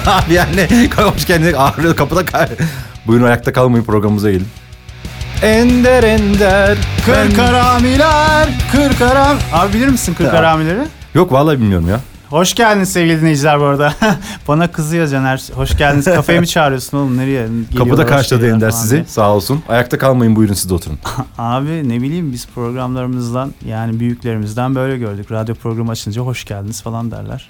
abi 0.06 0.34
yani 0.34 0.88
hoş 0.96 1.26
geldiniz. 1.26 1.54
Ağrıyor 1.54 1.96
kapıda. 1.96 2.48
Buyurun 3.06 3.24
ayakta 3.24 3.52
kalmayın 3.52 3.84
programımıza 3.84 4.30
gelin. 4.30 4.48
Ender 5.42 6.02
Ender. 6.02 6.78
Kır 7.06 7.34
karamiler, 7.36 8.48
kır 8.72 8.98
karam... 8.98 9.36
Abi 9.52 9.74
bilir 9.74 9.88
misin 9.88 10.14
kır 10.14 10.30
karamileri? 10.30 10.80
Yok 11.14 11.32
vallahi 11.32 11.58
bilmiyorum 11.58 11.88
ya. 11.88 12.00
Hoş 12.28 12.54
geldiniz 12.54 12.92
sevgili 12.92 13.20
dinleyiciler 13.20 13.60
bu 13.60 13.64
arada. 13.64 13.94
Bana 14.48 14.72
kızıyor 14.72 15.08
Caner. 15.08 15.42
Hoş 15.54 15.76
geldiniz. 15.76 16.04
Kafeye 16.04 16.40
mi 16.40 16.46
çağırıyorsun 16.46 16.98
oğlum? 16.98 17.18
Nereye? 17.18 17.42
Geliyorlar, 17.46 17.78
Kapıda 17.78 18.06
karşıladı 18.06 18.50
Ender 18.50 18.70
sizi. 18.70 19.04
Sağ 19.08 19.34
olsun. 19.34 19.62
Ayakta 19.68 19.98
kalmayın 19.98 20.36
buyurun 20.36 20.54
siz 20.54 20.70
de 20.70 20.74
oturun. 20.74 20.98
Abi 21.38 21.88
ne 21.88 22.02
bileyim 22.02 22.32
biz 22.32 22.46
programlarımızdan 22.54 23.54
yani 23.66 24.00
büyüklerimizden 24.00 24.74
böyle 24.74 24.98
gördük. 24.98 25.32
Radyo 25.32 25.54
programı 25.54 25.90
açınca 25.90 26.22
hoş 26.22 26.44
geldiniz 26.44 26.82
falan 26.82 27.10
derler. 27.10 27.48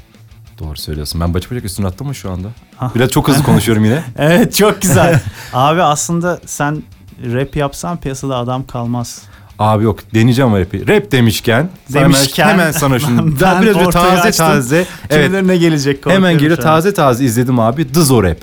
Doğru 0.61 0.77
söylüyorsun. 0.77 1.21
Ben 1.21 1.35
bacak 1.35 1.51
bacak 1.51 1.65
üstüne 1.65 1.87
attım 1.87 2.07
mı 2.07 2.15
şu 2.15 2.31
anda? 2.31 2.49
Biraz 2.95 3.11
çok 3.11 3.29
hızlı 3.29 3.43
konuşuyorum 3.43 3.85
yine. 3.85 4.03
Evet 4.19 4.55
çok 4.55 4.83
güzel. 4.83 5.21
Abi 5.53 5.83
aslında 5.83 6.41
sen 6.47 6.83
rap 7.33 7.57
yapsan 7.57 7.97
piyasada 7.97 8.37
adam 8.37 8.67
kalmaz. 8.67 9.23
Abi 9.59 9.85
yok 9.85 9.99
deneyeceğim 10.15 10.57
rapi. 10.57 10.89
Rap 10.89 11.13
demişken. 11.13 11.69
Demişken- 11.93 12.43
Hemen, 12.49 12.59
hemen 12.59 12.73
sana 12.73 12.99
şunu. 12.99 13.27
Ben 13.27 13.41
Daha 13.41 13.63
biraz 13.63 13.77
böyle 13.77 13.91
taze 13.91 14.21
açtım. 14.23 14.47
taze. 14.47 14.87
Evet. 15.11 15.43
ne 15.43 15.57
gelecek 15.57 16.07
Hemen 16.07 16.33
geliyor 16.39 16.57
taze 16.57 16.95
taze 16.95 17.25
izledim 17.25 17.61
abi. 17.61 17.95
Dızo 17.95 18.23
rap. 18.23 18.39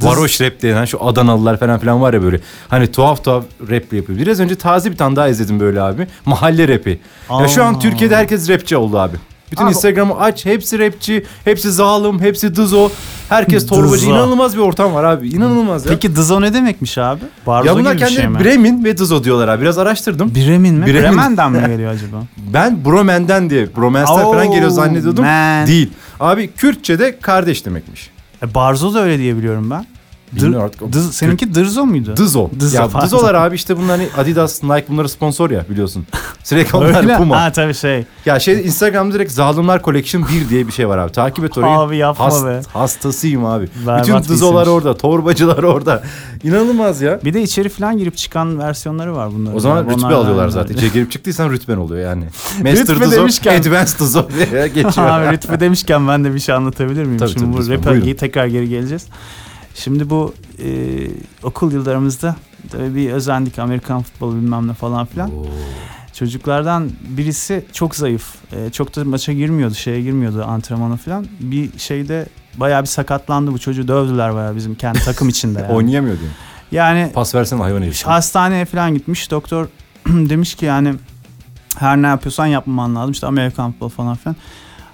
Dız- 0.00 0.06
Varoş 0.06 0.40
rap 0.40 0.62
denen 0.62 0.84
şu 0.84 1.04
Adanalılar 1.06 1.60
falan 1.60 1.78
filan 1.78 2.00
var 2.00 2.14
ya 2.14 2.22
böyle. 2.22 2.40
Hani 2.68 2.92
tuhaf 2.92 3.24
tuhaf 3.24 3.44
rap 3.60 3.92
yapıyor. 3.92 4.18
Biraz 4.18 4.40
önce 4.40 4.54
taze 4.54 4.90
bir 4.90 4.96
tane 4.96 5.16
daha 5.16 5.28
izledim 5.28 5.60
böyle 5.60 5.82
abi. 5.82 6.06
Mahalle 6.24 6.68
rapi. 6.68 7.00
Ya 7.40 7.48
şu 7.48 7.64
an 7.64 7.74
Aa. 7.74 7.78
Türkiye'de 7.78 8.16
herkes 8.16 8.48
rapçi 8.48 8.76
oldu 8.76 8.98
abi. 8.98 9.16
Bütün 9.52 9.64
Abi- 9.64 9.70
Instagram'ı 9.70 10.18
aç. 10.20 10.46
Hepsi 10.46 10.78
rapçi. 10.78 11.24
Hepsi 11.44 11.72
zalim. 11.72 12.20
Hepsi 12.20 12.54
dızo. 12.56 12.90
Herkes 13.28 13.66
torbacı. 13.66 13.92
Dızo. 14.02 14.10
İnanılmaz 14.10 14.54
bir 14.56 14.60
ortam 14.60 14.94
var 14.94 15.04
abi. 15.04 15.28
İnanılmaz 15.28 15.86
ya. 15.86 15.92
Peki 15.92 16.16
Dızo 16.16 16.40
ne 16.40 16.54
demekmiş 16.54 16.98
abi? 16.98 17.20
Barzo 17.46 17.68
ya 17.68 17.76
bunlar 17.76 17.92
gibi 17.94 18.04
bir 18.04 18.10
şey 18.10 18.28
mi? 18.28 18.40
Bremen 18.44 18.84
ve 18.84 18.98
dızo 18.98 19.24
diyorlar 19.24 19.48
abi. 19.48 19.62
Biraz 19.62 19.78
araştırdım. 19.78 20.34
Bremen 20.34 20.74
mi? 20.74 20.86
Bremen. 20.86 21.02
Bremen'den 21.12 21.52
mi 21.52 21.60
geliyor 21.68 21.90
acaba? 21.92 22.16
Ben 22.36 22.84
Bromen'den 22.84 23.50
diye 23.50 23.76
Bromence'den 23.76 24.22
falan 24.22 24.46
Oh, 24.46 24.52
geliyor 24.54 24.70
zannediyordum. 24.70 25.24
man. 25.24 25.66
Değil. 25.66 25.90
Abi 26.20 26.50
Kürtçe'de 26.52 27.18
kardeş 27.18 27.66
demekmiş. 27.66 28.10
E, 28.42 28.54
Barzo 28.54 28.94
da 28.94 29.02
öyle 29.02 29.18
diye 29.18 29.36
biliyorum 29.36 29.70
ben. 29.70 29.86
Bilmiyorum 30.32 30.64
artık. 30.64 30.92
Dız, 30.92 31.14
seninki 31.14 31.54
Dırzo 31.54 31.86
muydu? 31.86 32.16
Dızo. 32.16 32.50
Dızo, 32.60 32.76
ya 32.76 32.88
pardon. 32.88 33.06
Dızolar 33.06 33.34
abi 33.34 33.54
işte 33.54 33.76
bunlar 33.76 33.90
hani 33.98 34.08
Adidas, 34.18 34.62
Nike 34.62 34.84
bunları 34.88 35.08
sponsor 35.08 35.50
ya 35.50 35.64
biliyorsun. 35.70 36.06
Sürekli 36.44 36.76
onlar 36.76 37.02
Öyle. 37.02 37.16
Puma. 37.16 37.42
Ha 37.42 37.52
tabii 37.52 37.74
şey. 37.74 38.04
Ya 38.26 38.40
şey 38.40 38.66
Instagram'da 38.66 39.14
direkt 39.14 39.32
Zalimler 39.32 39.82
Collection 39.82 40.24
1 40.44 40.48
diye 40.48 40.66
bir 40.66 40.72
şey 40.72 40.88
var 40.88 40.98
abi. 40.98 41.12
Takip 41.12 41.44
et 41.44 41.58
orayı. 41.58 41.72
Abi 41.72 41.96
yapma 41.96 42.46
be. 42.46 42.60
Hastasıyım 42.72 43.44
abi. 43.44 43.68
Berbat 43.86 44.06
Bütün 44.08 44.18
Dızolar 44.34 44.62
isimmiş. 44.62 44.84
orada. 44.84 44.96
Torbacılar 44.96 45.62
orada. 45.62 46.02
İnanılmaz 46.44 47.00
ya. 47.00 47.20
Bir 47.24 47.34
de 47.34 47.42
içeri 47.42 47.68
falan 47.68 47.98
girip 47.98 48.16
çıkan 48.16 48.58
versiyonları 48.58 49.16
var 49.16 49.28
bunların. 49.34 49.56
O 49.56 49.60
zaman 49.60 49.76
Yani 49.76 49.90
rütbe 49.92 50.06
alıyorlar 50.06 50.32
onlar- 50.42 50.48
zaten. 50.48 50.74
İçeri 50.74 50.92
girip 50.92 51.10
çıktıysan 51.12 51.50
rütben 51.50 51.76
oluyor 51.76 52.04
yani. 52.10 52.24
Master 52.62 52.72
Rütbe 52.96 53.04
Dızo, 53.06 53.16
demişken- 53.22 53.60
Advanced 53.60 53.98
Dızo 54.00 54.28
diye 54.50 54.68
geçiyor. 54.74 55.06
Abi 55.08 55.32
rütbe 55.36 55.60
demişken 55.60 56.08
ben 56.08 56.24
de 56.24 56.34
bir 56.34 56.40
şey 56.40 56.54
anlatabilir 56.54 57.04
miyim? 57.04 57.18
Tabii, 57.18 57.30
Şimdi 57.30 57.56
tabii, 57.56 57.82
bu 57.82 57.84
buyurun. 57.90 58.14
tekrar 58.16 58.46
geri 58.46 58.68
geleceğiz. 58.68 59.06
Şimdi 59.84 60.10
bu 60.10 60.34
e, 60.62 60.68
okul 61.42 61.72
yıllarımızda 61.72 62.36
tabii 62.70 62.94
bir 62.94 63.12
özendik 63.12 63.58
Amerikan 63.58 64.02
futbolu 64.02 64.36
bilmem 64.36 64.68
ne 64.68 64.72
falan 64.74 65.06
filan. 65.06 65.30
Oo. 65.30 65.46
Çocuklardan 66.12 66.90
birisi 67.08 67.64
çok 67.72 67.96
zayıf. 67.96 68.34
E, 68.52 68.70
çok 68.70 68.96
da 68.96 69.04
maça 69.04 69.32
girmiyordu, 69.32 69.74
şeye 69.74 70.02
girmiyordu 70.02 70.44
antrenmana 70.44 70.96
falan. 70.96 71.26
Bir 71.40 71.78
şeyde 71.78 72.26
bayağı 72.56 72.82
bir 72.82 72.86
sakatlandı 72.86 73.52
bu 73.52 73.58
çocuğu 73.58 73.88
dövdüler 73.88 74.34
bayağı 74.34 74.56
bizim 74.56 74.74
kendi 74.74 74.98
takım 75.04 75.28
içinde 75.28 75.58
yani. 75.62 75.72
Oynayamıyor 75.72 76.18
diyorum. 76.18 76.36
yani 76.72 77.10
Pas 77.14 77.34
versene 77.34 77.62
hayvan 77.62 77.82
herif. 77.82 78.06
hastaneye 78.06 78.64
falan 78.64 78.94
gitmiş. 78.94 79.30
Doktor 79.30 79.66
demiş 80.06 80.54
ki 80.54 80.64
yani 80.66 80.94
her 81.78 81.96
ne 82.02 82.06
yapıyorsan 82.06 82.46
yapmaman 82.46 82.96
lazım. 82.96 83.12
İşte 83.12 83.26
Amerikan 83.26 83.72
futbolu 83.72 83.88
falan 83.88 84.16
filan. 84.16 84.36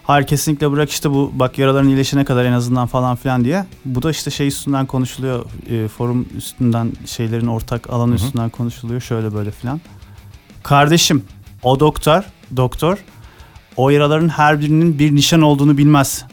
Hayır 0.07 0.27
kesinlikle 0.27 0.73
bırak 0.73 0.91
işte 0.91 1.11
bu 1.11 1.33
bak 1.35 1.59
yaraların 1.59 1.89
iyileşene 1.89 2.25
kadar 2.25 2.45
en 2.45 2.53
azından 2.53 2.87
falan 2.87 3.17
filan 3.17 3.45
diye. 3.45 3.65
Bu 3.85 4.03
da 4.03 4.11
işte 4.11 4.31
şey 4.31 4.47
üstünden 4.49 4.87
konuşuluyor. 4.87 5.45
e, 5.71 5.89
forum 5.89 6.29
üstünden 6.37 6.93
şeylerin 7.07 7.47
ortak 7.47 7.91
alanı 7.91 8.09
Hı 8.11 8.13
hı. 8.13 8.25
üstünden 8.27 8.51
konuşuluyor. 8.51 9.01
Şöyle 9.01 9.35
böyle 9.35 9.51
filan. 9.51 9.81
Kardeşim 10.63 11.25
o 11.63 11.81
doktor 11.81 12.23
doktor 12.57 12.99
o 13.77 13.91
yaraların 13.91 14.29
her 14.29 14.61
birinin 14.61 14.99
bir 14.99 15.15
nişan 15.15 15.43
olduğunu 15.43 15.79
bilmez. 15.79 16.25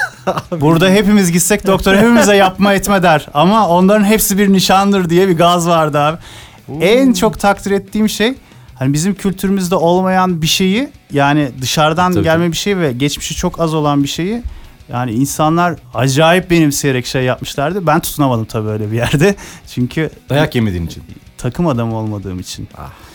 Burada 0.60 0.88
hepimiz 0.88 1.32
gitsek 1.32 1.66
doktor 1.66 1.94
hepimize 1.94 2.36
yapma 2.36 2.74
etme 2.74 3.02
der. 3.02 3.28
Ama 3.34 3.68
onların 3.68 4.04
hepsi 4.04 4.38
bir 4.38 4.52
nişandır 4.52 5.10
diye 5.10 5.28
bir 5.28 5.36
gaz 5.36 5.68
vardı 5.68 5.98
abi. 5.98 6.18
En 6.80 7.12
çok 7.12 7.40
takdir 7.40 7.70
ettiğim 7.70 8.08
şey 8.08 8.34
hani 8.74 8.92
bizim 8.92 9.14
kültürümüzde 9.14 9.74
olmayan 9.74 10.42
bir 10.42 10.46
şeyi 10.46 10.88
yani 11.12 11.50
dışarıdan 11.60 12.12
Tabii, 12.12 12.24
gelme 12.24 12.52
bir 12.52 12.56
şey 12.56 12.78
ve 12.78 12.92
geçmişi 12.92 13.34
çok 13.34 13.60
az 13.60 13.74
olan 13.74 14.02
bir 14.02 14.08
şeyi 14.08 14.42
yani 14.88 15.12
insanlar 15.12 15.74
acayip 15.94 16.50
benimseyerek 16.50 17.06
şey 17.06 17.24
yapmışlardı. 17.24 17.86
Ben 17.86 18.00
tutunamadım 18.00 18.44
tabii 18.44 18.68
öyle 18.68 18.90
bir 18.90 18.96
yerde. 18.96 19.34
Çünkü 19.74 20.10
Dayak 20.28 20.54
yemediğin 20.54 20.86
için. 20.86 21.02
takım 21.38 21.66
adamı 21.66 21.96
olmadığım 21.96 22.40
için. 22.40 22.68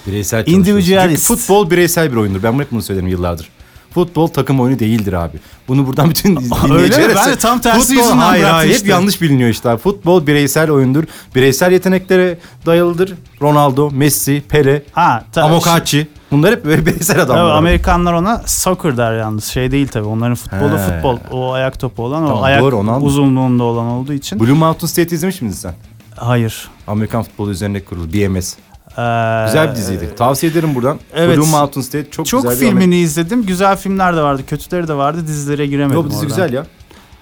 Bireysel 0.08 0.40
Individualist. 0.48 0.88
çalışıyorsun. 0.90 1.10
Çünkü 1.28 1.40
futbol 1.42 1.72
bireysel 1.72 2.12
bir 2.12 2.18
oyundur. 2.18 2.44
Ben 2.44 2.60
hep 2.60 2.72
bunu 2.72 2.82
söylerim 2.82 3.08
yıllardır. 3.08 3.50
Futbol 3.94 4.28
takım 4.28 4.60
oyunu 4.60 4.80
değildir 4.80 5.14
abi. 5.14 5.38
Bunu 5.68 5.88
buradan 5.88 6.10
bütün 6.10 6.36
dinleyicilere... 6.36 7.08
mi? 7.08 7.14
Ben 7.16 7.30
de 7.30 7.36
tam 7.36 7.62
tersi 7.62 7.80
Futbol, 7.80 7.96
yüzünden 7.96 8.18
hayır, 8.18 8.44
hayır, 8.44 8.72
işte. 8.72 8.84
Hep 8.84 8.90
yanlış 8.90 9.22
biliniyor 9.22 9.50
işte. 9.50 9.78
Futbol 9.78 10.28
bireysel 10.28 10.72
oyundur. 10.72 11.04
Bireysel 11.36 11.72
yeteneklere 11.72 12.38
dayalıdır. 12.66 13.14
Ronaldo, 13.42 13.92
Messi, 13.92 14.44
Pele, 14.50 14.84
Ha. 14.92 15.24
Amokachi. 15.36 16.08
Bunlar 16.32 16.52
hep 16.52 16.66
böyle 16.66 16.86
bireysel 16.86 17.22
adamlar. 17.22 17.46
Abi. 17.46 17.52
Amerikanlar 17.52 18.14
ona 18.14 18.42
soccer 18.46 18.98
der 18.98 19.18
yalnız. 19.18 19.46
Şey 19.46 19.72
değil 19.72 19.88
tabii. 19.88 20.08
Onların 20.08 20.36
futbolu 20.36 20.78
He. 20.78 20.78
futbol. 20.78 21.18
O 21.32 21.52
ayak 21.52 21.80
topu 21.80 22.04
olan 22.04 22.28
Tamam, 22.28 22.38
o 22.38 22.44
ayak 22.44 22.62
doğru, 22.62 22.96
uzunluğunda 23.02 23.64
olan 23.64 23.86
olduğu 23.86 24.14
için. 24.14 24.40
Blue 24.40 24.54
Mountain 24.54 24.88
State 24.88 25.16
izlemiş 25.16 25.42
miydin 25.42 25.56
sen? 25.56 25.74
Hayır. 26.16 26.70
Amerikan 26.88 27.24
futbolu 27.24 27.52
üzerine 27.52 27.84
kurulu. 27.84 28.14
BMS. 28.14 28.56
Ee, 29.00 29.46
Güzel 29.46 29.72
bir 29.72 29.76
diziydi. 29.76 30.16
Tavsiye 30.18 30.52
ederim 30.52 30.76
buradan. 30.76 31.00
Evet. 31.16 31.38
Blue 31.38 31.48
Mountain 31.48 31.82
State 31.82 32.12
çok, 32.12 32.26
Çok 32.26 32.44
güzel 32.44 32.62
bir 32.62 32.66
filmini 32.68 32.98
izledim. 32.98 33.46
Güzel 33.46 33.78
filmler 33.78 34.18
de 34.18 34.22
vardı. 34.22 34.42
Kötüleri 34.48 34.88
de 34.88 34.94
vardı. 34.94 35.28
Dizilere 35.28 35.68
giremedim 35.68 35.96
Yok 36.02 36.06
dizi 36.06 36.16
oradan. 36.18 36.28
güzel 36.30 36.54
ya. 36.54 36.66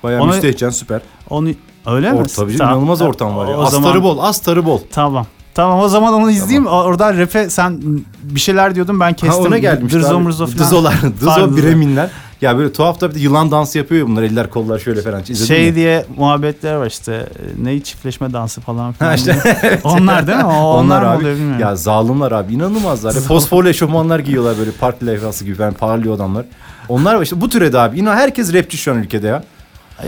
Bayağı 0.04 0.22
Onu- 0.22 0.32
müstehcen 0.32 0.70
süper. 0.70 1.02
Onu 1.30 1.50
öyle 1.86 2.12
mi? 2.12 2.18
Or, 2.18 2.26
tabii 2.26 2.36
canım, 2.52 2.58
Tamam. 2.58 2.74
inanılmaz 2.74 3.02
ortam 3.02 3.38
var 3.38 3.48
ya. 3.48 3.58
O 3.58 3.62
Astarı 3.62 3.82
zaman- 3.84 4.04
bol, 4.04 4.18
astarı 4.20 4.66
bol. 4.66 4.80
Tamam. 4.92 5.26
Tamam 5.54 5.80
o 5.80 5.88
zaman 5.90 6.14
onu 6.14 6.32
izleyeyim. 6.32 6.68
Oradan 6.68 7.18
rap'e 7.18 7.50
sen 7.50 7.82
bir 8.24 8.40
şeyler 8.40 8.76
diyordun 8.76 9.00
ben 9.00 9.14
kestim. 9.14 9.44
Ha 9.44 9.48
ona 9.48 9.58
geldim 9.58 9.90
Dırzo 9.90 10.16
abi. 10.16 10.24
mırzo 10.24 10.46
falan. 10.46 10.58
Dızolar, 10.60 10.96
dızo 11.22 11.58
bireminler. 11.58 12.10
Ya 12.42 12.58
böyle 12.58 12.74
tuhaf 12.74 13.02
da 13.02 13.10
bir 13.10 13.16
de 13.16 13.20
yılan 13.20 13.52
dansı 13.52 13.78
yapıyor 13.78 14.02
ya 14.02 14.08
bunlar 14.08 14.24
eller 14.24 14.50
kollar 14.50 14.80
şöyle 14.80 15.02
falan. 15.02 15.22
İzledin 15.22 15.46
Şey 15.46 15.70
mi? 15.70 15.76
diye 15.76 16.06
muhabbetler 16.18 16.76
var 16.76 16.88
işte. 16.88 17.30
Ne 17.62 17.80
çiftleşme 17.80 18.34
dansı 18.34 18.62
falan 18.62 18.94
filan. 18.94 19.10
Ha 19.10 19.16
işte. 19.16 19.36
diye. 19.44 19.80
onlar 19.84 20.28
değil 20.28 20.38
mi? 20.38 20.44
O, 20.46 20.50
onlar, 20.52 21.02
Onlar 21.02 21.04
abi. 21.04 21.18
oluyor 21.22 21.36
bilmiyorum. 21.36 21.60
Ya 21.62 21.76
zalimler 21.76 22.32
abi 22.32 22.54
inanılmazlar. 22.54 23.14
Fosforlu 23.14 23.70
eşofmanlar 23.70 24.20
giyiyorlar 24.20 24.58
böyle 24.60 24.72
park 24.72 25.04
levhası 25.06 25.46
gibi 25.46 25.56
falan 25.56 25.74
parlıyor 25.74 26.16
adamlar. 26.16 26.46
Onlar 26.90 27.16
var 27.16 27.22
işte 27.22 27.42
bu 27.42 27.50
türede 27.50 27.80
abi. 27.80 28.00
İnan 28.00 28.16
herkes 28.16 28.54
rapçi 28.54 28.78
şu 28.78 28.92
an 28.92 28.98
ülkede 28.98 29.28
ya. 29.28 29.44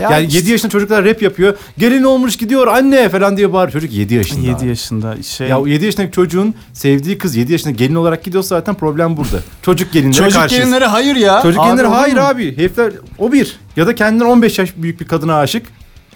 Ya 0.00 0.10
yani 0.10 0.26
işte- 0.26 0.38
7 0.38 0.50
yaşında 0.50 0.70
çocuklar 0.72 1.04
rap 1.04 1.22
yapıyor. 1.22 1.56
Gelin 1.78 2.02
olmuş 2.02 2.36
gidiyor 2.36 2.66
anne 2.66 3.08
falan 3.08 3.36
diye 3.36 3.52
bağırıyor. 3.52 3.72
Çocuk 3.72 3.92
7 3.92 4.14
yaşında. 4.14 4.46
7 4.46 4.56
abi. 4.56 4.66
yaşında 4.68 5.22
şey. 5.22 5.48
Ya 5.48 5.58
7 5.66 5.84
yaşındaki 5.84 6.12
çocuğun 6.12 6.54
sevdiği 6.72 7.18
kız 7.18 7.36
7 7.36 7.52
yaşında 7.52 7.70
gelin 7.70 7.94
olarak 7.94 8.24
gidiyorsa 8.24 8.48
zaten 8.48 8.74
problem 8.74 9.16
burada. 9.16 9.38
Çocuk 9.62 9.92
gelinlere 9.92 10.12
Çocuk 10.16 10.40
karşıyız. 10.40 10.62
gelinleri 10.64 10.84
hayır 10.84 11.16
ya. 11.16 11.42
Çocuk 11.42 11.60
Abi 11.60 11.66
gelinleri 11.66 11.86
olur 11.86 11.96
hayır 11.96 12.14
mu? 12.14 12.20
abi. 12.20 12.56
Herifler 12.56 12.92
o 13.18 13.32
bir. 13.32 13.56
Ya 13.76 13.86
da 13.86 13.94
kendinden 13.94 14.24
15 14.26 14.58
yaş 14.58 14.76
büyük 14.76 15.00
bir 15.00 15.06
kadına 15.06 15.36
aşık. 15.38 15.66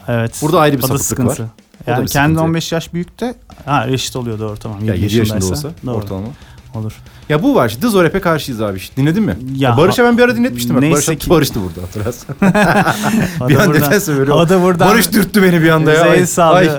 Evet. 0.09 0.39
Burada 0.43 0.61
ayrı 0.61 0.77
bir 0.77 0.83
sapıklık 0.83 1.05
sıkıntı. 1.05 1.43
var. 1.43 1.49
Yani 1.87 1.97
kendi 2.07 2.09
sıkıntı. 2.09 2.41
15 2.41 2.73
yaş 2.73 2.93
büyükte 2.95 3.35
ha 3.65 3.89
reşit 3.89 4.17
oluyor 4.17 4.39
doğru 4.39 4.57
tamam. 4.57 4.85
Ya 4.85 4.95
7 4.95 5.17
yaşında 5.17 5.47
olsa 5.47 5.71
Doğru. 5.87 5.95
ortalama. 5.95 6.27
Olur. 6.75 6.93
Ya 7.29 7.43
bu 7.43 7.55
var. 7.55 7.77
Dızo 7.83 8.05
rap'e 8.05 8.21
karşıyız 8.21 8.63
abi. 8.63 8.79
Dinledin 8.97 9.23
mi? 9.23 9.37
Ya 9.57 9.71
Ya 9.71 9.77
Barış'a 9.77 10.05
ben 10.05 10.19
bir 10.19 10.23
ara 10.23 10.37
dinletmiştim. 10.37 10.81
Neyse 10.81 10.95
Barış 11.13 11.19
ki- 11.25 11.31
barıştı 11.31 11.61
burada 11.63 11.87
hatırlarsın. 11.87 12.37
Bir 13.49 13.57
an 13.57 13.73
nedense 13.73 14.17
böyle. 14.19 14.33
O 14.33 14.49
da 14.49 14.63
buradan. 14.63 14.89
Barış 14.89 15.13
dürttü 15.13 15.43
beni 15.43 15.63
bir 15.63 15.69
anda 15.69 15.93
ya. 15.93 16.03
Ay, 16.03 16.27
ay. 16.39 16.71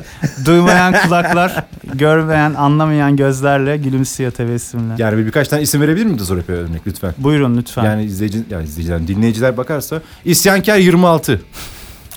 Duymayan 0.46 0.94
kulaklar, 1.06 1.64
görmeyen, 1.94 2.54
anlamayan 2.54 3.16
gözlerle 3.16 3.78
gülümsüyor 3.78 4.32
tebessümle. 4.32 4.94
Yani 4.98 5.18
bir 5.18 5.26
birkaç 5.26 5.48
tane 5.48 5.62
isim 5.62 5.82
verebilir 5.82 6.06
miyim 6.06 6.20
Dızo 6.20 6.38
rap'e 6.38 6.54
örnek 6.54 6.88
lütfen? 6.88 7.14
Buyurun 7.18 7.58
lütfen. 7.58 7.84
Yani 7.84 8.04
izleyici, 8.04 8.44
yani 8.50 8.64
izleyiciler, 8.64 9.08
dinleyiciler 9.08 9.58
bakarsa 9.58 10.02
İsyankar 10.26 10.78
26. 10.78 11.42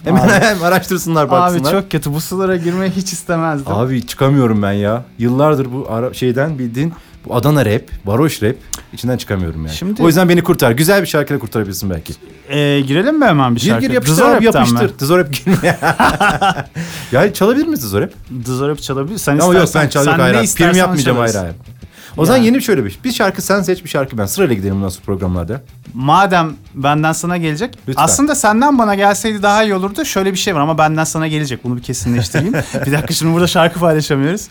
Hemen 0.05 0.21
Abi. 0.29 0.65
araştırsınlar 0.65 1.25
Abi 1.25 1.31
baksınlar. 1.31 1.71
çok 1.73 1.91
kötü. 1.91 2.13
Bu 2.15 2.21
sulara 2.21 2.57
girmeyi 2.57 2.91
hiç 2.91 3.13
istemezdim. 3.13 3.73
Abi 3.73 4.07
çıkamıyorum 4.07 4.63
ben 4.63 4.73
ya. 4.73 5.05
Yıllardır 5.19 5.73
bu 5.73 5.87
ara 5.91 6.15
şeyden 6.15 6.59
bildiğin 6.59 6.93
Adana 7.31 7.67
rap, 7.67 7.83
varoş 8.07 8.43
rap 8.43 8.57
içinden 8.93 9.17
çıkamıyorum 9.17 9.67
yani. 9.67 9.75
Şimdi- 9.77 10.03
O 10.03 10.07
yüzden 10.07 10.29
beni 10.29 10.43
kurtar. 10.43 10.71
Güzel 10.71 11.03
bir 11.03 11.07
şarkıyla 11.07 11.41
kurtarabilirsin 11.41 11.91
belki. 11.91 12.13
Ee, 12.49 12.81
girelim 12.81 13.19
mi 13.19 13.25
hemen 13.25 13.55
bir 13.57 13.61
Gir 13.61 13.69
şarkı? 13.69 13.87
gir 13.87 13.91
yapıştır 13.95 14.17
Dızor 14.17 14.29
abi 14.37 14.45
Rap'ten 14.47 14.61
yapıştır. 14.61 14.85
mi? 14.93 14.99
Dızor 14.99 15.19
rap 15.19 15.33
girme. 15.33 15.79
ya 17.13 17.33
çalabilir 17.35 17.65
miyiz 17.67 17.83
Dızor 17.83 18.01
rap? 18.03 18.11
Dızor 18.45 18.69
Rap 18.69 18.83
çalabilir. 18.83 19.19
Sen 19.19 19.33
Ama 19.39 19.55
yok 19.55 19.65
istersen- 19.65 19.83
ben 19.83 19.89
çalıyorum 19.89 20.17
sen 20.17 20.23
hayır. 20.23 20.33
ne 20.33 20.37
hayır. 20.37 20.49
istersen 20.49 20.73
Prim 20.73 20.79
yapmayacağım 20.79 21.19
hayır 21.19 21.33
çalarız. 21.33 21.53
hayır. 21.57 21.79
O 22.17 22.27
zaman 22.27 22.43
yeni 22.43 22.57
bir 22.57 22.61
şöyle 22.61 22.85
bir 22.85 22.99
bir 23.05 23.13
şarkı 23.13 23.43
sen 23.43 23.63
seç 23.63 23.85
bir 23.85 23.89
şarkı 23.89 24.19
ben. 24.19 24.27
Sırayla 24.27 24.55
gidelim 24.55 24.75
bundan 24.75 24.89
sonra 24.89 25.05
programlarda. 25.05 25.63
Madem 25.95 26.53
benden 26.75 27.13
sana 27.13 27.37
gelecek. 27.37 27.79
Lütfen. 27.89 28.03
Aslında 28.05 28.35
senden 28.35 28.79
bana 28.79 28.95
gelseydi 28.95 29.43
daha 29.43 29.65
iyi 29.65 29.75
olurdu. 29.75 30.05
Şöyle 30.05 30.33
bir 30.33 30.39
şey 30.39 30.55
var 30.55 30.61
ama 30.61 30.79
benden 30.79 31.05
sana 31.05 31.29
gelecek. 31.29 31.65
Bunu 31.65 31.77
bir 31.77 31.83
kesinleştireyim. 31.83 32.53
bir 32.87 32.93
dakika 32.93 33.15
şimdi 33.15 33.33
burada 33.35 33.47
şarkı 33.47 33.81
paylaşamıyoruz. 33.81 34.49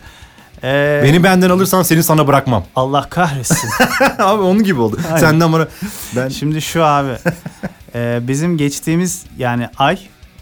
Ee, 0.64 1.00
Beni 1.04 1.22
benden 1.22 1.50
alırsan 1.50 1.82
seni 1.82 2.02
sana 2.02 2.26
bırakmam. 2.26 2.64
Allah 2.76 3.06
kahretsin. 3.10 3.70
abi 4.18 4.42
onun 4.42 4.62
gibi 4.62 4.80
oldu. 4.80 4.98
Aynen. 5.08 5.18
Senden 5.20 5.52
bana 5.52 5.68
ben 6.16 6.28
Şimdi 6.28 6.62
şu 6.62 6.84
abi. 6.84 7.12
e, 7.94 8.18
bizim 8.22 8.56
geçtiğimiz 8.56 9.24
yani 9.38 9.68
ay 9.78 9.98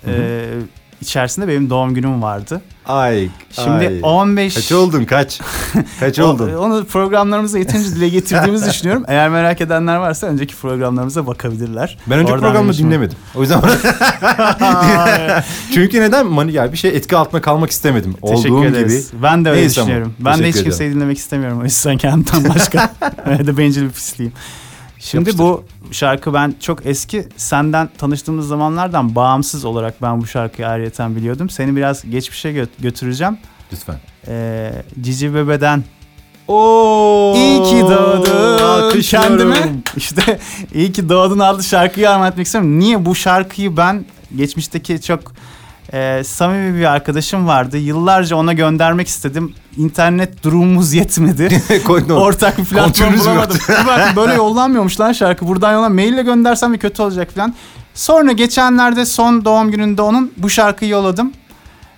e, 0.07 0.13
içerisinde 1.01 1.49
benim 1.49 1.71
doğum 1.71 1.95
günüm 1.95 2.23
vardı. 2.23 2.61
ay 2.87 3.29
Şimdi 3.51 3.87
ay. 3.87 4.01
15 4.03 4.55
Kaç 4.55 4.73
oldun 4.73 5.05
kaç? 5.05 5.41
Kaç 6.01 6.19
oldun? 6.19 6.55
Onu 6.55 6.85
programlarımızda 6.85 7.59
yeterince 7.59 7.91
dile 7.97 8.09
getirdiğimizi 8.09 8.67
düşünüyorum. 8.71 9.05
Eğer 9.09 9.29
merak 9.29 9.61
edenler 9.61 9.97
varsa 9.97 10.27
önceki 10.27 10.57
programlarımıza 10.57 11.27
bakabilirler. 11.27 11.99
Ben 12.07 12.19
önce 12.19 12.33
Oradan 12.33 12.47
programı 12.49 12.73
için- 12.73 12.87
dinlemedim. 12.87 13.19
O 13.35 13.41
yüzden 13.41 13.61
Çünkü 15.75 16.01
neden? 16.01 16.27
Mani 16.27 16.53
yani 16.53 16.73
bir 16.73 16.79
şey 16.79 16.91
etki 16.91 17.17
altında 17.17 17.41
kalmak 17.41 17.71
istemedim. 17.71 18.15
Teşekkür 18.27 18.51
Olduğum 18.51 18.65
ederiz. 18.65 19.11
gibi. 19.13 19.23
Ben 19.23 19.45
de 19.45 19.51
öyle 19.51 19.61
Neyse 19.61 19.81
ama. 19.81 19.89
düşünüyorum. 19.89 20.15
Ben 20.21 20.33
de 20.39 20.39
hiç 20.39 20.43
Teşekkür 20.53 20.63
kimseyi 20.65 20.95
dinlemek 20.95 21.19
istemiyorum. 21.19 21.61
O 21.61 21.65
yüzden 21.65 21.97
kendimden 21.97 22.49
başka. 22.55 22.95
Öyle 23.27 23.47
de 23.47 23.59
bencil 23.59 23.83
bir 23.83 23.91
pisliyim. 23.91 24.33
Şimdi 25.07 25.21
Yapıştır. 25.23 25.45
bu 25.45 25.65
şarkı 25.91 26.35
ben 26.35 26.55
çok 26.61 26.87
eski 26.87 27.29
senden 27.37 27.89
tanıştığımız 27.99 28.49
zamanlardan 28.49 29.15
bağımsız 29.15 29.65
olarak 29.65 30.03
ben 30.03 30.21
bu 30.21 30.27
şarkıyı 30.27 30.69
ayrıyeten 30.69 31.17
biliyordum. 31.17 31.51
Seni 31.51 31.77
biraz 31.77 32.11
geçmişe 32.11 32.53
gö- 32.53 32.69
götüreceğim. 32.79 33.39
Lütfen. 33.73 33.97
Ee, 34.29 34.73
Cici 35.01 35.35
Bebe'den 35.35 35.85
Oo. 36.49 37.35
İyi 37.37 37.63
ki 37.63 37.81
doğdun 37.81 39.01
kendime. 39.01 39.57
İşte 39.97 40.39
iyi 40.75 40.93
ki 40.93 41.09
doğdun 41.09 41.39
adlı 41.39 41.63
şarkıyı 41.63 42.09
etmek 42.29 42.47
istiyorum. 42.47 42.79
Niye 42.79 43.05
bu 43.05 43.15
şarkıyı 43.15 43.77
ben 43.77 44.05
geçmişteki 44.37 45.01
çok 45.03 45.33
e, 45.93 46.25
samimi 46.25 46.79
bir 46.79 46.85
arkadaşım 46.85 47.47
vardı. 47.47 47.79
Yıllarca 47.79 48.37
ona 48.37 48.53
göndermek 48.53 49.09
istedim. 49.09 49.55
İnternet 49.77 50.43
durumumuz 50.45 50.93
yetmedi. 50.93 51.63
Ortak 52.13 52.59
bir 52.59 52.65
platform 52.65 53.19
bulamadım. 53.19 53.59
Bir 54.11 54.17
böyle 54.17 54.35
yollanmıyormuş 54.35 55.01
lan 55.01 55.13
şarkı. 55.13 55.49
Buradan 55.49 55.73
yolla 55.73 55.89
maille 55.89 56.23
göndersem 56.23 56.73
bir 56.73 56.79
kötü 56.79 57.03
olacak 57.03 57.33
falan. 57.35 57.55
Sonra 57.95 58.33
geçenlerde 58.33 59.07
son 59.07 59.45
doğum 59.45 59.71
gününde 59.71 60.03
onun 60.03 60.33
bu 60.37 60.51
şarkıyı 60.51 60.91
yolladım. 60.91 61.33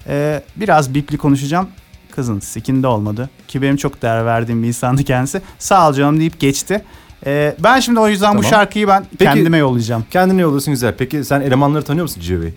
Ee, 0.08 0.42
biraz 0.56 0.94
bipli 0.94 1.18
konuşacağım. 1.18 1.68
Kızın 2.10 2.40
sikinde 2.40 2.86
olmadı. 2.86 3.30
Ki 3.48 3.62
benim 3.62 3.76
çok 3.76 4.02
değer 4.02 4.26
verdiğim 4.26 4.62
bir 4.62 4.68
insandı 4.68 5.04
kendisi. 5.04 5.42
Sağ 5.58 5.88
ol 5.88 5.92
canım 5.94 6.20
deyip 6.20 6.40
geçti. 6.40 6.84
Ee, 7.26 7.56
ben 7.58 7.80
şimdi 7.80 8.00
o 8.00 8.08
yüzden 8.08 8.30
bu 8.30 8.42
Tamam. 8.42 8.50
şarkıyı 8.50 8.88
ben 8.88 9.04
Peki- 9.18 9.24
kendime 9.24 9.58
yollayacağım. 9.58 10.04
Kendine 10.10 10.40
yollasın 10.40 10.72
güzel. 10.72 10.94
Peki 10.98 11.24
sen 11.24 11.40
elemanları 11.40 11.84
tanıyor 11.84 12.02
musun 12.02 12.20
Cici 12.20 12.54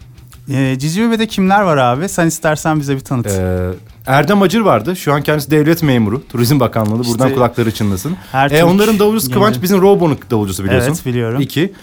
Bey? 0.53 0.71
Ee, 0.73 0.79
Cici 0.79 1.01
Bebe'de 1.01 1.27
kimler 1.27 1.61
var 1.61 1.77
abi? 1.77 2.09
Sen 2.09 2.27
istersen 2.27 2.79
bize 2.79 2.95
bir 2.95 2.99
tanıt. 2.99 3.27
Ee, 3.27 3.67
Erdem 4.07 4.41
Acır 4.41 4.61
vardı. 4.61 4.95
Şu 4.95 5.13
an 5.13 5.21
kendisi 5.21 5.51
devlet 5.51 5.83
memuru. 5.83 6.27
Turizm 6.27 6.59
Bakanlığı. 6.59 6.91
Buradan 6.97 7.27
İşte- 7.27 7.33
kulakları 7.33 7.71
çınlasın. 7.71 8.15
Her 8.31 8.51
E, 8.51 8.59
Türk 8.59 8.65
onların 8.65 8.99
davulcusu. 8.99 9.31
Kıvanç 9.31 9.61
bizim 9.61 9.81
Robo'nun 9.81 10.17
davulcusu 10.31 10.63
biliyorsun. 10.63 10.91
Evet 10.91 11.05
biliyorum. 11.05 11.41
İki. 11.41 11.73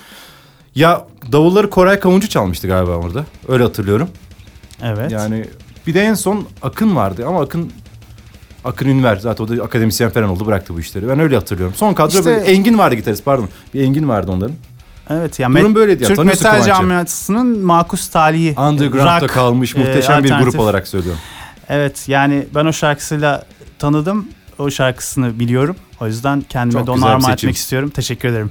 Ya 0.75 1.07
davulları 1.33 1.71
Koray 1.71 2.01
Kavuncu 2.01 2.29
çalmıştı 2.29 2.67
galiba 2.67 2.91
orada. 2.91 3.25
Öyle 3.49 3.63
hatırlıyorum. 3.65 4.09
Evet. 4.83 5.13
Yani 5.13 5.45
bir 5.87 5.95
de 5.95 6.01
en 6.03 6.15
son 6.15 6.45
Akın 6.63 6.97
vardı 6.97 7.25
ama 7.29 7.41
Akın 7.41 7.73
Akın 8.65 8.89
Ünver 8.89 9.17
zaten 9.17 9.45
o 9.45 9.49
da 9.49 9.63
akademisyen 9.65 10.11
falan 10.11 10.29
oldu 10.29 10.47
bıraktı 10.47 10.75
bu 10.75 10.81
işleri. 10.81 11.09
Ben 11.09 11.21
öyle 11.21 11.35
hatırlıyorum. 11.35 11.75
Son 11.77 11.95
kadro 11.95 12.19
İşte- 12.19 12.25
böyle 12.25 12.41
Engin 12.41 12.79
vardı 12.79 12.95
gitarist 12.95 13.25
pardon. 13.25 13.49
Bir 13.75 13.83
Engin 13.83 14.09
vardı 14.09 14.31
onların. 14.31 14.55
Evet 15.11 15.39
ya 15.39 15.53
Durum 15.53 15.75
böyleydi 15.75 16.03
ya, 16.03 16.09
Türk 16.09 16.17
tanıyorsun 16.17 16.45
metal 16.47 16.63
Kıvanç'ı. 16.63 16.81
camiasının 16.81 17.59
makus 17.59 18.09
talihi. 18.09 18.55
Underground'da 18.61 19.21
Rock, 19.21 19.33
kalmış 19.35 19.77
e, 19.77 19.79
muhteşem 19.79 20.25
bir 20.25 20.31
grup 20.33 20.59
olarak 20.59 20.89
söylüyorum. 20.89 21.21
Evet 21.69 22.09
yani 22.09 22.47
ben 22.55 22.65
o 22.67 22.73
şarkısıyla 22.73 23.45
tanıdım. 23.79 24.29
O 24.59 24.71
şarkısını 24.71 25.39
biliyorum. 25.39 25.77
O 26.01 26.07
yüzden 26.07 26.41
kendime 26.41 26.81
Çok 26.81 26.87
de 26.87 26.91
onu 26.91 27.07
armağan 27.07 27.33
etmek 27.33 27.57
istiyorum. 27.57 27.91
Teşekkür 27.91 28.29
ederim. 28.29 28.51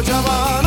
Kocaman 0.00 0.59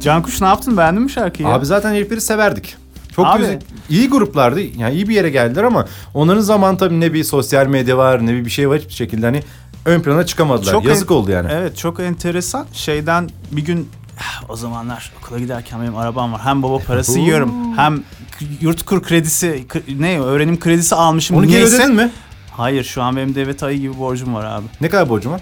Cankuş 0.00 0.40
ne 0.40 0.46
yaptın? 0.46 0.76
Beğendin 0.76 1.02
mi 1.02 1.10
şarkıyı? 1.10 1.48
Abi 1.48 1.66
zaten 1.66 1.94
herifleri 1.94 2.20
severdik. 2.20 2.76
Çok 3.16 3.26
Abi. 3.26 3.38
güzel, 3.38 3.60
iyi 3.90 4.08
gruplardı. 4.10 4.60
Yani 4.60 4.94
iyi 4.94 5.08
bir 5.08 5.14
yere 5.14 5.30
geldiler 5.30 5.64
ama 5.64 5.86
onların 6.14 6.40
zaman 6.40 6.76
tabii 6.76 7.00
ne 7.00 7.12
bir 7.12 7.24
sosyal 7.24 7.66
medya 7.66 7.98
var 7.98 8.26
ne 8.26 8.32
bir 8.34 8.44
bir 8.44 8.50
şey 8.50 8.68
var 8.70 8.78
hiçbir 8.78 8.92
şekilde 8.94 9.26
hani 9.26 9.42
ön 9.84 10.00
plana 10.00 10.26
çıkamadılar. 10.26 10.82
Yazık 10.82 11.10
en- 11.10 11.14
oldu 11.14 11.30
yani. 11.30 11.48
Evet 11.52 11.76
çok 11.76 12.00
enteresan. 12.00 12.66
Şeyden 12.72 13.28
bir 13.52 13.64
gün 13.64 13.88
"Ah, 14.20 14.50
o 14.50 14.56
zamanlar 14.56 15.12
okula 15.22 15.38
giderken 15.38 15.80
benim 15.82 15.96
arabam 15.96 16.32
var. 16.32 16.40
Hem 16.44 16.62
baba 16.62 16.78
parası 16.78 17.18
yiyorum 17.18 17.52
hem 17.76 18.02
yurt 18.60 18.82
kur 18.84 19.02
kredisi 19.02 19.66
ne 19.98 20.20
öğrenim 20.20 20.60
kredisi 20.60 20.94
almışım. 20.94 21.36
Onu 21.36 21.46
geri 21.46 21.56
Niyeyse- 21.64 21.76
ödedin 21.76 21.94
mi? 21.94 22.10
Hayır 22.50 22.84
şu 22.84 23.02
an 23.02 23.16
benim 23.16 23.34
devlet 23.34 23.62
ayı 23.62 23.78
gibi 23.78 23.98
borcum 23.98 24.34
var 24.34 24.44
abi. 24.44 24.64
Ne 24.80 24.88
kadar 24.88 25.08
borcum 25.08 25.32
var? 25.32 25.40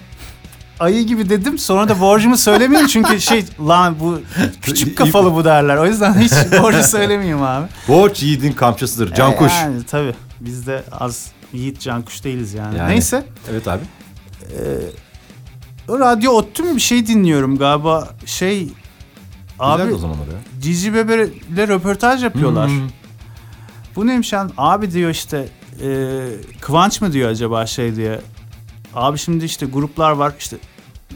Ayı 0.81 1.07
gibi 1.07 1.29
dedim 1.29 1.59
sonra 1.59 1.89
da 1.89 2.01
borcumu 2.01 2.39
söylemeyeyim 2.39 2.89
çünkü 2.89 3.21
şey 3.21 3.45
lan 3.69 3.97
bu 4.01 4.21
küçük 4.63 4.99
kafalı 4.99 5.35
bu 5.35 5.45
derler. 5.45 5.77
O 5.77 5.87
yüzden 5.87 6.15
hiç 6.21 6.33
borcu 6.63 6.83
söylemeyeyim 6.83 7.43
abi. 7.43 7.67
Borç 7.89 8.23
yiğidin 8.23 8.53
kamçısıdır. 8.53 9.15
Cankuş. 9.15 9.53
E, 9.53 9.55
Yani 9.55 9.85
tabii 9.85 10.15
biz 10.41 10.67
de 10.67 10.83
az 10.93 11.27
yiğit 11.53 11.81
cankuş 11.81 12.25
değiliz 12.25 12.55
yani. 12.55 12.79
Yani. 12.79 12.91
Neyse 12.91 13.25
Evet 13.51 13.69
abi. 13.69 13.83
radyo 15.89 16.33
ottum 16.33 16.75
bir 16.77 16.81
şey 16.81 17.07
dinliyorum 17.07 17.59
galiba 17.59 18.09
şey 18.27 18.69
Abi. 19.59 19.83
abi 19.83 19.95
o 19.95 19.99
zamanlar 19.99 20.27
ya. 20.27 20.61
Cici 20.63 20.95
Bebe'yle 20.95 21.69
röportaj 21.69 22.25
yapıyorlar. 22.25 22.69
Hmm. 22.69 22.89
Bu 23.97 24.07
neymiş 24.07 24.35
lan? 24.35 24.51
Abi 24.57 24.93
diyor 24.93 25.11
işte 25.11 25.49
e, 25.83 25.89
Kıvanç 26.61 27.01
mı 27.01 27.13
diyor 27.13 27.31
acaba 27.31 27.67
şey 27.67 27.97
diye. 27.97 28.21
Abi 28.97 29.19
şimdi 29.19 29.45
işte 29.45 29.67
gruplar 29.67 30.11
var 30.11 30.33
işte 30.39 30.57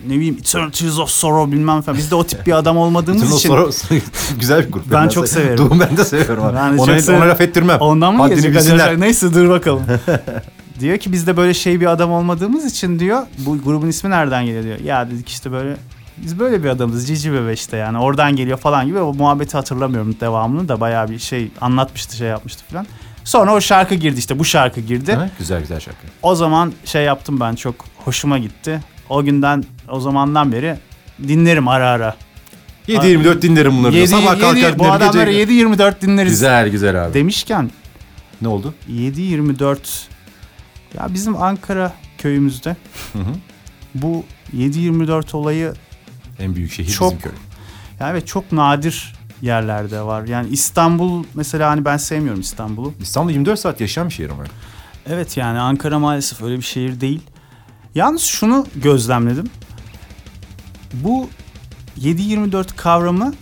ne 0.07 0.15
bileyim 0.15 0.37
Eternities 0.41 0.99
of 0.99 1.11
Sorrow 1.11 1.53
bilmem 1.53 1.81
falan. 1.81 1.99
Biz 1.99 2.11
de 2.11 2.15
o 2.15 2.25
tip 2.25 2.47
bir 2.47 2.53
adam 2.53 2.77
olmadığımız 2.77 3.37
için 3.37 3.49
soru 3.49 3.71
güzel 4.41 4.67
bir 4.67 4.73
grup. 4.73 4.93
Ben 4.93 5.09
çok 5.09 5.29
severim. 5.29 5.59
Doğum 5.59 5.81
ben 5.81 5.97
de 5.97 6.05
seviyorum 6.05 6.45
abi. 6.45 6.57
Ben 6.57 6.79
de 6.79 6.81
ona, 6.83 7.01
severim. 7.01 7.23
ona 7.23 7.31
laf 7.31 7.41
ettirmem. 7.41 7.81
ondan 7.81 8.15
mı 8.15 8.23
Haddini 8.23 8.43
gelecek? 8.43 8.99
Neyse 8.99 9.35
dur 9.35 9.49
bakalım. 9.49 9.83
diyor 10.81 10.99
ki 10.99 11.13
biz 11.13 11.27
de 11.27 11.37
böyle 11.37 11.55
şey 11.55 11.81
bir 11.81 11.87
adam 11.87 12.11
olmadığımız 12.13 12.65
için 12.65 12.99
diyor 12.99 13.23
bu 13.39 13.63
grubun 13.63 13.89
ismi 13.89 14.11
nereden 14.11 14.47
geliyor 14.47 14.65
diyor. 14.65 14.79
Ya 14.79 15.11
dedik 15.11 15.29
işte 15.29 15.53
böyle 15.53 15.77
biz 16.17 16.39
böyle 16.39 16.65
bir 16.65 16.69
adamız 16.69 17.09
Cici 17.09 17.33
Bebe 17.33 17.53
işte 17.53 17.77
yani 17.77 17.99
oradan 17.99 18.37
geliyor 18.37 18.59
falan 18.59 18.87
gibi 18.87 18.99
o 18.99 19.15
muhabbeti 19.15 19.57
hatırlamıyorum 19.57 20.17
devamını 20.21 20.69
da 20.69 20.81
bayağı 20.81 21.09
bir 21.09 21.19
şey 21.19 21.51
anlatmıştı 21.61 22.17
şey 22.17 22.29
yapmıştı 22.29 22.65
falan. 22.65 22.87
Sonra 23.31 23.55
o 23.55 23.61
şarkı 23.61 23.95
girdi 23.95 24.19
işte 24.19 24.39
bu 24.39 24.45
şarkı 24.45 24.81
girdi. 24.81 25.13
Ha, 25.15 25.31
güzel 25.39 25.61
güzel 25.61 25.81
şarkı. 25.81 26.07
O 26.23 26.35
zaman 26.35 26.73
şey 26.85 27.05
yaptım 27.05 27.41
ben 27.41 27.55
çok 27.55 27.75
hoşuma 27.97 28.39
gitti. 28.39 28.81
O 29.09 29.25
günden 29.25 29.65
o 29.89 30.01
zamandan 30.01 30.53
beri 30.53 30.77
dinlerim 31.29 31.69
ara 31.69 31.89
ara. 31.91 32.17
7-24 32.89 33.43
dinlerim 33.43 33.79
bunları. 33.79 33.93
da. 33.93 33.97
Yedi- 33.97 34.09
Sabah 34.09 34.41
kalkar 34.41 34.55
yedi- 34.57 34.79
bu 34.79 34.85
dinlerim. 34.85 34.93
adamları 35.03 35.31
gece- 35.33 35.53
7-24 35.53 36.01
dinleriz. 36.03 36.31
Güzel 36.33 36.69
güzel 36.69 37.05
abi. 37.07 37.15
Demişken 37.15 37.71
Ne 38.43 38.49
oldu? 38.49 38.75
7-24 38.89 40.09
ya 40.99 41.07
bizim 41.15 41.43
Ankara 41.43 41.93
köyümüzde 42.19 42.77
Hı 43.13 43.19
hı. 43.19 43.33
bu 43.95 44.25
7-24 44.53 45.35
olayı 45.35 45.73
En 46.39 46.55
büyük 46.57 46.73
şehir 46.73 46.89
Çok- 46.91 47.11
bizim 47.13 47.23
köy. 47.31 47.33
yani 48.01 48.11
evet 48.11 48.27
çok 48.27 48.53
nadir 48.53 49.15
yerlerde 49.43 50.01
var. 50.03 50.27
Yani 50.27 50.49
İstanbul 50.49 51.25
mesela 51.35 51.71
hani 51.71 51.85
ben 51.85 51.97
sevmiyorum 51.97 52.41
İstanbul'u. 52.41 52.95
İstanbul 53.01 53.31
24 53.31 53.59
saat 53.59 53.81
yaşayan 53.81 54.09
bir 54.09 54.15
şehir 54.15 54.31
ama. 54.31 54.45
Evet 55.07 55.37
yani 55.37 55.59
Ankara 55.59 55.99
maalesef 55.99 56.43
öyle 56.43 56.57
bir 56.57 56.63
şehir 56.63 57.01
değil. 57.01 57.21
Yalnız 57.95 58.23
şunu 58.23 58.67
gözlemledim. 58.77 59.51
Bu 60.93 61.29
7-24 62.01 62.77
kavramı 62.77 63.35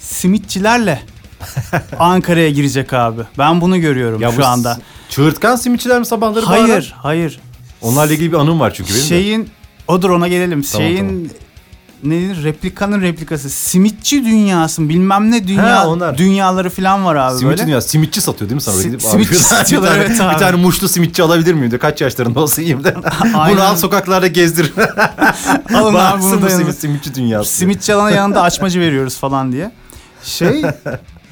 simitçilerle 0.00 1.02
Ankara'ya 1.98 2.50
girecek 2.50 2.92
abi. 2.92 3.22
Ben 3.38 3.60
bunu 3.60 3.80
görüyorum 3.80 4.20
Ya 4.22 4.32
şu 4.32 4.46
anda. 4.46 4.78
Çığırtkan 5.08 5.56
simitçiler 5.56 5.98
mi 5.98 6.06
sabahları 6.06 6.44
Hayır, 6.46 6.68
bağırar? 6.68 6.94
hayır. 6.96 7.40
Onlarla 7.82 8.12
ilgili 8.12 8.32
bir 8.32 8.36
anım 8.36 8.60
var 8.60 8.74
çünkü 8.74 8.90
benim 8.90 9.02
de. 9.04 9.08
Şeyin 9.08 9.50
odur 9.88 10.10
ona 10.10 10.28
gelelim. 10.28 10.62
Tamam, 10.62 10.86
Şeyin 10.88 11.32
nedir? 12.04 12.44
Replikanın 12.44 13.00
replikası. 13.02 13.50
Simitçi 13.50 14.24
dünyası 14.24 14.88
bilmem 14.88 15.30
ne 15.30 15.48
dünya 15.48 15.78
Ha, 15.80 15.88
onlar. 15.88 16.18
dünyaları 16.18 16.70
falan 16.70 17.04
var 17.04 17.16
abi 17.16 17.38
Simitçi 17.38 17.46
böyle. 17.58 17.66
dünya 17.66 17.80
simitçi 17.80 18.20
satıyor 18.20 18.48
değil 18.50 18.54
mi 18.56 18.60
sana? 18.62 18.74
Si- 18.74 18.82
Gidip 18.84 19.02
simitçi 19.02 19.30
abi, 19.34 19.38
satıyorlar, 19.38 19.90
bir 19.94 19.96
tane, 19.98 20.10
evet 20.10 20.20
abi. 20.20 20.34
Bir 20.34 20.38
tane 20.38 20.56
muşlu 20.56 20.88
simitçi 20.88 21.22
alabilir 21.22 21.54
miyim 21.54 21.70
de 21.70 21.78
kaç 21.78 22.00
yaşlarında 22.00 22.40
de. 22.84 22.94
Aynen. 23.34 23.56
Bunu 23.56 23.64
al 23.64 23.76
sokaklarda 23.76 24.26
gezdir. 24.26 24.72
Alın 25.74 25.94
abi 25.94 26.22
bunu 26.22 26.38
bu 26.38 26.42
da 26.42 26.50
simit, 26.50 26.74
simitçi 26.74 27.14
dünyası. 27.14 27.54
Simitçi 27.54 27.94
alana 27.94 28.10
yanında 28.10 28.42
açmacı 28.42 28.80
veriyoruz 28.80 29.16
falan 29.18 29.52
diye. 29.52 29.70
Şey 30.24 30.62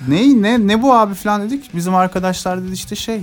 ne 0.08 0.42
ne 0.42 0.66
ne 0.66 0.82
bu 0.82 0.94
abi 0.94 1.14
falan 1.14 1.42
dedik. 1.42 1.74
Bizim 1.74 1.94
arkadaşlar 1.94 2.62
dedi 2.62 2.72
işte 2.72 2.96
şey 2.96 3.20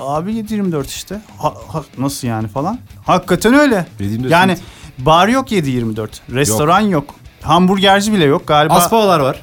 abi 0.00 0.32
7-24 0.32 0.86
işte. 0.86 1.20
Ha- 1.38 1.54
ha- 1.68 1.84
nasıl 1.98 2.28
yani 2.28 2.48
falan. 2.48 2.78
Hakikaten 3.06 3.54
öyle. 3.54 3.86
7-24 4.00 4.28
Yani 4.30 4.56
simit. 4.56 4.70
Bar 4.98 5.28
yok 5.28 5.52
7-24. 5.52 6.08
Restoran 6.32 6.80
yok. 6.80 7.14
Hamburgerci 7.42 8.12
bile 8.12 8.24
yok 8.24 8.46
galiba. 8.46 8.74
Aspavalar 8.74 9.20
var. 9.20 9.42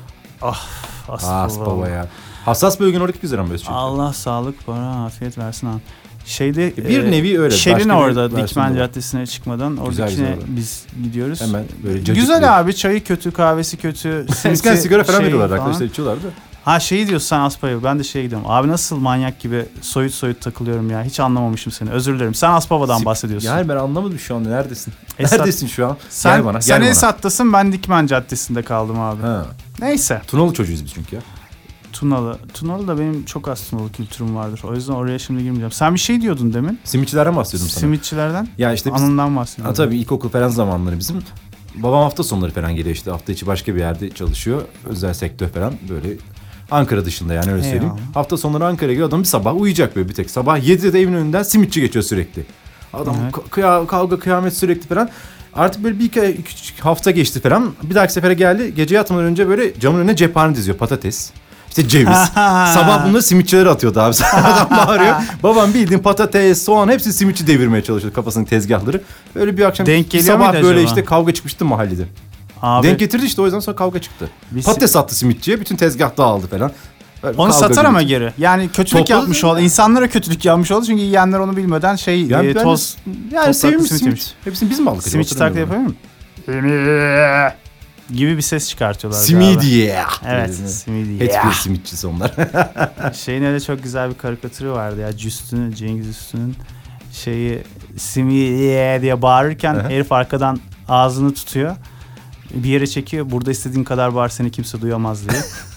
Aspava. 1.08 1.41
Aspava 1.44 1.89
ya. 1.89 2.08
Hassas 2.46 2.79
bölgen 2.79 3.00
oradaki 3.00 3.20
güzel 3.20 3.39
ama 3.39 3.58
çünkü. 3.58 3.74
Allah 3.74 4.13
sağlık 4.13 4.65
para 4.65 5.06
afiyet 5.06 5.38
versin 5.38 5.68
abi. 5.68 5.82
Şeyde 6.25 6.77
Bir 6.77 7.03
e, 7.03 7.12
nevi 7.12 7.39
öyle. 7.39 7.56
Şelin 7.56 7.89
orada 7.89 8.32
Dikmen. 8.38 8.75
Caddesi'ne 8.75 9.25
çıkmadan 9.27 9.77
oradakine 9.77 10.08
güzel 10.10 10.38
biz 10.48 10.86
gidiyoruz. 11.03 11.41
Hemen 11.41 11.63
böyle 11.84 12.00
cacık 12.00 12.15
Güzel 12.15 12.41
bir- 12.41 12.60
abi 12.60 12.75
çayı 12.75 13.03
kötü 13.03 13.32
kahvesi 13.32 13.77
kötü. 13.77 14.25
Eskiden 14.46 14.75
sigara 14.75 15.03
falan 15.03 15.18
şey 15.18 15.25
veriyorlardı 15.25 15.53
arkadaşlar 15.53 15.86
içiyorlardı. 15.86 16.27
Ha 16.66 16.80
şeyi 16.80 17.08
diyorsun 17.08 17.28
sen 17.28 17.39
Aspava'ya 17.39 17.84
ben 17.84 18.00
de 18.00 18.04
şeye 18.04 18.24
gidiyorum. 18.24 18.48
Abi 18.50 18.68
nasıl 18.68 18.98
manyak 18.98 19.39
gibi 19.39 19.66
soyut 19.82 20.13
soyut 20.13 20.42
takılıyorum 20.42 20.89
ya. 20.89 21.04
Hiç 21.04 21.20
anlamamışım 21.20 21.72
seni. 21.74 21.89
Özür 21.89 22.16
dilerim. 22.16 22.34
Sen 22.36 22.51
Aspava'dan 22.51 23.06
bahsediyorsun. 23.06 23.48
Yani 23.48 23.70
ben 23.70 23.75
anlamadım 23.75 24.20
şu 24.20 24.36
anda 24.36 24.50
neredesin? 24.50 24.94
Esat- 25.20 25.39
Neredesin 25.39 25.68
şu 25.68 25.88
an? 25.88 25.98
sen 26.10 26.38
gel 26.38 26.46
bana. 26.46 26.62
sen 26.62 26.75
gel 26.78 26.82
bana. 26.82 26.89
Esat'tasın 26.92 27.54
ben 27.54 27.72
Dikmen 27.72 28.08
Caddesi'nde 28.08 28.62
kaldım 28.62 29.00
abi. 29.00 29.22
Ha. 29.22 29.46
Neyse. 29.82 30.22
Tunalı 30.28 30.54
çocuğuyuz 30.54 30.86
biz 30.86 30.94
çünkü 30.94 31.16
ya. 31.16 31.22
Tunalı. 31.94 32.38
Tunalı 32.54 32.88
da 32.88 33.00
benim 33.00 33.25
çok 33.25 33.48
az 33.48 33.70
Tunalı 33.70 33.92
kültürüm 33.92 34.36
vardır. 34.36 34.62
O 34.63 34.75
yüzden 34.75 34.94
oraya 34.94 35.20
şimdi 35.20 35.39
girmeyeceğim. 35.44 35.72
Sen 35.72 35.94
bir 35.94 36.00
şey 36.00 36.22
diyordun 36.22 36.54
demin. 36.54 36.80
Simitçilerden 36.84 37.36
bahsediyordum 37.36 37.70
sana. 37.70 37.80
Simitçilerden. 37.80 38.48
Ya 38.58 38.74
işte 38.74 38.94
biz 38.96 39.01
Anından 39.01 39.36
bahsediyordun. 39.36 39.70
Ha, 39.70 39.86
tabii 39.86 39.98
ilkokul 39.98 40.30
falan 40.30 40.50
zamanları 40.50 41.00
bizim. 41.00 41.22
Babam 41.75 42.04
hafta 42.04 42.24
sonları 42.24 42.51
falan 42.51 42.75
geliyor 42.75 42.96
işte. 42.96 43.12
Hafta 43.12 43.32
içi 43.32 43.48
başka 43.48 43.75
bir 43.75 43.80
yerde 43.80 44.10
çalışıyor. 44.10 44.62
Özel 44.86 45.13
sektör 45.13 45.48
falan 45.48 45.74
böyle. 45.89 46.08
Ankara 46.72 47.06
dışında 47.06 47.34
yani 47.34 47.52
öyle 47.52 47.64
söyleyeyim. 47.64 47.84
Eyvallah. 47.84 48.16
Hafta 48.16 48.38
sonları 48.38 48.66
Ankara'ya 48.66 48.94
geliyor. 48.94 49.08
Adam 49.08 49.20
bir 49.20 49.26
sabah 49.28 49.56
uyuyacak 49.62 49.96
böyle 49.96 50.10
bir 50.10 50.14
tek. 50.14 50.30
Sabah 50.32 50.58
7'de 50.60 50.94
de 50.94 51.02
evin 51.02 51.14
önünden 51.14 51.44
simitçi 51.44 51.82
geçiyor 51.82 52.04
sürekli. 52.04 52.46
Adam 52.94 53.16
Evet. 53.24 53.34
kıya- 53.52 53.88
kavga 53.88 54.20
kıyamet 54.20 54.54
sürekli 54.54 54.88
falan. 54.88 55.10
Artık 55.54 55.84
böyle 55.84 56.00
bir 56.00 56.06
iki, 56.06 56.26
iki 56.26 56.82
hafta 56.82 57.12
geçti 57.12 57.40
falan. 57.42 57.74
Bir 57.84 57.96
dahaki 57.96 58.14
sefere 58.14 58.34
geldi. 58.34 58.74
Gece 58.76 58.96
yatmadan 58.96 59.24
önce 59.24 59.48
böyle 59.48 59.80
camın 59.80 60.00
önüne 60.00 60.16
cephane 60.16 60.56
diziyor. 60.56 60.78
Patates. 60.78 61.32
İşte 61.70 61.88
ceviz. 61.88 62.18
Sabah 62.74 63.06
bunları 63.08 63.24
simitçileri 63.24 63.70
atıyordu 63.70 64.00
abi. 64.00 64.16
Adam 64.34 64.78
bağırıyor. 64.78 65.16
Babam 65.44 65.74
bildiğin 65.74 66.00
patates, 66.02 66.62
soğan 66.66 66.90
hepsi 66.90 67.14
simitçi 67.14 67.48
devirmeye 67.48 67.84
çalışıyordu 67.84 68.16
kafasının 68.16 68.46
tezgahları. 68.46 69.02
Böyle 69.36 69.58
bir 69.58 69.64
akşam 69.64 69.88
Denk 69.88 70.08
sabah 70.22 70.54
böyle 70.54 70.68
acaba? 70.68 70.80
işte 70.82 71.06
kavga 71.06 71.34
çıkmıştı 71.34 71.66
mahallede. 71.66 72.04
Abi, 72.62 72.88
Denk 72.88 73.00
getirdi 73.00 73.25
işte 73.25 73.42
o 73.42 73.46
yüzden 73.46 73.60
sonra 73.60 73.75
kavga 73.75 74.00
çıktı. 74.01 74.30
bir 74.51 74.63
Patates 74.63 74.96
attı 74.96 75.16
simitçiye 75.16 75.60
bütün 75.60 75.75
tezgah 75.75 76.18
dağıldı 76.18 76.48
falan. 76.48 76.72
Böyle 77.24 77.38
Onu 77.38 77.51
kavga 77.51 77.68
satar 77.68 77.86
ama 77.86 78.01
gürültü. 78.01 78.20
geri. 78.20 78.34
Yani 78.38 78.68
kötülük 78.68 78.89
Topladı 79.08 79.20
yapmış 79.20 79.44
değil 79.44 79.54
oldu. 79.54 79.62
İnsanlara 79.62 80.08
kötülük 80.10 80.46
yapmış 80.46 80.72
oldu. 80.72 80.86
Çünkü 80.86 81.01
yiyenler 81.04 81.39
onu 81.39 81.58
bilmeden 81.58 81.96
şey 81.96 82.22
Yani 82.25 82.48
e, 82.48 82.56
ben 82.56 82.63
toz 82.63 82.98
Yani 83.08 83.30
Topraklı 83.32 83.54
sevimli 83.54 83.78
simit 83.78 83.89
simit. 84.00 84.06
yemiş. 84.06 84.34
Hepsini 84.44 84.70
biz 84.70 84.80
mi 84.80 84.89
aldık? 84.89 85.00
acaba? 85.01 85.12
simitçi 85.12 85.36
taklidi 85.38 85.60
Hatırlamıyorum. 85.60 85.96
yapıyor 86.48 87.50
mu? 87.50 87.54
gibi 88.13 88.38
bir 88.38 88.42
ses 88.42 88.70
çıkartıyorlar. 88.70 89.20
Galiba. 89.30 89.63
ya. 89.94 90.08
Evet, 90.28 90.56
simidi. 90.56 91.13
Hiçbir 91.25 91.51
simitçisi 91.51 92.08
onlar. 92.08 92.32
Şeyin 93.13 93.44
öyle 93.44 93.60
çok 93.60 93.84
güzel 93.84 94.10
bir 94.10 94.16
karikatürü 94.18 94.72
vardı 94.72 95.01
ya. 95.01 95.18
Cüstün'ün, 95.18 95.72
Cengiz 95.72 96.08
Üstün'ün 96.08 96.56
şeyi 97.13 97.62
simidi 97.98 99.01
diye 99.01 99.22
bağırırken 99.22 99.75
Aha. 99.75 99.89
herif 99.89 100.12
arkadan 100.12 100.60
ağzını 100.88 101.34
tutuyor. 101.34 101.75
Bir 102.53 102.70
yere 102.70 102.88
çekiyor. 102.88 103.32
Burada 103.32 103.51
istediğin 103.51 103.84
kadar 103.84 104.15
bağır 104.15 104.29
seni 104.29 104.51
kimse 104.51 104.82
duyamaz 104.82 105.29
diye. 105.29 105.41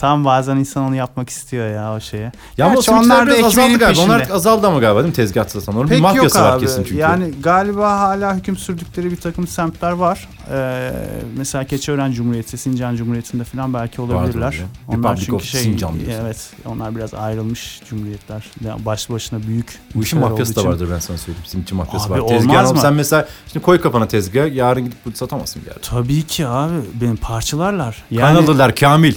Tam 0.00 0.24
bazen 0.24 0.56
insan 0.56 0.84
onu 0.84 0.96
yapmak 0.96 1.28
istiyor 1.30 1.70
ya 1.70 1.94
o 1.94 2.00
şeye. 2.00 2.32
ya 2.56 2.66
simitçiler 2.68 2.96
onlar 2.96 3.30
da 3.30 3.46
azaldı 3.46 3.78
galiba. 3.78 4.00
Onlar 4.02 4.28
azaldı 4.32 4.66
ama 4.66 4.78
galiba 4.78 4.98
değil 4.98 5.08
mi 5.08 5.16
tezgah 5.16 5.48
satan? 5.48 5.76
Onun 5.76 5.84
bir 5.84 5.90
Pek 5.90 6.00
mafyası 6.02 6.38
yok 6.38 6.46
var 6.46 6.52
abi. 6.52 6.60
kesin 6.60 6.84
çünkü. 6.84 6.96
Yani 6.96 7.30
galiba 7.42 8.00
hala 8.00 8.36
hüküm 8.36 8.56
sürdükleri 8.56 9.10
bir 9.10 9.16
takım 9.16 9.46
semtler 9.46 9.90
var. 9.90 10.28
Ee, 10.52 10.92
mesela 11.36 11.64
Keçiören 11.64 12.12
Cumhuriyeti, 12.12 12.58
Sincan 12.58 12.96
Cumhuriyeti'nde 12.96 13.44
falan 13.44 13.74
belki 13.74 14.00
olabilirler. 14.00 14.52
Öyle. 14.52 14.64
Onlar 14.88 14.98
Republic 14.98 15.24
çünkü 15.24 15.36
of 15.36 15.44
şey, 15.44 15.60
Sincan 15.60 15.94
diyorsun. 16.00 16.24
evet, 16.24 16.50
onlar 16.66 16.96
biraz 16.96 17.14
ayrılmış 17.14 17.80
cumhuriyetler. 17.90 18.44
Yani 18.64 18.84
başlı 18.84 19.14
başına 19.14 19.42
büyük. 19.42 19.78
Bu 19.94 20.02
işin 20.02 20.16
ülkeler 20.16 20.30
mafyası 20.30 20.56
da 20.56 20.60
olduğu 20.60 20.68
için. 20.68 20.80
vardır 20.80 20.94
ben 20.94 20.98
sana 21.00 21.18
söyleyeyim. 21.18 21.46
Simitçi 21.46 21.74
mafyası 21.74 22.06
Abi 22.06 22.22
var. 22.22 22.28
Tezgah 22.28 22.54
olmaz 22.54 22.72
mı? 22.72 22.78
sen 22.80 22.94
mesela 22.94 23.28
şimdi 23.52 23.64
koy 23.64 23.80
kafana 23.80 24.08
tezgah 24.08 24.54
yarın 24.54 24.84
gidip 24.84 24.98
bunu 25.04 25.16
satamazsın 25.16 25.62
bir 25.62 25.66
yerde. 25.66 25.80
Tabii 25.80 26.22
ki 26.22 26.46
abi. 26.46 26.74
Beni 27.00 27.16
parçalarlar. 27.16 28.04
Yani 28.10 28.36
Kanalılar 28.36 28.74
Kamil. 28.74 29.14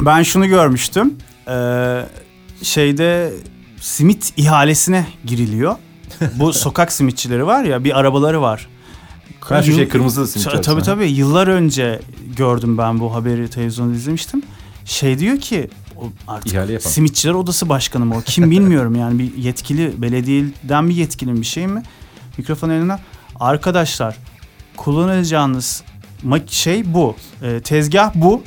Ben 0.00 0.22
şunu 0.22 0.46
görmüştüm. 0.48 1.14
Ee, 1.48 2.02
şeyde 2.62 3.32
simit 3.80 4.32
ihalesine 4.36 5.06
giriliyor. 5.24 5.76
Bu 6.34 6.52
sokak 6.52 6.92
simitçileri 6.92 7.46
var 7.46 7.64
ya 7.64 7.84
bir 7.84 7.98
arabaları 7.98 8.42
var. 8.42 8.68
Şu 9.48 9.54
Yıl- 9.70 9.76
şey 9.76 9.88
kırmızı 9.88 10.26
simitçi. 10.26 10.50
Ta- 10.56 10.60
Tabii 10.60 10.82
tabii 10.82 11.10
yıllar 11.10 11.46
önce 11.48 12.00
gördüm 12.36 12.78
ben 12.78 13.00
bu 13.00 13.14
haberi 13.14 13.50
televizyonda 13.50 13.94
izlemiştim. 13.94 14.42
Şey 14.84 15.18
diyor 15.18 15.40
ki 15.40 15.70
artık 16.28 16.52
İhale 16.52 16.80
simitçiler 16.80 17.34
odası 17.34 17.68
başkanı 17.68 18.04
mı 18.04 18.16
o 18.16 18.20
kim 18.20 18.50
bilmiyorum 18.50 18.94
yani 19.00 19.18
bir 19.18 19.34
yetkili 19.36 20.02
belediyeden 20.02 20.88
bir 20.88 20.94
yetkili 20.94 21.32
mi 21.32 21.40
bir 21.40 21.46
şey 21.46 21.66
mi? 21.66 21.82
Mikrofon 22.38 22.70
eline 22.70 22.98
arkadaşlar 23.40 24.16
kullanacağınız 24.76 25.82
şey 26.48 26.94
bu 26.94 27.16
e, 27.42 27.60
tezgah 27.60 28.12
bu. 28.14 28.42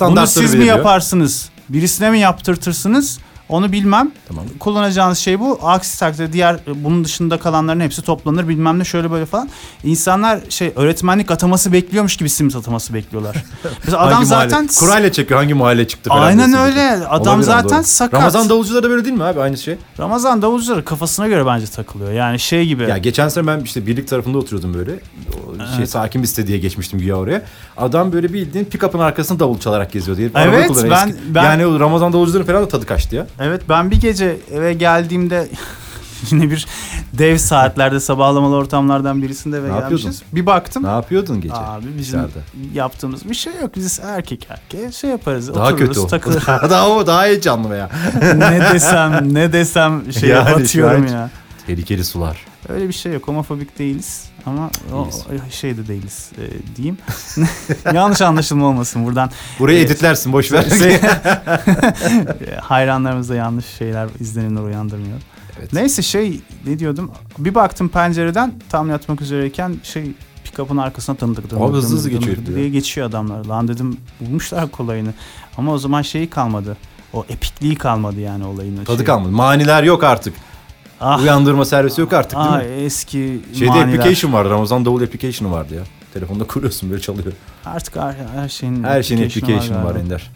Bunu 0.00 0.26
siz 0.26 0.54
mi 0.54 0.64
yaparsınız 0.64 1.50
birisine 1.68 2.10
mi 2.10 2.18
yaptırtırsınız 2.18 3.18
onu 3.48 3.72
bilmem. 3.72 4.10
Tamam. 4.28 4.44
Kullanacağınız 4.60 5.18
şey 5.18 5.40
bu. 5.40 5.58
Aksi 5.62 5.98
takdirde 5.98 6.32
diğer 6.32 6.56
bunun 6.74 7.04
dışında 7.04 7.38
kalanların 7.38 7.80
hepsi 7.80 8.02
toplanır 8.02 8.48
bilmem 8.48 8.78
ne 8.78 8.84
şöyle 8.84 9.10
böyle 9.10 9.26
falan. 9.26 9.48
İnsanlar 9.84 10.40
şey 10.48 10.72
öğretmenlik 10.76 11.30
ataması 11.30 11.72
bekliyormuş 11.72 12.16
gibi 12.16 12.30
simit 12.30 12.56
ataması 12.56 12.94
bekliyorlar. 12.94 13.36
Mesela 13.84 14.02
adam 14.02 14.12
Hangi 14.12 14.26
zaten 14.26 14.50
mahalle, 14.50 14.78
kurayla 14.78 15.12
çekiyor 15.12 15.40
hangi 15.40 15.54
mahalle 15.54 15.88
çıktı 15.88 16.10
falan. 16.10 16.22
Aynen 16.22 16.52
öyle. 16.54 16.90
simit. 16.90 17.06
Adam 17.10 17.26
Olabilir 17.26 17.46
zaten 17.46 17.78
doğru. 17.78 17.86
sakat. 17.86 18.20
Ramazan 18.20 18.48
davulcuları 18.48 18.82
da 18.82 18.90
böyle 18.90 19.04
değil 19.04 19.16
mi 19.16 19.24
abi 19.24 19.40
aynı 19.40 19.58
şey? 19.58 19.76
Ramazan 19.98 20.42
davulcuları 20.42 20.84
kafasına 20.84 21.28
göre 21.28 21.46
bence 21.46 21.66
takılıyor. 21.66 22.12
Yani 22.12 22.38
şey 22.38 22.66
gibi. 22.66 22.82
Ya 22.82 22.98
geçen 22.98 23.28
sene 23.28 23.46
ben 23.46 23.60
işte 23.60 23.86
birlik 23.86 24.08
tarafında 24.08 24.38
oturuyordum 24.38 24.74
böyle. 24.74 24.92
O 25.58 25.76
şey 25.76 25.86
sakin 25.86 26.22
bir 26.22 26.26
site 26.26 26.46
diye 26.46 26.58
geçmiştim 26.58 26.98
güya 26.98 27.14
oraya. 27.16 27.42
Adam 27.76 28.12
böyle 28.12 28.32
bildiğin 28.32 28.64
pick-up'ın 28.64 28.98
arkasında 28.98 29.40
davul 29.40 29.58
çalarak. 29.58 29.94
Herif 29.94 30.08
araba 30.36 30.56
Evet, 30.56 30.70
ben- 30.90 31.08
eski. 31.08 31.16
ben- 31.34 31.44
Yani 31.44 31.78
Ramazan 31.80 32.12
davulcuların 32.12 32.44
falan 32.46 32.62
da 32.62 32.68
tadı 32.68 32.86
kaçtı 32.86 33.16
ya. 33.16 33.26
Evet 33.40 33.62
ben 33.68 33.90
bir 33.90 34.00
gece 34.00 34.36
eve 34.52 34.72
geldiğimde 34.74 35.48
yine 36.30 36.50
bir 36.50 36.66
dev 37.12 37.36
saatlerde 37.38 38.00
sabahlamalı 38.00 38.54
ortamlardan 38.56 39.22
birisinde 39.22 39.58
eve 39.58 39.64
Ne 39.64 39.78
gelmişiz. 39.78 40.04
yapıyordun? 40.04 40.20
Bir 40.32 40.46
baktım. 40.46 40.82
Ne 40.84 40.88
yapıyordun 40.88 41.40
gece? 41.40 41.54
Abi 41.54 41.84
bizim 41.98 41.98
dışarıda? 42.20 42.38
yaptığımız 42.74 43.28
bir 43.30 43.34
şey 43.34 43.52
yok. 43.62 43.76
Biz 43.76 44.00
erkek 44.04 44.46
erkeğe 44.50 44.92
şey 44.92 45.10
yaparız. 45.10 45.54
Daha 45.54 45.64
otururuz, 45.66 45.88
kötü 45.88 46.00
o. 46.00 46.06
takılır. 46.06 46.42
daha 46.70 46.88
o 46.90 47.06
daha 47.06 47.24
heyecanlı 47.24 47.70
veya. 47.70 47.90
ne 48.36 48.60
desem 48.74 49.34
ne 49.34 49.52
desem 49.52 50.12
şeye 50.12 50.32
Yani 50.34 50.54
batıyorum 50.54 51.06
ya. 51.06 51.30
Tehlikeli 51.66 52.04
sular. 52.04 52.38
Öyle 52.68 52.88
bir 52.88 52.92
şey 52.92 53.12
yok. 53.12 53.28
Homofobik 53.28 53.78
değiliz 53.78 54.24
ama 54.48 54.70
o, 54.94 55.08
şey 55.50 55.76
de 55.76 55.88
değiliz 55.88 56.30
e, 56.38 56.76
diyeyim. 56.76 56.98
Yanlış 57.94 58.22
anlaşılma 58.22 58.66
olmasın 58.66 59.04
buradan. 59.06 59.30
Burayı 59.58 59.78
Evet. 59.78 59.90
editlersin 59.90 60.32
boş 60.32 60.52
ver. 60.52 60.62
Şey- 60.78 61.00
Hayranlarımızda 62.60 63.34
yanlış 63.34 63.66
şeyler, 63.66 64.08
izlenimler 64.20 64.62
uyandırmıyor. 64.62 65.18
Evet. 65.58 65.72
Neyse 65.72 66.02
şey 66.02 66.40
ne 66.66 66.78
diyordum? 66.78 67.10
Bir 67.38 67.54
baktım 67.54 67.88
pencereden 67.88 68.52
tam 68.68 68.90
yatmak 68.90 69.20
üzereyken 69.20 69.76
şey 69.82 70.12
pick-up'ın 70.44 70.76
arkasına 70.76 71.16
tanıdık. 71.16 71.52
Abi 71.52 71.72
hızlı 71.72 71.96
hızlı 71.96 72.10
geçiyor 72.10 72.36
diye 72.56 72.68
geçiyor 72.68 73.06
adamlar. 73.06 73.44
Lan 73.44 73.68
dedim 73.68 73.96
bulmuşlar 74.20 74.70
kolayını. 74.70 75.14
Ama 75.56 75.72
o 75.72 75.78
zaman 75.78 76.02
şeyi 76.02 76.30
kalmadı. 76.30 76.76
O 77.12 77.24
epikliği 77.28 77.74
kalmadı 77.76 78.20
yani 78.20 78.44
olayın. 78.44 78.84
Tadı 78.84 78.96
Şey- 78.96 79.06
kalmadı. 79.06 79.32
Maniler 79.32 79.82
yok 79.82 80.04
artık. 80.04 80.34
Ah, 81.00 81.22
Uyandırma 81.22 81.64
servisi 81.64 82.00
yok 82.00 82.12
artık 82.12 82.38
değil 82.38 82.50
ah, 82.50 82.58
mi? 82.58 82.64
eski 82.64 83.40
Şeyde 83.58 83.70
maniler. 83.70 83.98
application 83.98 84.32
vardı. 84.32 84.50
Ramazan 84.50 84.84
davul 84.84 85.02
application'ı 85.02 85.52
vardı 85.52 85.74
ya. 85.74 85.82
Telefonda 86.14 86.44
kuruyorsun 86.46 86.90
böyle 86.90 87.02
çalıyor. 87.02 87.32
Artık 87.64 87.96
her, 87.96 88.14
her 88.34 88.48
şeyin 88.48 88.84
Her 88.84 89.02
şeyin 89.02 89.24
application'ı 89.24 89.78
var 89.84 89.92
galiba. 89.92 89.98
Ender. 89.98 90.30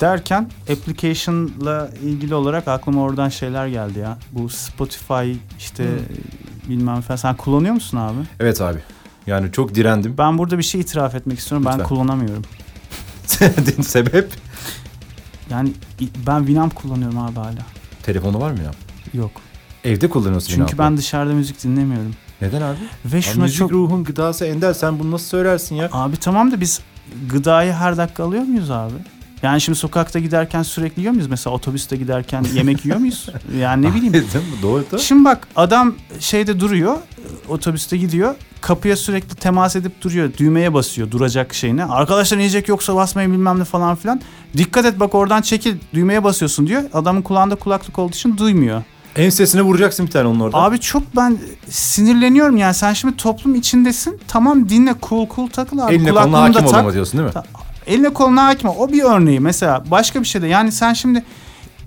Derken 0.00 0.50
application'la 0.72 1.90
ilgili 2.02 2.34
olarak 2.34 2.68
aklıma 2.68 3.02
oradan 3.02 3.28
şeyler 3.28 3.66
geldi 3.66 3.98
ya. 3.98 4.18
Bu 4.32 4.48
Spotify 4.48 5.32
işte 5.58 5.84
bilmem 6.68 7.00
falan. 7.00 7.16
Sen 7.16 7.36
kullanıyor 7.36 7.74
musun 7.74 7.98
abi? 7.98 8.18
Evet 8.40 8.60
abi. 8.60 8.78
Yani 9.26 9.52
çok 9.52 9.74
direndim. 9.74 10.14
Ben 10.18 10.38
burada 10.38 10.58
bir 10.58 10.62
şey 10.62 10.80
itiraf 10.80 11.14
etmek 11.14 11.38
istiyorum. 11.38 11.66
Ben 11.66 11.72
Lütfen. 11.72 11.88
kullanamıyorum. 11.88 12.42
Sebep? 13.82 14.32
Yani 15.50 15.72
ben 16.26 16.38
Winamp 16.38 16.74
kullanıyorum 16.74 17.18
abi 17.18 17.34
hala. 17.36 17.62
Telefonu 18.02 18.40
var 18.40 18.50
mı 18.50 18.58
ya? 18.62 18.70
Yok. 19.20 19.30
Evde 19.84 20.08
kullanıyorsun 20.08 20.54
Çünkü 20.54 20.78
ben 20.78 20.96
dışarıda 20.96 21.32
müzik 21.32 21.64
dinlemiyorum. 21.64 22.14
Neden 22.40 22.62
abi? 22.62 22.76
Ve 23.04 23.16
Abi 23.16 23.22
şuna 23.22 23.42
müzik 23.42 23.58
çok... 23.58 23.72
ruhun 23.72 24.04
gıdası 24.04 24.44
Ender 24.44 24.72
sen 24.72 24.98
bunu 24.98 25.10
nasıl 25.10 25.26
söylersin 25.26 25.74
ya? 25.74 25.88
Abi 25.92 26.16
tamam 26.16 26.52
da 26.52 26.60
biz 26.60 26.80
gıdayı 27.30 27.72
her 27.72 27.96
dakika 27.96 28.24
alıyor 28.24 28.42
muyuz 28.42 28.70
abi? 28.70 28.94
Yani 29.42 29.60
şimdi 29.60 29.78
sokakta 29.78 30.18
giderken 30.18 30.62
sürekli 30.62 31.00
yiyor 31.00 31.12
muyuz? 31.12 31.28
Mesela 31.28 31.54
otobüste 31.54 31.96
giderken 31.96 32.46
yemek 32.54 32.84
yiyor 32.84 32.98
muyuz? 32.98 33.28
Yani 33.58 33.86
ne 33.86 33.94
bileyim. 33.94 34.26
Doğru 34.62 34.84
da. 34.92 34.98
Şimdi 34.98 35.24
bak 35.24 35.48
adam 35.56 35.94
şeyde 36.20 36.60
duruyor, 36.60 36.96
otobüste 37.48 37.96
gidiyor. 37.96 38.34
Kapıya 38.60 38.96
sürekli 38.96 39.34
temas 39.34 39.76
edip 39.76 40.02
duruyor. 40.02 40.30
Düğmeye 40.38 40.74
basıyor 40.74 41.10
duracak 41.10 41.54
şeyine. 41.54 41.84
Arkadaşlar 41.84 42.38
yiyecek 42.38 42.68
yoksa 42.68 42.94
basmayın 42.94 43.32
bilmem 43.32 43.58
ne 43.58 43.64
falan 43.64 43.96
filan. 43.96 44.20
Dikkat 44.56 44.84
et 44.84 45.00
bak 45.00 45.14
oradan 45.14 45.42
çekil 45.42 45.76
düğmeye 45.94 46.24
basıyorsun 46.24 46.66
diyor. 46.66 46.82
Adamın 46.92 47.22
kulağında 47.22 47.54
kulaklık 47.54 47.98
olduğu 47.98 48.14
için 48.14 48.36
duymuyor. 48.36 48.82
Ensesine 49.16 49.62
vuracaksın 49.62 50.06
bir 50.06 50.10
tane 50.10 50.28
onun 50.28 50.40
orada. 50.40 50.56
Abi 50.56 50.80
çok 50.80 51.16
ben 51.16 51.36
sinirleniyorum 51.68 52.56
yani 52.56 52.74
sen 52.74 52.92
şimdi 52.92 53.16
toplum 53.16 53.54
içindesin. 53.54 54.20
Tamam 54.28 54.68
dinle 54.68 54.94
cool 55.08 55.26
cool 55.36 55.48
takıl 55.48 55.78
abi. 55.78 55.94
Eline 55.94 56.08
koluna 56.10 56.22
Kulaklığını 56.24 56.54
da 56.54 56.58
hakim 56.58 56.66
tak. 56.66 56.74
olama 56.74 56.92
diyorsun 56.92 57.18
değil 57.18 57.26
mi? 57.26 57.32
Ta- 57.32 57.44
Eline 57.86 58.12
koluna 58.12 58.46
hakim 58.46 58.68
ol. 58.68 58.74
O 58.78 58.92
bir 58.92 59.02
örneği 59.02 59.40
mesela. 59.40 59.84
Başka 59.90 60.20
bir 60.20 60.24
şey 60.24 60.42
de 60.42 60.46
yani 60.46 60.72
sen 60.72 60.92
şimdi 60.92 61.24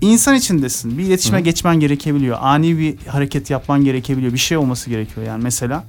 insan 0.00 0.34
içindesin. 0.34 0.98
Bir 0.98 1.02
iletişime 1.04 1.38
Hı. 1.38 1.42
geçmen 1.42 1.80
gerekebiliyor. 1.80 2.38
Ani 2.40 2.78
bir 2.78 2.96
hareket 3.06 3.50
yapman 3.50 3.84
gerekebiliyor. 3.84 4.32
Bir 4.32 4.38
şey 4.38 4.56
olması 4.56 4.90
gerekiyor 4.90 5.26
yani 5.26 5.42
mesela. 5.42 5.84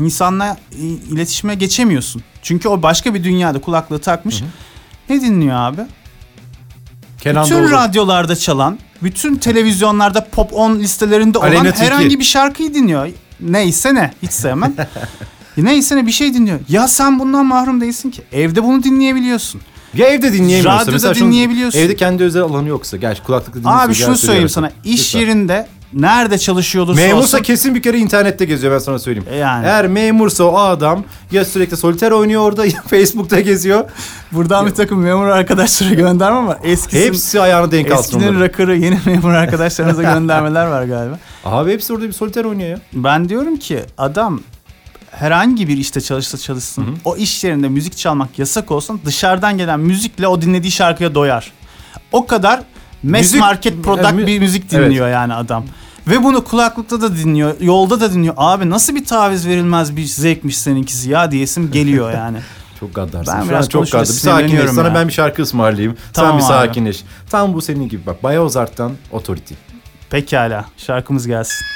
İnsanla 0.00 0.56
iletişime 1.10 1.54
geçemiyorsun. 1.54 2.22
Çünkü 2.42 2.68
o 2.68 2.82
başka 2.82 3.14
bir 3.14 3.24
dünyada 3.24 3.60
kulaklığı 3.60 3.98
takmış. 3.98 4.40
Hı 4.40 4.44
hı. 4.44 4.48
Ne 5.08 5.20
dinliyor 5.20 5.56
abi? 5.56 5.80
Kenan 7.24 7.44
bütün 7.44 7.56
Doğulu. 7.58 7.70
radyolarda 7.70 8.36
çalan, 8.36 8.78
bütün 9.02 9.34
televizyonlarda 9.36 10.24
pop 10.32 10.52
10 10.52 10.76
listelerinde 10.78 11.38
olan 11.38 11.46
Aleyna 11.46 11.62
Tilki. 11.70 11.78
herhangi 11.78 12.18
bir 12.18 12.24
şarkıyı 12.24 12.74
dinliyor. 12.74 13.08
Neyse 13.40 13.94
ne, 13.94 14.10
hiç 14.22 14.32
sevmem. 14.32 14.74
Neyse 15.56 15.96
ne 15.96 16.06
bir 16.06 16.12
şey 16.12 16.34
dinliyor. 16.34 16.60
Ya 16.68 16.88
sen 16.88 17.18
bundan 17.18 17.46
mahrum 17.46 17.80
değilsin 17.80 18.10
ki. 18.10 18.22
Evde 18.32 18.64
bunu 18.64 18.82
dinleyebiliyorsun. 18.82 19.60
Ya 19.94 20.06
evde 20.06 20.32
dinleyemiyorsa. 20.32 20.80
Radyoda 20.80 20.92
mesela 20.92 21.14
şunu- 21.14 21.26
dinleyebiliyorsun. 21.28 21.78
Evde 21.78 21.96
kendi 21.96 22.22
özel 22.22 22.42
alanı 22.42 22.68
yoksa. 22.68 22.96
Gerçi 22.96 23.22
kulaklıkla 23.22 23.60
dinliyorsun. 23.60 23.86
Abi 23.86 23.94
şunu 23.94 24.16
söyleyeyim 24.16 24.48
sana. 24.48 24.70
İş 24.84 25.14
yerinde 25.14 25.66
nerede 25.94 26.38
çalışıyordur 26.38 26.96
Memursa 26.96 27.42
kesin 27.42 27.74
bir 27.74 27.82
kere 27.82 27.98
internette 27.98 28.44
geziyor 28.44 28.72
ben 28.72 28.78
sana 28.78 28.98
söyleyeyim. 28.98 29.28
E 29.30 29.36
yani. 29.36 29.66
Eğer 29.66 29.86
memursa 29.86 30.44
o 30.44 30.56
adam 30.58 31.04
ya 31.32 31.44
sürekli 31.44 31.76
soliter 31.76 32.10
oynuyor 32.10 32.42
orada 32.42 32.66
ya 32.66 32.82
Facebook'ta 32.86 33.40
geziyor. 33.40 33.84
Buradan 34.32 34.66
bir 34.66 34.70
takım 34.74 35.00
memur 35.00 35.26
arkadaşlara 35.26 35.94
gönderme 35.94 36.36
ama 36.38 36.58
eskisi, 36.64 37.06
Hepsi 37.06 37.40
ayağına 37.40 37.72
denk 37.72 37.90
alsın 37.90 38.02
eskinin 38.02 38.22
onların. 38.28 38.40
rakırı 38.40 38.76
yeni 38.76 38.98
memur 39.06 39.30
arkadaşlarınıza 39.30 40.02
göndermeler 40.02 40.66
var 40.66 40.84
galiba. 40.84 41.18
Abi 41.44 41.72
hepsi 41.72 41.92
orada 41.92 42.06
bir 42.06 42.12
soliter 42.12 42.44
oynuyor 42.44 42.68
ya. 42.70 42.78
Ben 42.92 43.28
diyorum 43.28 43.56
ki 43.56 43.80
adam 43.98 44.40
herhangi 45.10 45.68
bir 45.68 45.76
işte 45.76 46.00
çalışsa 46.00 46.38
çalışsın. 46.38 46.84
O 47.04 47.16
iş 47.16 47.44
yerinde 47.44 47.68
müzik 47.68 47.96
çalmak 47.96 48.38
yasak 48.38 48.70
olsun. 48.70 49.00
Dışarıdan 49.04 49.58
gelen 49.58 49.80
müzikle 49.80 50.26
o 50.28 50.42
dinlediği 50.42 50.70
şarkıya 50.72 51.14
doyar. 51.14 51.52
O 52.12 52.26
kadar 52.26 52.60
mass 53.02 53.20
Müzik- 53.20 53.40
market 53.40 53.84
product 53.84 54.10
Evet, 54.14 54.26
bir 54.26 54.38
müzik 54.38 54.70
dinliyor 54.70 55.08
yani 55.08 55.34
adam. 55.34 55.64
Ve 56.06 56.24
bunu 56.24 56.44
kulaklıkta 56.44 57.00
da 57.00 57.16
dinliyor, 57.16 57.54
yolda 57.60 58.00
da 58.00 58.12
dinliyor. 58.12 58.34
Abi 58.36 58.70
nasıl 58.70 58.94
bir 58.94 59.04
taviz 59.04 59.46
verilmez 59.48 59.96
bir 59.96 60.04
zevkmiş 60.04 60.56
seninkisi 60.58 61.10
ya 61.10 61.30
diyesim 61.30 61.70
geliyor 61.70 62.12
yani. 62.12 62.38
Çok 62.80 62.94
gaddarsın. 62.94 63.34
Ben 63.38 63.42
Şu 63.42 63.48
biraz 63.48 63.64
an 63.64 63.68
çok 63.68 63.84
gaddarsın. 63.92 64.16
Bir 64.16 64.20
sakinleş. 64.20 64.70
Sana 64.70 64.88
ya. 64.88 64.94
ben 64.94 65.08
bir 65.08 65.12
şarkı 65.12 65.42
ısmarlayayım. 65.42 65.96
Tamam 66.12 66.30
Sen 66.30 66.38
bir 66.38 66.44
abi. 66.44 66.66
sakinleş. 66.66 67.04
Tam 67.30 67.54
bu 67.54 67.62
senin 67.62 67.88
gibi 67.88 68.06
bak. 68.06 68.22
Bayozart'tan 68.22 68.92
Authority. 69.12 69.54
Pekala 70.10 70.64
şarkımız 70.76 71.26
gelsin. 71.26 71.66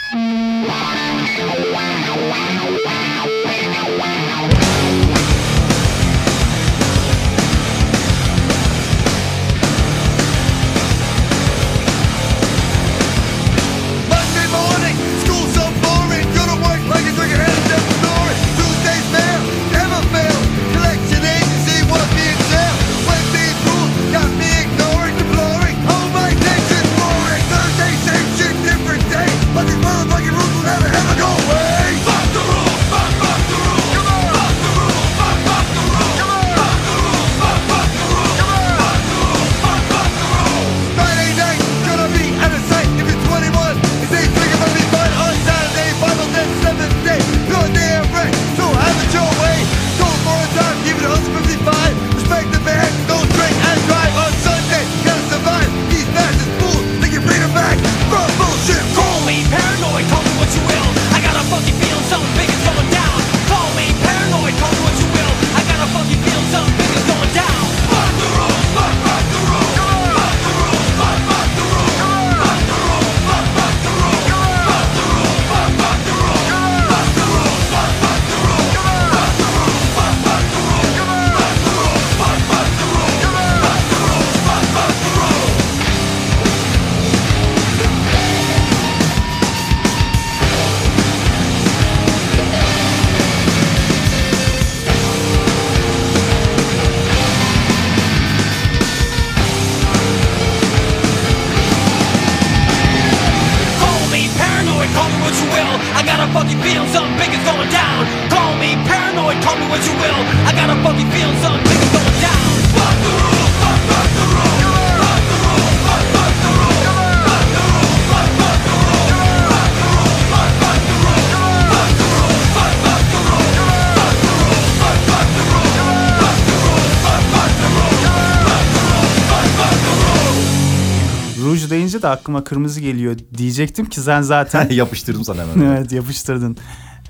Deyince 131.99 132.03
de 132.03 132.09
aklıma 132.09 132.45
kırmızı 132.45 132.81
geliyor 132.81 133.17
diyecektim 133.37 133.87
ki 133.87 134.01
sen 134.01 134.23
zaten 134.23 134.71
Yapıştırdım 134.75 135.25
sana 135.25 135.43
hemen. 135.43 135.67
evet 135.67 135.93
yapıştırdın. 135.93 136.57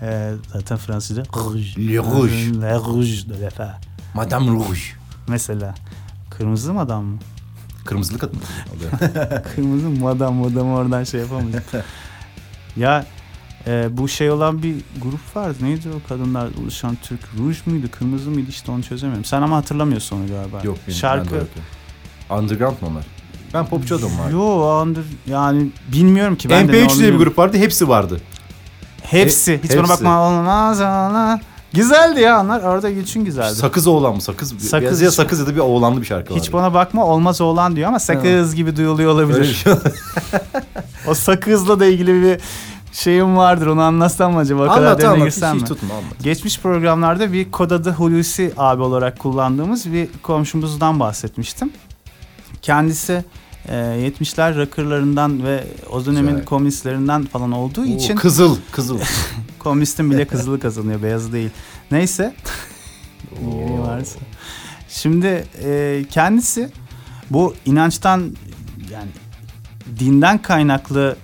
Ee, 0.03 0.33
zaten 0.53 0.79
Fransızca 0.79 1.23
rouge. 1.37 1.89
Le 1.89 1.99
rouge. 1.99 2.61
Le 2.63 2.75
rouge 2.75 3.29
de 3.29 3.51
femme. 3.51 3.81
Madame 4.15 4.51
Rouge. 4.51 4.81
Mesela. 5.29 5.75
Kırmızı 6.31 6.73
mı 6.73 6.81
adam 6.81 7.05
mı? 7.05 7.19
Kırmızılı 7.85 8.19
kadın. 8.19 8.41
Kırmızı 9.55 9.89
madam 9.89 10.35
madam 10.35 10.73
oradan 10.73 11.05
şey 11.05 11.21
yapamayız. 11.21 11.57
ya 12.77 13.07
e, 13.67 13.89
bu 13.91 14.09
şey 14.09 14.31
olan 14.31 14.63
bir 14.63 14.77
grup 15.03 15.37
vardı. 15.37 15.57
Neydi 15.63 15.89
o 15.89 16.09
kadınlar 16.09 16.49
oluşan 16.63 16.97
Türk? 17.03 17.21
Rouge 17.39 17.59
muydu? 17.67 17.87
Kırmızı 17.99 18.31
mıydı? 18.31 18.51
İşte 18.51 18.71
onu 18.71 18.83
çözemiyorum. 18.83 19.25
Sen 19.25 19.43
ama 19.43 19.57
hatırlamıyorsun 19.57 20.17
onu 20.17 20.27
galiba. 20.29 20.61
Yok 20.65 20.79
benim. 20.87 20.99
Şarkı. 20.99 21.47
Underground 22.31 22.83
mı 22.83 22.89
onlar? 22.89 23.18
Ben 23.55 23.67
popçu 23.67 23.97
adamım 23.97 24.19
var. 24.19 24.31
Yo 24.31 24.67
andır 24.69 25.05
yani 25.27 25.71
bilmiyorum 25.93 26.37
ki 26.37 26.51
ben 26.51 26.69
de 26.69 26.73
ne 26.73 26.77
MP3 26.77 26.85
olduğunu 26.87 26.99
diye 26.99 27.13
bir 27.13 27.19
grup 27.19 27.39
vardı. 27.39 27.57
Hepsi 27.57 27.89
vardı. 27.89 28.21
Hepsi. 29.03 29.53
He- 29.53 29.61
Hiç 29.63 29.71
bana 29.71 29.79
hepsi. 29.79 29.91
bakma 29.91 30.29
olmaz 30.29 30.81
ona. 30.81 31.41
Güzeldi 31.73 32.21
ya 32.21 32.41
onlar. 32.41 32.63
Orada 32.63 32.91
Gülçin 32.91 33.25
güzeldi. 33.25 33.55
Sakız 33.55 33.87
oğlan 33.87 34.15
mı? 34.15 34.21
Sakız. 34.23 34.49
Sakız 34.49 34.69
Sakız 34.69 35.01
ya 35.01 35.11
sakız 35.11 35.39
ya 35.41 35.47
da 35.47 35.55
bir 35.55 35.61
oğlanlı 35.61 36.01
bir 36.01 36.07
şarkı 36.07 36.31
vardı. 36.35 36.43
Hiç 36.45 36.53
bana 36.53 36.75
bakma 36.75 37.05
olmaz 37.07 37.41
oğlan 37.41 37.77
diyor 37.77 37.89
ama 37.89 37.99
sakız 37.99 38.55
gibi 38.55 38.77
duyuluyor 38.77 39.13
olabilir. 39.13 39.41
Bir 39.41 39.45
şey. 39.55 39.73
O 41.09 41.15
sakızla 41.15 41.81
da 41.81 41.87
ilgili 41.87 42.23
bir 42.23 42.41
şeyim 42.93 43.37
vardır. 43.37 43.67
Onu 43.67 43.83
anlatsam 43.83 44.33
mı 44.33 44.39
acaba? 44.39 44.65
O 44.65 44.69
kadar 44.69 44.87
anlat 44.87 44.99
derine 44.99 45.11
anlat. 45.13 45.27
Hiç, 45.27 45.35
girsem 45.35 45.55
hiç 45.55 45.63
mi? 45.63 45.69
tutma 45.69 45.95
anlat. 45.95 46.13
Geçmiş 46.23 46.61
programlarda 46.61 47.33
bir 47.33 47.51
kod 47.51 47.71
adı 47.71 47.91
Hulusi 47.93 48.53
abi 48.57 48.83
olarak 48.83 49.19
kullandığımız 49.19 49.93
bir 49.93 50.09
komşumuzdan 50.23 51.01
bahsetmiştim. 51.01 51.71
Kendisi 52.63 53.25
e, 53.69 53.75
70'ler 53.75 54.57
rock'ırlarından 54.57 55.45
ve 55.45 55.65
o 55.91 56.05
dönemin 56.05 56.31
Güzel. 56.31 56.45
komünistlerinden 56.45 57.25
falan 57.25 57.53
olduğu 57.53 57.81
Oo, 57.81 57.85
için 57.85 58.17
Kızıl. 58.17 58.57
Kızıl. 58.73 59.01
komünistin 59.59 60.11
bile 60.11 60.25
kızılı 60.25 60.61
kazanıyor 60.61 61.03
beyazı 61.03 61.33
değil. 61.33 61.51
Neyse. 61.91 62.35
Varsa. 63.79 64.19
Şimdi 64.89 65.45
e, 65.65 66.05
kendisi 66.11 66.71
bu 67.31 67.55
inançtan 67.67 68.37
yani 68.93 69.11
dinden 69.99 70.43
kaynaklı 70.43 71.17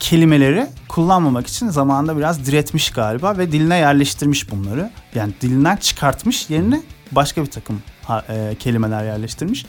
kelimeleri 0.00 0.66
kullanmamak 0.88 1.46
için 1.46 1.68
zamanında 1.68 2.16
biraz 2.16 2.46
diretmiş 2.46 2.90
galiba 2.90 3.38
ve 3.38 3.52
diline 3.52 3.76
yerleştirmiş 3.76 4.50
bunları. 4.50 4.90
Yani 5.14 5.32
dilinden 5.40 5.76
çıkartmış 5.76 6.50
yerine 6.50 6.82
başka 7.12 7.42
bir 7.42 7.50
takım 7.50 7.82
e, 8.28 8.54
kelimeler 8.58 9.04
yerleştirmiş. 9.04 9.66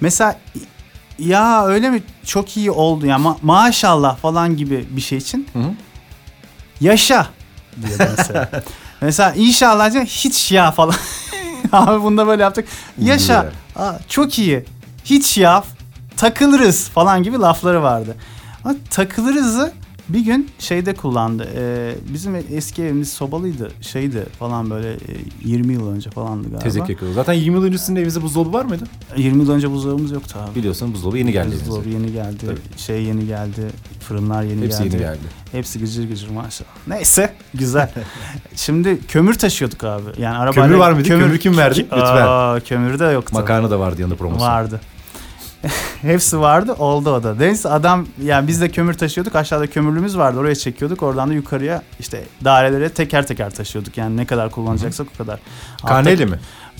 Mesela 0.00 0.40
ya 1.20 1.66
öyle 1.66 1.90
mi 1.90 2.02
çok 2.24 2.56
iyi 2.56 2.70
oldu 2.70 3.06
ya 3.06 3.16
ma- 3.16 3.36
maşallah 3.42 4.16
falan 4.16 4.56
gibi 4.56 4.86
bir 4.90 5.00
şey 5.00 5.18
için 5.18 5.48
Hı 5.52 5.58
hı. 5.58 5.70
yaşa 6.80 7.26
diyor 7.86 8.10
mesela. 8.16 8.50
mesela 9.00 9.32
inşallah 9.32 9.92
diyor, 9.92 10.04
hiç 10.04 10.52
ya 10.52 10.70
falan. 10.70 10.94
Abi 11.72 12.02
bunda 12.02 12.26
böyle 12.26 12.42
yaptık. 12.42 12.68
Yaşa. 12.98 13.52
Aa, 13.76 13.92
çok 14.08 14.38
iyi. 14.38 14.64
Hiç 15.04 15.38
ya. 15.38 15.64
Takılırız 16.16 16.88
falan 16.88 17.22
gibi 17.22 17.38
lafları 17.38 17.82
vardı. 17.82 18.16
Ama 18.64 18.74
takılırızı 18.90 19.72
bir 20.12 20.24
gün 20.24 20.50
şeyde 20.58 20.94
kullandı. 20.94 21.48
Ee, 21.56 21.94
bizim 22.14 22.34
eski 22.34 22.82
evimiz 22.82 23.12
sobalıydı. 23.12 23.70
Şeydi 23.80 24.26
falan 24.38 24.70
böyle 24.70 24.92
e, 24.92 24.96
20 25.44 25.72
yıl 25.72 25.92
önce 25.92 26.10
falandı 26.10 26.42
galiba. 26.42 26.58
Tezek 26.58 26.88
yakıyor. 26.88 27.12
Zaten 27.12 27.32
20 27.32 27.56
yıl 27.56 27.64
öncesinde 27.64 27.98
evimizde 28.00 28.22
buzdolabı 28.22 28.52
var 28.52 28.64
mıydı? 28.64 28.84
20 29.16 29.42
yıl 29.42 29.50
önce 29.50 29.70
buzdolabımız 29.70 30.10
yoktu 30.10 30.38
abi. 30.38 30.54
Biliyorsun 30.58 30.94
buzdolabı 30.94 31.18
yeni 31.18 31.32
geldi 31.32 31.54
Buzdolabı 31.60 31.88
yeni 31.88 32.12
geldi. 32.12 32.46
Tabii. 32.46 32.80
Şey 32.80 33.02
yeni 33.02 33.26
geldi. 33.26 33.60
Fırınlar 34.00 34.42
yeni 34.42 34.64
Hepsi 34.64 34.82
geldi. 34.82 34.94
yeni 34.94 35.02
geldi. 35.02 35.18
Hepsi 35.52 35.80
gıcır 35.80 36.08
gıcır 36.08 36.30
maşallah. 36.30 36.70
Neyse 36.86 37.34
güzel. 37.54 37.90
Şimdi 38.56 39.06
kömür 39.06 39.34
taşıyorduk 39.34 39.84
abi. 39.84 40.02
Yani 40.18 40.36
arabayla 40.36 40.62
Kömür 40.66 40.78
var 40.78 40.92
mıydı? 40.92 41.08
Kömür 41.08 41.38
kim 41.38 41.56
verdi? 41.56 41.80
Lütfen. 41.80 42.26
Aa, 42.26 42.60
kömür 42.60 42.98
de 42.98 43.04
yoktu. 43.04 43.36
Makarna 43.36 43.70
da 43.70 43.80
vardı 43.80 44.00
yanında 44.00 44.16
promosyon. 44.16 44.48
Vardı. 44.48 44.80
Hepsi 46.02 46.40
vardı 46.40 46.72
oldu 46.72 47.10
o 47.10 47.22
da. 47.22 47.34
Neyse 47.34 47.68
adam 47.68 48.06
yani 48.22 48.48
biz 48.48 48.60
de 48.60 48.68
kömür 48.68 48.94
taşıyorduk 48.94 49.36
aşağıda 49.36 49.66
kömürlüğümüz 49.66 50.18
vardı 50.18 50.38
oraya 50.38 50.54
çekiyorduk 50.54 51.02
oradan 51.02 51.30
da 51.30 51.34
yukarıya 51.34 51.82
işte 52.00 52.24
dairelere 52.44 52.88
teker 52.88 53.26
teker 53.26 53.50
taşıyorduk 53.50 53.96
yani 53.98 54.16
ne 54.16 54.26
kadar 54.26 54.50
kullanacaksak 54.50 55.06
o 55.14 55.18
kadar. 55.18 55.40
Karneyle 55.86 56.24
mi? 56.24 56.38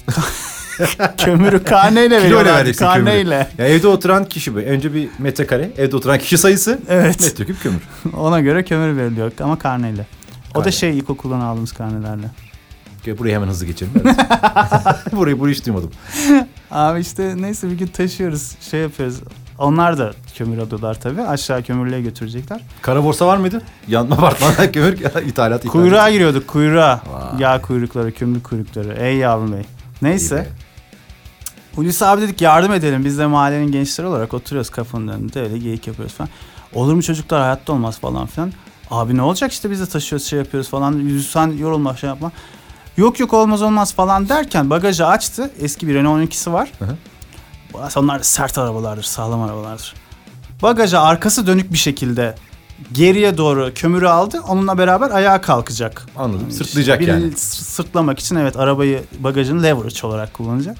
kömürü 1.18 1.64
karneyle 1.64 2.20
kömürü. 2.20 2.72
Karneyle. 2.76 3.48
Ya 3.58 3.66
evde 3.66 3.88
oturan 3.88 4.24
kişi 4.24 4.54
bu. 4.54 4.58
Önce 4.58 4.94
bir 4.94 5.08
metrekare. 5.18 5.70
Evde 5.76 5.96
oturan 5.96 6.18
kişi 6.18 6.38
sayısı. 6.38 6.78
Evet. 6.88 7.20
Metreküp 7.20 7.62
kömür. 7.62 7.80
Ona 8.16 8.40
göre 8.40 8.64
kömür 8.64 8.96
veriliyor 8.96 9.32
ama 9.40 9.58
karneyle. 9.58 10.06
O 10.50 10.58
da 10.58 10.62
Karne. 10.62 10.72
şey 10.72 10.98
ilkokuldan 10.98 11.40
aldığımız 11.40 11.72
karnelerle. 11.72 12.26
Burayı 13.18 13.34
hemen 13.34 13.48
hızlı 13.48 13.66
geçelim. 13.66 13.92
Evet. 14.04 14.16
burayı 15.12 15.40
burayı 15.40 15.54
hiç 15.54 15.66
duymadım. 15.66 15.90
Abi 16.70 17.00
işte 17.00 17.34
neyse 17.38 17.70
bir 17.70 17.78
gün 17.78 17.86
taşıyoruz 17.86 18.52
şey 18.60 18.80
yapıyoruz. 18.80 19.16
Onlar 19.58 19.98
da 19.98 20.12
kömür 20.34 20.58
alıyorlar 20.58 21.00
tabii. 21.00 21.22
Aşağı 21.22 21.62
kömürlüğe 21.62 22.02
götürecekler. 22.02 22.60
Kara 22.82 23.04
borsa 23.04 23.26
var 23.26 23.36
mıydı? 23.36 23.62
Yanma 23.88 24.14
apartmanlar 24.16 24.72
kömür 24.72 24.92
ithalat 24.98 25.26
ithalat. 25.26 25.66
Kuyruğa 25.66 26.10
giriyorduk 26.10 26.46
kuyruğa. 26.48 27.00
Vay. 27.12 27.40
Yağ 27.40 27.62
kuyrukları, 27.62 28.12
kömür 28.12 28.42
kuyrukları. 28.42 28.92
Ey 28.92 29.16
yavrum 29.16 29.52
bey. 29.52 29.62
Neyse. 30.02 30.34
İyi 30.36 30.38
be. 30.38 30.48
Hulusi 31.76 32.06
abi 32.06 32.22
dedik 32.22 32.40
yardım 32.40 32.72
edelim. 32.72 33.04
Biz 33.04 33.18
de 33.18 33.26
mahallenin 33.26 33.72
gençleri 33.72 34.06
olarak 34.06 34.34
oturuyoruz 34.34 34.70
kafanın 34.70 35.08
önünde 35.08 35.40
öyle 35.40 35.58
geyik 35.58 35.86
yapıyoruz 35.86 36.14
falan. 36.14 36.30
Olur 36.74 36.94
mu 36.94 37.02
çocuklar 37.02 37.40
hayatta 37.40 37.72
olmaz 37.72 37.98
falan 38.00 38.26
filan. 38.26 38.52
Abi 38.90 39.16
ne 39.16 39.22
olacak 39.22 39.52
işte 39.52 39.70
biz 39.70 39.80
de 39.80 39.86
taşıyoruz 39.86 40.26
şey 40.26 40.38
yapıyoruz 40.38 40.70
falan. 40.70 41.20
Sen 41.28 41.46
yorulma 41.46 41.96
şey 41.96 42.08
yapma. 42.08 42.32
Yok 43.00 43.20
yok 43.20 43.32
olmaz 43.32 43.62
olmaz 43.62 43.94
falan 43.94 44.28
derken 44.28 44.70
bagajı 44.70 45.06
açtı. 45.06 45.50
Eski 45.60 45.88
bir 45.88 45.94
Renault 45.94 46.32
12'si 46.32 46.52
var. 46.52 46.72
Hı 46.78 46.84
hı. 46.84 46.96
Onlar 47.96 48.20
sert 48.20 48.58
arabalardır, 48.58 49.02
sağlam 49.02 49.42
arabalardır. 49.42 49.94
Bagaja 50.62 51.00
arkası 51.02 51.46
dönük 51.46 51.72
bir 51.72 51.78
şekilde 51.78 52.34
geriye 52.92 53.38
doğru 53.38 53.72
kömürü 53.74 54.08
aldı. 54.08 54.40
Onunla 54.48 54.78
beraber 54.78 55.10
ayağa 55.10 55.40
kalkacak. 55.40 56.06
Anladım. 56.16 56.50
Sırtlayacak 56.50 57.00
Bir 57.00 57.08
yani. 57.08 57.32
Sırtlamak 57.36 58.18
için 58.18 58.36
evet 58.36 58.56
arabayı 58.56 59.02
bagajın 59.18 59.62
leverage 59.62 60.06
olarak 60.06 60.34
kullanacak. 60.34 60.76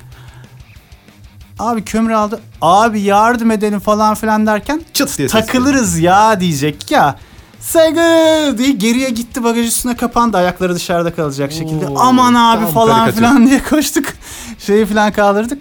Abi 1.59 1.85
kömür 1.85 2.11
aldı. 2.11 2.41
Abi 2.61 3.01
yardım 3.01 3.51
edelim 3.51 3.81
falan 3.81 4.15
filan 4.15 4.47
derken 4.47 4.83
Çıt 4.93 5.19
diye 5.19 5.29
takılırız 5.29 5.99
ya 5.99 6.41
diyecek 6.41 6.91
ya. 6.91 7.19
Saygı 7.61 8.59
diye 8.59 8.71
geriye 8.73 9.11
gitti 9.11 9.45
bagaj 9.45 9.67
üstüne 9.67 9.97
kapandı 9.97 10.37
ayakları 10.37 10.75
dışarıda 10.75 11.15
kalacak 11.15 11.53
şekilde. 11.53 11.87
Oo, 11.87 11.99
Aman 11.99 12.35
abi 12.35 12.67
falan 12.67 13.11
filan 13.11 13.47
diye 13.47 13.63
koştuk. 13.63 14.05
Şeyi 14.59 14.87
filan 14.87 15.13
kaldırdık. 15.13 15.61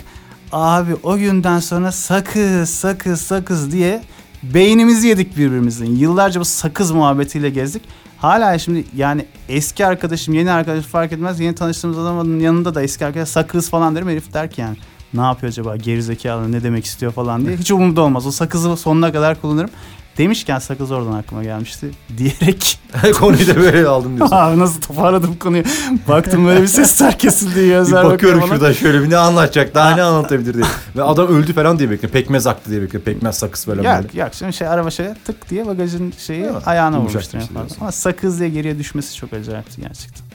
Abi 0.52 0.96
o 1.04 1.18
günden 1.18 1.60
sonra 1.60 1.92
sakız 1.92 2.70
sakız 2.70 3.22
sakız 3.22 3.72
diye 3.72 4.02
beynimizi 4.44 5.08
yedik 5.08 5.38
birbirimizin. 5.38 5.96
Yıllarca 5.96 6.42
bu 6.42 6.46
sakız 6.46 6.92
muhabbetiyle 6.92 7.50
gezdik. 7.50 7.84
Hala 8.18 8.60
şimdi 8.60 8.86
yani 8.96 9.26
eski 9.50 9.86
arkadaşım 9.86 10.34
yeni 10.34 10.52
arkadaş 10.52 10.86
fark 10.86 11.12
etmez. 11.12 11.40
Yeni 11.40 11.56
tanıştığımız 11.56 11.98
adamın 11.98 12.40
yanında 12.40 12.76
da 12.76 12.82
eski 12.84 13.06
arkadaş 13.06 13.30
sakız 13.30 13.70
falan 13.70 13.96
derim. 13.96 14.10
Herif 14.10 14.34
der 14.34 14.52
ki 14.52 14.62
yani 14.62 14.78
ne 15.14 15.22
yapıyor 15.22 15.52
acaba 15.52 15.76
gerizekalı 15.76 16.52
ne 16.52 16.64
demek 16.64 16.86
istiyor 16.86 17.12
falan 17.12 17.46
diye. 17.46 17.58
Hiç 17.58 17.72
umurumda 17.72 18.02
olmaz. 18.02 18.28
O 18.28 18.32
sakızı 18.32 18.78
sonuna 18.78 19.12
kadar 19.12 19.42
kullanırım. 19.42 19.70
Demişken 20.20 20.60
sakız 20.60 20.92
oradan 20.92 21.12
aklıma 21.14 21.44
gelmişti 21.44 21.90
diyerek 22.18 22.80
Konuyu 23.20 23.48
da 23.48 23.56
böyle 23.56 23.88
aldım 23.88 24.18
diyorsun. 24.18 24.36
abi 24.36 24.60
nasıl 24.60 24.82
toparladım 24.82 25.36
konuyu. 25.40 25.64
Baktım 26.08 26.46
böyle 26.48 26.62
bir 26.62 26.68
sesler 26.68 27.18
kesildi. 27.20 27.56
Bir 27.60 27.68
Gözler 27.68 27.98
bakıyor 27.98 28.14
bakıyorum 28.14 28.42
bana. 28.42 28.48
şuradan 28.50 28.72
şöyle 28.74 29.02
bir 29.04 29.10
ne 29.10 29.18
anlatacak 29.18 29.76
daha 29.76 29.96
ne 29.96 30.04
anlatabilir 30.04 30.54
diye. 30.54 30.66
Ve 30.96 31.04
adam 31.04 31.28
öldü 31.28 31.54
falan 31.54 31.80
diye 31.80 31.90
bekliyor. 31.90 32.14
Pekmez 32.14 32.48
aktı 32.48 32.72
diye 32.72 32.82
bekliyor. 32.82 33.04
Pekmez 33.04 33.38
sakız 33.38 33.66
falan 33.66 33.78
böyle. 33.78 33.90
Yok 33.90 34.16
yok 34.16 34.30
şimdi 34.34 34.54
şey 34.54 34.68
araba 34.68 34.92
şöyle 34.92 35.16
tık 35.26 35.50
diye 35.50 35.66
bagajın 35.68 36.14
şeyi 36.18 36.46
Ha, 36.46 36.62
ayağına 36.66 36.98
vurmuştu. 37.00 37.38
bir 37.38 37.44
şey. 37.44 37.50
Ama 37.82 37.92
sakız 37.92 38.40
diye 38.40 38.50
geriye 38.50 38.80
düşmesi 38.80 39.16
çok 39.16 39.34
acayipti 39.34 39.82
gerçekten. 39.82 40.26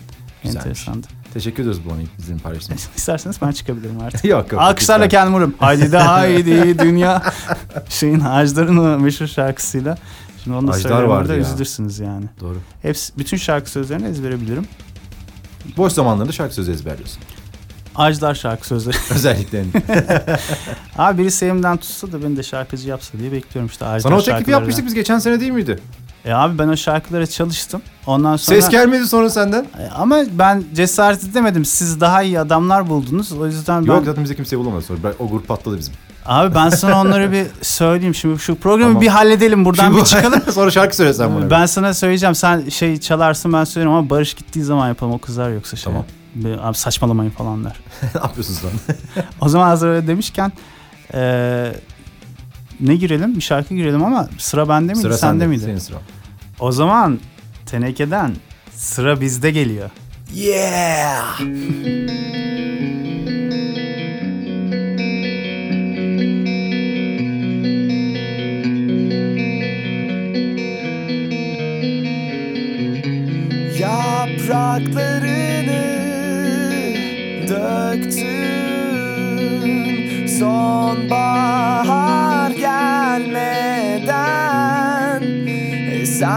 Güzelmiş. 0.42 0.66
Enteresandı. 0.68 1.06
Teşekkür 1.34 1.62
ediyoruz 1.62 1.80
anıyı 1.92 2.06
bizim 2.18 2.38
paylaştığınız 2.38 2.80
için. 2.80 2.90
İsterseniz 2.96 3.36
ben 3.42 3.50
çıkabilirim 3.50 4.00
artık. 4.00 4.24
yok 4.24 4.52
yok. 4.52 4.62
Alkışlarla 4.62 5.08
kendim 5.08 5.34
vururum. 5.34 5.54
Haydi 5.58 5.92
de 5.92 5.98
haydi 5.98 6.78
dünya. 6.78 7.22
Şeyin 7.88 8.20
Hacdar'ın 8.20 8.76
o 8.76 8.98
meşhur 8.98 9.26
şarkısıyla. 9.26 9.98
Şimdi 10.44 10.56
onu 10.56 10.68
da 10.68 11.08
burada 11.08 11.34
ya. 11.34 11.40
üzülürsünüz 11.40 11.98
yani. 11.98 12.24
Doğru. 12.40 12.56
Hepsi, 12.82 13.18
bütün 13.18 13.36
şarkı 13.36 13.70
sözlerini 13.70 14.06
ezbere 14.08 14.40
bilirim. 14.40 14.66
Boş 15.76 15.92
zamanlarında 15.92 16.32
şarkı 16.32 16.54
sözü 16.54 16.72
ezberliyorsun. 16.72 17.18
Ajdar 17.94 18.34
şarkı 18.34 18.66
sözleri. 18.66 18.96
Özellikle. 19.14 19.58
yani. 19.58 19.70
Abi 20.98 21.22
birisi 21.22 21.44
elimden 21.44 21.76
tutsa 21.76 22.12
da 22.12 22.22
beni 22.22 22.36
de 22.36 22.42
şarkıcı 22.42 22.88
yapsa 22.88 23.18
diye 23.18 23.32
bekliyorum 23.32 23.70
işte 23.70 23.84
Ajdar 23.84 24.00
Sana 24.00 24.16
o 24.16 24.22
teklifi 24.22 24.50
yapmıştık 24.50 24.86
biz 24.86 24.94
geçen 24.94 25.18
sene 25.18 25.40
değil 25.40 25.52
miydi? 25.52 25.78
E 26.24 26.32
abi 26.32 26.58
ben 26.58 26.68
o 26.68 26.76
şarkılara 26.76 27.26
çalıştım. 27.26 27.82
Ondan 28.06 28.36
sonra... 28.36 28.60
Ses 28.60 28.70
gelmedi 28.70 29.06
sonra 29.06 29.30
senden. 29.30 29.62
E, 29.78 29.88
Ama 29.96 30.18
ben 30.32 30.64
cesaret 30.74 31.24
edemedim. 31.24 31.64
Siz 31.64 32.00
daha 32.00 32.22
iyi 32.22 32.40
adamlar 32.40 32.88
buldunuz. 32.88 33.32
O 33.32 33.46
yüzden 33.46 33.86
ben... 33.86 33.92
Yok 33.92 34.04
zaten 34.06 34.24
bize 34.24 34.34
kimse 34.36 34.58
bulamadı 34.58 34.82
sonra. 34.82 34.98
Ben- 35.04 35.14
O 35.24 35.28
grup 35.28 35.48
patladı 35.48 35.78
bizim. 35.78 35.94
Abi 36.26 36.54
ben 36.54 36.68
sana 36.68 37.00
onları 37.00 37.32
bir 37.32 37.46
söyleyeyim. 37.62 38.14
Şimdi 38.14 38.38
şu 38.38 38.54
programı 38.54 38.88
Tamam. 38.90 39.02
bir 39.02 39.08
halledelim. 39.08 39.64
Buradan 39.64 39.84
Şimdi 39.84 40.00
bir 40.00 40.04
çıkalım. 40.04 40.40
sonra 40.52 40.70
şarkı 40.70 40.96
söylesen 40.96 41.36
bana. 41.36 41.50
Ben 41.50 41.66
sana 41.66 41.94
söyleyeceğim. 41.94 42.34
Sen 42.34 42.68
şey 42.68 42.96
çalarsın 43.00 43.52
ben 43.52 43.64
söylerim 43.64 43.92
ama 43.92 44.10
Barış 44.10 44.34
gittiği 44.34 44.62
zaman 44.64 44.88
yapalım. 44.88 45.12
O 45.12 45.18
kızar 45.18 45.50
yoksa 45.50 45.76
şey. 45.76 45.84
Tamam. 45.84 46.04
Bir- 46.34 46.68
Abi 46.68 46.76
saçmalamayın 46.76 47.30
falan 47.30 47.64
der. 47.64 47.76
ne 48.14 48.20
yapıyorsun 48.22 48.54
sen? 48.54 48.94
O 49.40 49.48
zaman 49.48 49.66
hazır 49.66 49.88
öyle 49.88 50.06
demişken 50.06 50.52
eee, 51.14 51.72
ne 52.80 52.96
girelim? 52.96 53.36
Bir 53.36 53.40
şarkı 53.40 53.74
girelim 53.74 54.04
ama 54.04 54.28
sıra 54.38 54.68
bende 54.68 54.92
miydi? 54.92 55.02
Sıra 55.02 55.16
sende 55.18 55.32
sende. 55.32 55.46
miydi? 55.46 55.64
Senin 55.64 55.78
sıran. 55.78 56.00
O 56.60 56.72
zaman 56.72 57.18
tenekeden 57.66 58.36
sıra 58.72 59.20
bizde 59.20 59.50
geliyor. 59.50 59.90
Yeah! 60.34 61.40
Yapraklarını 74.84 75.84
döktün 77.48 78.36
Sonbahar 80.26 80.83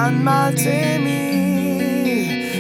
Esen 0.08 0.24
Meltem'i 0.24 1.28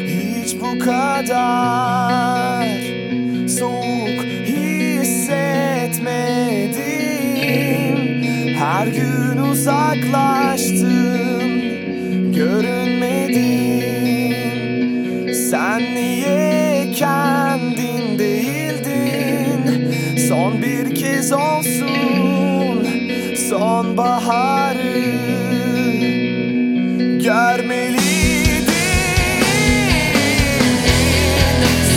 hiç 0.07 0.55
bu 0.61 0.79
kadar 0.79 2.67
Soğuk 3.47 4.23
hissetmedim. 4.45 5.35
Her 8.55 8.87
gün 8.87 9.37
uzaklaştım 9.37 10.66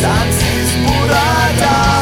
Land 0.03 0.33
ist 0.33 0.77
Buddha 0.87 1.51
da. 1.59 2.00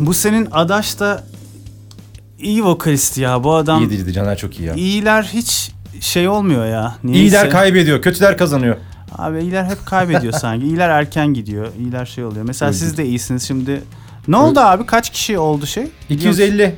Bu 0.00 0.14
senin 0.14 0.48
Adaş 0.52 1.00
da 1.00 1.24
iyi 2.38 2.64
vokalist 2.64 3.18
ya. 3.18 3.44
Bu 3.44 3.54
adam 3.54 3.82
İyi 3.82 3.90
değildi 3.90 4.12
Caner 4.12 4.36
çok 4.38 4.60
iyi 4.60 4.68
ya. 4.68 4.74
iyiler 4.74 5.22
hiç 5.22 5.70
şey 6.00 6.28
olmuyor 6.28 6.66
ya. 6.66 6.94
Niyeyse. 7.04 7.22
İyiler 7.24 7.50
kaybediyor, 7.50 8.02
kötüler 8.02 8.38
kazanıyor. 8.38 8.76
Abi 9.18 9.40
iyiler 9.42 9.64
hep 9.64 9.86
kaybediyor 9.86 10.32
sanki. 10.40 10.66
İyiler 10.66 10.88
erken 10.88 11.26
gidiyor. 11.26 11.68
İyiler 11.78 12.06
şey 12.06 12.24
oluyor. 12.24 12.44
Mesela 12.44 12.68
Öldü. 12.70 12.78
siz 12.78 12.96
de 12.96 13.06
iyisiniz 13.06 13.42
şimdi. 13.48 13.82
Ne 14.28 14.36
oldu 14.36 14.60
abi? 14.60 14.86
Kaç 14.86 15.10
kişi 15.10 15.38
oldu 15.38 15.66
şey? 15.66 15.86
250. 16.10 16.74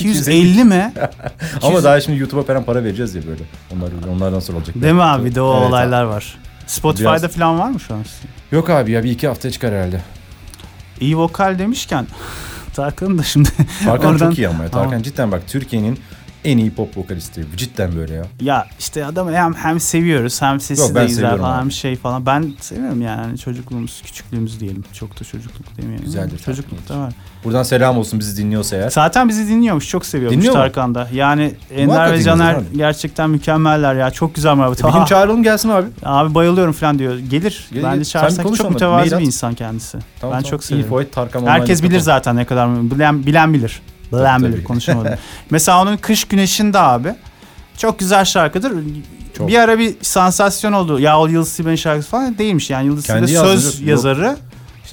250 0.00 0.64
mi? 0.64 0.92
Ama 1.62 1.84
daha 1.84 2.00
şimdi 2.00 2.18
YouTube'a 2.18 2.42
falan 2.42 2.64
para 2.64 2.84
vereceğiz 2.84 3.14
ya 3.14 3.22
böyle. 3.26 3.42
Onlar 3.74 3.90
onlardan 4.16 4.40
sonra 4.40 4.58
olacak. 4.58 4.82
Değil 4.82 4.94
mi 4.94 5.02
abi? 5.02 5.34
De 5.34 5.40
o 5.40 5.56
Evet 5.58 5.68
olaylar 5.68 6.04
var. 6.04 6.38
Spotify'da 6.66 7.16
Biraz- 7.18 7.32
falan 7.32 7.58
var 7.58 7.68
mı 7.70 7.80
şu 7.80 7.94
an? 7.94 8.00
Yok 8.52 8.70
abi 8.70 8.90
ya 8.90 9.04
bir 9.04 9.10
iki 9.10 9.28
haftaya 9.28 9.52
çıkar 9.52 9.72
herhalde. 9.74 10.00
İyi 11.00 11.16
vokal 11.18 11.58
demişken 11.58 12.06
Tarkan'ın 12.74 13.18
da 13.18 13.22
şimdi 13.22 13.48
Tarkan 13.84 14.10
oradan- 14.12 14.28
çok 14.28 14.38
iyi 14.38 14.48
ama 14.48 14.64
ya. 14.64 14.70
Tarkan 14.70 15.02
cidden 15.02 15.32
bak 15.32 15.42
Türkiye'nin 15.46 15.98
en 16.46 16.58
iyi 16.58 16.70
pop 16.70 16.96
vokalisti. 16.96 17.46
Cidden 17.56 17.96
böyle 17.96 18.14
ya. 18.14 18.24
Ya 18.40 18.66
işte 18.78 19.04
adamı 19.04 19.32
hem, 19.32 19.54
hem 19.54 19.80
seviyoruz 19.80 20.42
hem 20.42 20.60
sesi 20.60 20.82
Yok, 20.82 20.94
de 20.94 21.06
güzel 21.06 21.36
falan 21.36 21.52
abi. 21.54 21.60
hem 21.60 21.72
şey 21.72 21.96
falan. 21.96 22.26
Ben 22.26 22.52
seviyorum 22.60 23.02
yani 23.02 23.38
çocukluğumuz, 23.38 24.02
küçüklüğümüz 24.04 24.60
diyelim. 24.60 24.84
Çok 24.92 25.20
da 25.20 25.24
çocukluk 25.24 25.76
demeyelim. 25.76 26.04
Güzeldir 26.04 26.38
Çocukluk 26.38 26.88
da 26.88 26.98
var. 26.98 27.12
Buradan 27.44 27.62
selam 27.62 27.98
olsun 27.98 28.20
bizi 28.20 28.36
dinliyorsa 28.36 28.76
eğer. 28.76 28.90
Zaten 28.90 29.28
bizi 29.28 29.48
dinliyormuş. 29.48 29.88
Çok 29.88 30.06
seviyormuş 30.06 30.36
Dinliyor? 30.36 30.54
Tarkan'da. 30.54 31.08
Yani 31.12 31.54
Ender 31.76 32.12
ve 32.12 32.22
Caner 32.22 32.56
gerçekten 32.76 33.30
mükemmeller 33.30 33.94
ya. 33.94 34.10
Çok 34.10 34.34
güzel 34.34 34.54
muhabbet. 34.54 34.84
Bir 34.84 34.92
gün 34.92 35.04
çağıralım 35.04 35.42
gelsin 35.42 35.68
abi. 35.68 35.86
abi 36.02 36.34
bayılıyorum 36.34 36.72
falan 36.72 36.98
diyor. 36.98 37.18
Gelir. 37.18 37.68
Gel- 37.72 37.84
Bence 37.84 38.04
çağırsak 38.04 38.56
çok 38.56 38.70
mütevazi 38.70 39.18
bir 39.18 39.24
insan 39.24 39.54
kendisi. 39.54 39.98
Tamam, 40.20 40.36
ben 40.36 40.42
tamam. 40.42 40.42
çok 40.42 40.64
seviyorum. 40.64 40.92
Info 40.92 41.00
et 41.00 41.12
Tarkan 41.12 41.46
Herkes 41.46 41.82
bilir 41.82 42.00
zaten 42.00 42.36
ne 42.36 42.44
kadar 42.44 42.90
bilen 42.90 43.26
bilen 43.26 43.54
bilir. 43.54 43.82
Tabii. 44.10 44.64
konuşamadım. 44.64 45.14
Mesela 45.50 45.82
onun 45.82 45.96
Kış 45.96 46.24
Güneşi'nde 46.24 46.78
abi 46.78 47.14
çok 47.78 47.98
güzel 47.98 48.24
şarkıdır. 48.24 48.72
Çok. 49.38 49.48
Bir 49.48 49.58
ara 49.58 49.78
bir 49.78 49.94
sansasyon 50.02 50.72
oldu. 50.72 51.00
Ya 51.00 51.20
o 51.20 51.26
Yıldız 51.26 51.56
Tilbe'nin 51.56 51.76
şarkısı 51.76 52.10
falan 52.10 52.38
değilmiş 52.38 52.70
yani 52.70 52.86
Yıldız 52.86 53.06
Tilbe 53.06 53.26
söz 53.26 53.32
yazdı, 53.32 53.80
yok. 53.80 53.88
yazarı. 53.88 54.36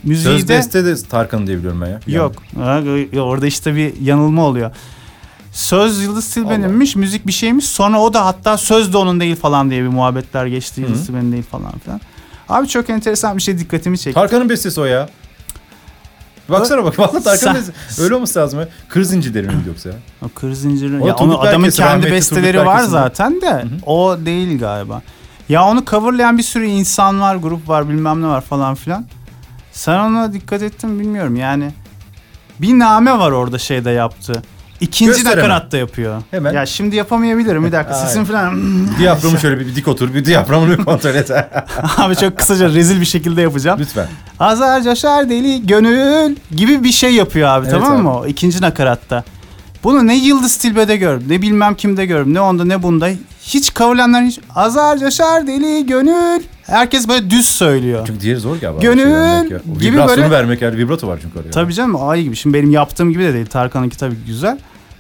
Müziği 0.04 0.34
Söz 0.34 0.47
de 0.47 0.54
beste 0.58 0.86
de 0.86 0.95
Tarkan'ın 0.95 1.47
diye 1.47 1.58
biliyorum 1.58 1.82
ben 1.82 1.88
ya. 1.88 1.99
Yok. 2.08 2.34
Ha, 2.56 2.82
Orada 3.21 3.47
işte 3.47 3.76
bir 3.76 4.02
yanılma 4.02 4.45
oluyor. 4.45 4.71
Söz 5.52 6.04
Yıldız 6.04 6.34
Tilbe'ninmiş, 6.34 6.95
müzik 6.95 7.28
bir 7.28 7.32
şeymiş. 7.32 7.65
Sonra 7.65 8.02
o 8.02 8.13
da 8.13 8.26
hatta 8.26 8.58
söz 8.58 8.93
de 8.93 8.97
onun 8.97 9.19
değil 9.19 9.36
falan 9.36 9.69
diye 9.69 9.84
bir 9.84 9.88
muhabbetler 9.88 10.45
geçti. 10.45 10.82
Yıldız. 10.82 11.06
Tilbe'nin 11.06 11.32
değil 11.32 11.43
falan 11.43 11.71
filan. 11.84 12.02
Abi 12.49 12.67
çok 12.67 12.89
enteresan 12.89 13.38
bir 13.38 13.41
şey 13.41 13.60
dikkatimi 13.60 13.97
çekti. 13.97 14.13
Tarkan'ın 14.13 14.49
bestesi 14.49 14.82
o 14.82 14.86
ya. 14.86 15.10
Baksana 16.49 16.84
bak 16.84 16.99
valla 16.99 17.12
Tarkan'ın 17.12 17.36
Sen- 17.36 17.56
bestesi. 17.56 18.01
Öyle 18.01 18.15
olması 18.15 18.39
lazım 18.39 18.60
ya. 18.60 18.67
Kır 18.89 19.03
zincirleri 19.03 19.47
mi 19.47 19.53
yoksa 19.67 19.89
ya? 19.89 19.95
O 20.25 20.29
kır 20.29 20.54
zinciri. 20.54 21.02
O 21.02 21.08
Ya 21.08 21.15
onu 21.15 21.39
adamın 21.39 21.63
Berkes'i, 21.63 21.81
kendi 21.81 22.12
besteleri 22.12 22.65
var 22.65 22.79
zaten 22.79 23.41
de 23.41 23.65
o 23.85 24.17
değil 24.25 24.60
galiba. 24.60 25.02
Ya 25.50 25.65
onu 25.65 25.85
coverlayan 25.85 26.37
bir 26.37 26.44
sürü 26.44 26.65
insan 26.65 27.21
var, 27.21 27.35
grup 27.35 27.69
var, 27.69 27.89
bilmem 27.89 28.21
ne 28.21 28.27
var 28.27 28.41
falan 28.41 28.75
filan. 28.75 29.06
Sen 29.71 30.00
ona 30.00 30.33
dikkat 30.33 30.62
ettin 30.62 30.89
mi 30.89 31.00
bilmiyorum 31.00 31.35
yani. 31.35 31.71
Bir 32.60 32.79
name 32.79 33.19
var 33.19 33.31
orada 33.31 33.58
şeyde 33.58 33.89
yaptı. 33.89 34.41
İkinci 34.84 35.12
Göster 35.12 35.31
hemen. 35.31 35.44
nakaratta 35.44 35.77
yapıyor. 35.77 36.21
Hemen. 36.31 36.54
Ya 36.54 36.65
şimdi 36.65 36.96
yapamayabilirim 36.96 37.65
bir 37.65 37.71
dakika 37.71 37.94
sesim 37.96 38.25
falan. 38.25 38.62
Diyaframı 39.00 39.40
şöyle 39.40 39.60
bir, 39.60 39.67
bir 39.67 39.75
dik 39.75 39.88
otur. 39.88 40.13
Bir 40.13 40.25
diyaframını 40.25 40.77
bir 40.77 40.84
kontrol 40.84 41.15
et. 41.15 41.31
Abi 41.98 42.15
çok 42.15 42.38
kısaca 42.38 42.69
rezil 42.69 43.02
bir 43.02 43.06
şekilde 43.06 43.42
yapacağım. 43.42 43.79
Lütfen. 43.79 44.08
Azar 44.40 44.84
coşar 44.84 45.29
deli 45.29 45.65
gönül 45.67 46.36
gibi 46.56 46.84
bir 46.84 46.92
şey 46.92 47.13
yapıyor 47.13 47.50
abi 47.50 47.67
Evet 47.69 47.79
tamam 47.81 47.96
abi. 47.96 48.02
mı 48.04 48.17
o 48.19 48.27
ikinci 48.27 48.62
nakaratta. 48.62 49.23
Bunu 49.84 50.08
ne 50.08 50.15
Yıldız 50.17 50.56
Tilbe'de 50.58 50.98
gördüm 50.98 51.27
ne 51.29 51.42
bilmem 51.42 51.75
kimde 51.75 52.06
gördüm 52.06 52.34
ne 52.34 52.42
onda 52.42 52.65
ne 52.65 52.84
bunda. 52.84 53.10
Hiç 53.42 53.73
coverlayanlar 53.73 54.23
hiç 54.23 54.40
azar 54.56 54.98
coşar 54.98 55.48
deli 55.48 55.86
gönül. 55.86 56.44
Herkes 56.63 57.08
böyle 57.08 57.29
düz 57.29 57.46
söylüyor. 57.46 58.08
Çünkü 58.08 58.21
diğeri 58.21 58.40
zor 58.40 58.56
galiba. 58.58 58.81
Gönül 58.81 59.50
Şey 59.50 59.60
gibi 59.79 59.98
böyle- 60.08 60.31
vermek 60.31 60.62
yani 60.62 60.77
vibrato 60.77 61.08
var 61.08 61.19
çünkü 61.21 61.40
oraya. 61.40 61.52
Tabii 61.52 61.73
canım 61.73 62.10
ay 62.10 62.23
gibi. 62.23 62.36
Şimdi 62.36 62.58
benim 62.58 62.71
yaptığım 62.71 63.12
gibi 63.12 63.23
de 63.23 63.34
değil. 63.34 63.46
Tarkan'ınki 63.46 63.98
tabii 63.98 64.15
güzel. 64.27 64.58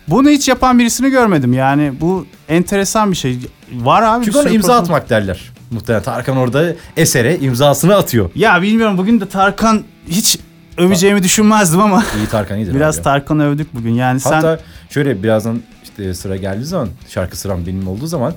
Bunu 0.07 0.29
hiç 0.29 0.47
yapan 0.47 0.79
birisini 0.79 1.09
görmedim. 1.09 1.53
Yani 1.53 1.93
bu 2.01 2.25
enteresan 2.49 3.11
bir 3.11 3.15
şey. 3.17 3.39
Var 3.73 4.01
abi. 4.01 4.25
Çünkü 4.25 4.37
ona 4.37 4.49
imza 4.49 4.73
profil- 4.73 4.77
atmak 4.81 5.09
derler. 5.09 5.51
Muhtemelen 5.71 6.03
Tarkan 6.03 6.37
orada 6.37 6.73
esere 6.97 7.37
imzasını 7.37 7.95
atıyor. 7.95 8.29
Ya 8.35 8.61
bilmiyorum 8.61 8.97
bugün 8.97 9.21
de 9.21 9.29
Tarkan 9.29 9.83
hiç 10.09 10.39
öveceğimi 10.77 11.23
düşünmezdim 11.23 11.81
ama 11.81 12.03
İyi 12.17 12.27
Tarkan 12.27 12.57
iyidir 12.57 12.73
biraz 12.75 12.97
abi. 12.97 13.03
Tarkan'ı 13.03 13.45
övdük 13.45 13.75
bugün. 13.75 13.91
Yani 13.93 14.19
sen 14.19 14.31
Hatta 14.31 14.59
şöyle 14.89 15.23
birazdan 15.23 15.61
işte 15.83 16.13
sıra 16.13 16.35
geldiği 16.35 16.65
zaman 16.65 16.89
şarkı 17.09 17.37
sıram 17.37 17.65
benim 17.67 17.87
olduğu 17.87 18.07
zaman 18.07 18.33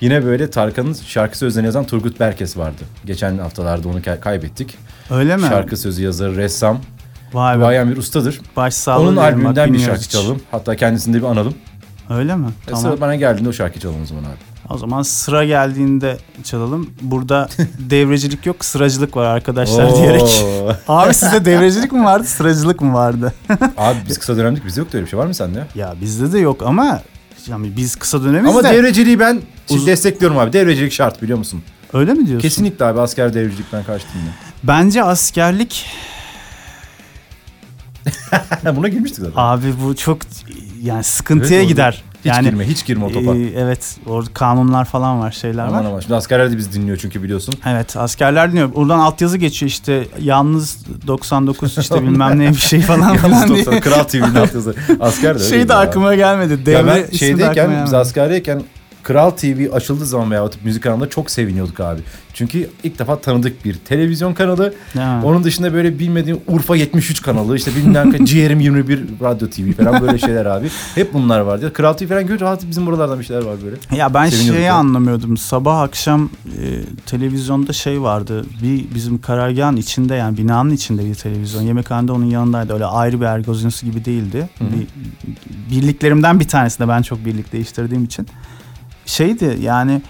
yine 0.00 0.24
böyle 0.24 0.50
Tarkan'ın 0.50 0.92
şarkı 1.06 1.38
sözlerini 1.38 1.66
yazan 1.66 1.84
Turgut 1.86 2.20
Berkes 2.20 2.56
vardı. 2.56 2.82
Geçen 3.04 3.38
haftalarda 3.38 3.88
onu 3.88 4.02
kay- 4.02 4.20
kaybettik. 4.20 4.76
öyle 5.10 5.36
mi? 5.36 5.42
Şarkı 5.48 5.76
sözü 5.76 6.02
yazarı, 6.02 6.36
ressam, 6.36 6.80
Vay 7.34 7.58
be. 7.58 7.62
bayan 7.62 7.90
bir 7.90 7.96
ustadır. 7.96 8.40
Baş 8.56 8.74
sağlığı 8.74 9.08
Onun 9.08 9.16
albümünden 9.16 9.72
bir 9.74 9.78
şarkı 9.78 10.00
hiç. 10.02 10.10
çalalım. 10.10 10.40
Hatta 10.50 10.76
kendisini 10.76 11.14
de 11.14 11.18
bir 11.18 11.26
analım. 11.26 11.54
Öyle 12.10 12.36
mi? 12.36 12.46
E, 12.46 12.66
Tamam. 12.66 12.80
Sıra 12.82 13.00
bana 13.00 13.14
geldiğinde 13.14 13.48
o 13.48 13.52
şarkı 13.52 13.80
çalalım 13.80 14.02
o 14.02 14.06
zaman 14.06 14.22
abi. 14.22 14.36
O 14.70 14.78
zaman 14.78 15.02
sıra 15.02 15.44
geldiğinde 15.44 16.16
çalalım. 16.44 16.90
Burada 17.02 17.48
devrecilik 17.78 18.46
yok, 18.46 18.64
sıracılık 18.64 19.16
var 19.16 19.24
arkadaşlar 19.24 19.84
Oo. 19.84 19.96
diyerek. 19.96 20.44
Abi 20.88 21.14
sizde 21.14 21.44
devrecilik 21.44 21.92
mi 21.92 22.04
vardı, 22.04 22.24
sıracılık 22.26 22.80
mı 22.80 22.94
vardı? 22.94 23.32
abi 23.76 23.98
biz 24.08 24.18
kısa 24.18 24.36
dönemdik 24.36 24.64
bizde 24.66 24.80
yoktu 24.80 24.96
öyle 24.96 25.04
bir 25.06 25.10
şey 25.10 25.18
var 25.18 25.26
mı 25.26 25.34
sende? 25.34 25.66
ya 25.74 25.94
bizde 26.00 26.32
de 26.32 26.38
yok 26.38 26.62
ama 26.66 27.00
yani 27.46 27.76
biz 27.76 27.96
kısa 27.96 28.24
dönemiz 28.24 28.50
Ama 28.50 28.64
de. 28.64 28.68
devreciliği 28.70 29.20
ben 29.20 29.40
Uz- 29.70 29.86
destekliyorum 29.86 30.38
abi. 30.38 30.52
Devrecilik 30.52 30.92
şart 30.92 31.22
biliyor 31.22 31.38
musun? 31.38 31.62
Öyle 31.92 32.12
mi 32.12 32.26
diyorsun? 32.26 32.48
Kesinlikle 32.48 32.84
abi 32.84 33.00
asker 33.00 33.34
devrecilikten 33.34 33.84
karşıyım 33.84 34.14
Bence 34.62 35.02
askerlik 35.04 35.86
ben. 35.86 36.13
Buna 38.76 38.88
girmiştik 38.88 39.18
zaten. 39.20 39.32
abi 39.36 39.66
bu 39.84 39.96
çok 39.96 40.18
yani 40.82 41.04
sıkıntıya 41.04 41.58
Evet, 41.58 41.68
gider. 41.68 42.04
Hiç 42.24 42.40
girme, 42.42 42.68
hiç 42.68 42.86
girme 42.86 43.04
o 43.04 43.12
topa. 43.12 43.36
e, 43.36 43.40
evet 43.56 43.96
orada 44.06 44.30
kanunlar 44.34 44.84
falan 44.84 45.20
var 45.20 45.32
şeyler 45.32 45.64
Aman 45.66 45.84
var. 45.84 45.90
aman. 45.90 46.00
Şimdi 46.00 46.14
askerler 46.14 46.52
de 46.52 46.56
bizi 46.56 46.72
dinliyor 46.72 46.96
çünkü 46.96 47.22
biliyorsun. 47.22 47.54
Evet 47.66 47.96
askerler 47.96 48.50
dinliyor. 48.52 48.74
Buradan 48.74 48.98
altyazı 48.98 49.38
geçiyor 49.38 49.70
işte 49.70 50.06
yalnız 50.20 50.78
99 51.06 51.78
işte 51.78 52.02
bilmem 52.02 52.38
ne 52.38 52.48
bir 52.50 52.54
şey 52.54 52.80
falan 52.80 53.14
Yalnız 53.22 53.66
diye. 53.66 53.80
Kral 53.80 54.02
TV'nin 54.04 54.34
altyazı. 54.34 54.74
Asker 55.00 55.34
de 55.34 55.38
öyle 55.44 55.50
Şey 55.50 55.68
de 55.68 55.74
aklıma 55.74 56.14
gelmedi. 56.14 56.66
Devre 56.66 56.76
Ya 56.76 56.86
ben 57.10 57.16
şeydeyken, 57.16 57.84
biz 57.84 57.94
askerdeyken 57.94 58.62
Kral 59.04 59.30
TV 59.30 59.72
açıldığı 59.72 60.06
zaman 60.06 60.30
veya 60.30 60.50
müzik 60.64 60.82
kanalında 60.82 61.08
çok 61.10 61.30
seviniyorduk 61.30 61.80
abi. 61.80 62.00
Çünkü 62.34 62.70
ilk 62.84 62.98
defa 62.98 63.20
tanıdık 63.20 63.64
bir 63.64 63.74
televizyon 63.74 64.34
kanalı. 64.34 64.74
Ya. 64.94 65.20
Onun 65.24 65.44
dışında 65.44 65.74
böyle 65.74 65.98
bilmediğim 65.98 66.40
Urfa 66.48 66.76
73 66.76 67.22
kanalı, 67.22 67.56
işte 67.56 67.70
bilmem 67.76 68.12
ne 68.12 68.26
Ciğerim 68.26 68.60
21 68.60 69.04
Radyo 69.22 69.48
TV 69.50 69.72
falan 69.82 70.02
böyle 70.02 70.18
şeyler 70.18 70.46
abi. 70.46 70.68
Hep 70.94 71.14
bunlar 71.14 71.40
vardı. 71.40 71.72
Kral 71.72 71.92
TV 71.92 72.06
falan 72.06 72.26
görünce 72.26 72.46
"Aa, 72.46 72.58
bizim 72.70 72.86
buralardan 72.86 73.18
bir 73.18 73.24
şeyler 73.24 73.42
var 73.42 73.56
böyle. 73.64 73.76
Ya 74.00 74.14
ben 74.14 74.28
şeyi 74.28 74.60
ya. 74.60 74.74
anlamıyordum. 74.74 75.36
Sabah 75.36 75.80
akşam 75.80 76.30
e, 76.46 76.80
televizyonda 77.06 77.72
şey 77.72 78.02
vardı. 78.02 78.46
Bir 78.62 78.94
bizim 78.94 79.20
karargahın 79.20 79.76
içinde 79.76 80.14
yani 80.14 80.36
binanın 80.36 80.70
içinde 80.70 81.04
bir 81.04 81.14
televizyon. 81.14 81.62
Yemekhanede 81.62 82.12
onun 82.12 82.24
yanındaydı. 82.24 82.74
Öyle 82.74 82.84
ayrı 82.84 83.20
bir 83.20 83.26
ergozyanosu 83.26 83.86
gibi 83.86 84.04
değildi. 84.04 84.48
Bir, 84.60 84.86
birliklerimden 85.76 86.40
bir 86.40 86.48
tanesinde 86.48 86.88
ben 86.88 87.02
çok 87.02 87.24
birlik 87.24 87.52
değiştirdiğim 87.52 88.04
için. 88.04 88.26
Şeydi 89.06 89.58
yani 89.60 90.02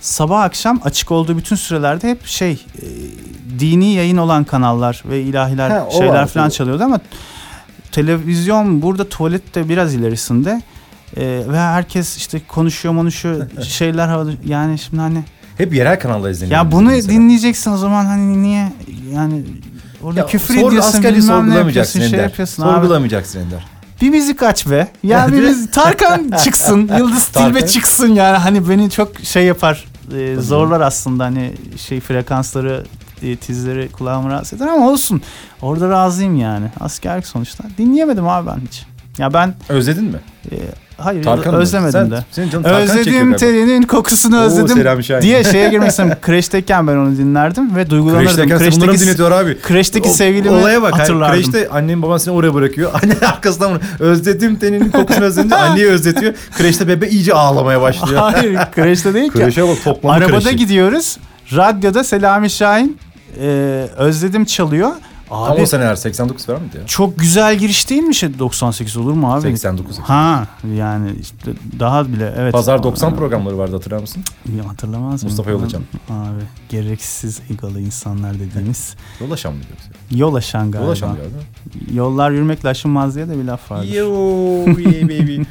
sabah 0.00 0.40
akşam 0.42 0.80
açık 0.84 1.10
olduğu 1.12 1.36
bütün 1.38 1.56
sürelerde 1.56 2.10
hep 2.10 2.26
şey 2.26 2.52
e, 2.52 2.84
dini 3.58 3.92
yayın 3.94 4.16
olan 4.16 4.44
kanallar 4.44 5.02
ve 5.10 5.20
ilahiler 5.22 5.70
Ha, 5.70 5.86
şeyler 5.98 6.26
falan 6.26 6.48
çalıyordu 6.48 6.82
ama 6.84 7.00
televizyon 7.92 8.82
burada 8.82 9.08
tuvalette 9.08 9.68
biraz 9.68 9.94
ilerisinde 9.94 10.62
Ee, 11.16 11.42
ve 11.48 11.58
herkes 11.58 12.16
işte 12.16 12.40
konuşuyor 12.48 12.94
konuşuyor 12.94 13.46
şeyler 13.62 14.08
havada 14.08 14.30
yani 14.46 14.78
şimdi 14.78 15.00
hani 15.02 15.24
Hep 15.58 15.74
yerel 15.74 16.00
kanalda 16.00 16.30
izleniyor. 16.30 16.56
ya 16.58 16.72
bunu 16.72 16.88
mesela. 16.88 17.12
dinleyeceksin 17.14 17.70
o 17.72 17.76
zaman 17.76 18.04
hani 18.04 18.42
niye 18.42 18.72
yani 19.14 19.42
orada 20.02 20.20
Ya, 20.20 20.26
küfür 20.26 20.54
ediyorsun 20.54 21.02
bilmem 21.04 21.50
ne 21.50 21.54
yapıyorsun 21.58 21.98
şey 22.00 22.08
Ender. 22.08 22.22
yapıyorsun 22.22 22.62
abi. 22.62 22.70
Sorgulamayacaksın 22.72 23.40
Ender. 23.40 23.66
Bir 24.00 24.10
müzik 24.10 24.42
aç 24.42 24.66
be. 24.70 24.88
Ya 25.02 25.28
bir 25.28 25.32
müzik 25.42 25.72
Tarkan 25.72 26.30
çıksın. 26.44 26.90
Yıldız 26.98 27.26
Tilbe 27.26 27.66
çıksın 27.66 28.08
yani. 28.14 28.36
Hani 28.36 28.68
beni 28.68 28.90
çok 28.90 29.20
şey 29.20 29.44
yapar. 29.44 29.84
e, 30.18 30.36
zorlar 30.40 30.80
aslında 30.80 31.24
hani 31.24 31.52
şey 31.76 32.00
frekansları 32.00 32.84
e, 33.22 33.36
tizleri 33.36 33.88
kulağımı 33.92 34.30
rahatsız 34.30 34.60
eder 34.60 34.66
ama 34.70 34.88
olsun. 34.90 35.22
Orada 35.62 35.88
razıyım 35.88 36.36
yani. 36.40 36.66
Askerlik 36.80 37.26
sonuçta. 37.26 37.64
Dinleyemedim 37.78 38.28
abi 38.28 38.46
ben 38.46 38.60
hiç. 38.66 38.86
Ya 39.18 39.32
ben 39.32 39.54
Özledin 39.68 40.04
mi? 40.04 40.18
e, 40.52 40.56
hayır 40.98 41.22
Tarkan 41.24 41.54
özlemedim 41.54 41.92
Sen- 41.92 42.10
de. 42.10 42.24
Senin 42.30 42.50
canın 42.50 42.64
Özledim 42.64 43.32
telinin 43.36 43.82
kokusunu 43.82 44.36
Oo, 44.36 44.40
özledim 44.40 45.22
diye 45.22 45.44
şeye 45.44 45.70
girmek 45.70 45.90
istedim. 45.90 46.12
Crash'teyken 46.26 46.86
ben 46.86 46.96
onu 46.96 47.16
dinlerdim 47.16 47.76
ve 47.76 47.90
duygulanırdım. 47.90 48.26
Kreşteyken 48.26 48.58
sen 48.58 48.72
bunları 48.72 49.00
dinletiyor 49.00 49.30
abi? 49.30 49.58
Kreşteki 49.62 50.08
O- 50.08 50.12
sevgilimi 50.12 50.54
Olaya 50.56 50.82
bak. 50.82 50.92
hani 50.92 51.00
hatırlardım. 51.00 51.36
Kreşte 51.36 51.68
annem 51.68 52.02
baban 52.02 52.18
seni 52.18 52.34
oraya 52.34 52.54
bırakıyor. 52.54 52.90
Anne 53.02 53.14
arkasından 53.26 53.70
bunu 53.70 53.80
özledim 54.08 54.56
teninin 54.56 54.90
kokusunu 54.90 55.24
özledim 55.24 55.50
diye 55.50 55.60
anneyi 55.60 55.86
özletiyor. 55.86 56.34
Kreşte 56.58 56.88
bebe 56.88 57.08
iyice 57.08 57.34
ağlamaya 57.34 57.80
başlıyor. 57.80 58.20
Hayır 58.32 58.58
kreşte 58.74 59.14
değil 59.14 59.32
ki. 59.32 59.38
Kreşe 59.38 59.68
bak 59.68 59.84
toplama 59.84 60.14
Arabada 60.14 60.40
kreşi. 60.40 60.56
gidiyoruz. 60.56 61.16
Radyoda 61.56 62.04
Selami 62.04 62.50
Şahin 62.50 62.98
e, 63.40 63.46
özledim 63.96 64.44
çalıyor. 64.44 64.90
Tam 65.28 65.42
Abi 65.42 65.62
o 65.62 65.66
seneler 65.66 65.94
89 65.96 66.46
falan 66.46 66.60
mıydı 66.62 66.78
ya? 66.78 66.86
çok 66.86 67.18
güzel 67.18 67.58
giriş 67.58 67.90
değil 67.90 68.02
mi 68.02 68.14
şey 68.14 68.38
98 68.38 68.96
olur 68.96 69.12
mu 69.12 69.32
abi? 69.34 69.40
89. 69.42 69.98
Ha 69.98 70.46
yani 70.76 71.10
işte 71.20 71.52
daha 71.78 72.08
bile 72.08 72.34
evet. 72.38 72.52
Pazar 72.52 72.82
90 72.82 73.12
Aa, 73.12 73.14
programları 73.14 73.58
vardı 73.58 73.72
hatırlar 73.76 73.98
mısın? 74.00 74.24
ya 74.58 74.68
Hatırlamaz 74.68 75.22
mıyım? 75.22 75.36
Mustafa 75.36 75.50
Yolaçan. 75.50 75.82
Abi 76.10 76.42
gereksiz 76.68 77.40
egolı 77.50 77.80
insanlar 77.80 78.34
dediğimiz. 78.34 78.94
Dolaşan 79.20 79.52
mı 79.54 79.60
yoksa? 79.70 79.88
Yol 80.10 80.34
aşan 80.34 80.70
galiba. 80.70 80.86
Dolaşan 80.86 81.16
galiba. 81.16 81.36
Yollar 81.94 82.30
yürümekle 82.30 82.68
aşınmaz 82.68 83.14
diye 83.16 83.28
de 83.28 83.38
bir 83.38 83.44
laf 83.44 83.70
vardır. 83.70 83.88
Yo 83.88 84.06
yeah 84.66 85.02
baby. 85.02 85.42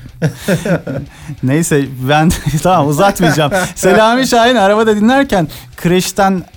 Neyse 1.43 1.85
ben 2.09 2.31
tamam 2.63 2.87
uzatmayacağım. 2.87 3.51
Selami 3.75 4.27
Şahin 4.27 4.55
arabada 4.55 4.95
dinlerken 4.95 5.47
kreşten 5.77 6.33
dö- 6.33 6.54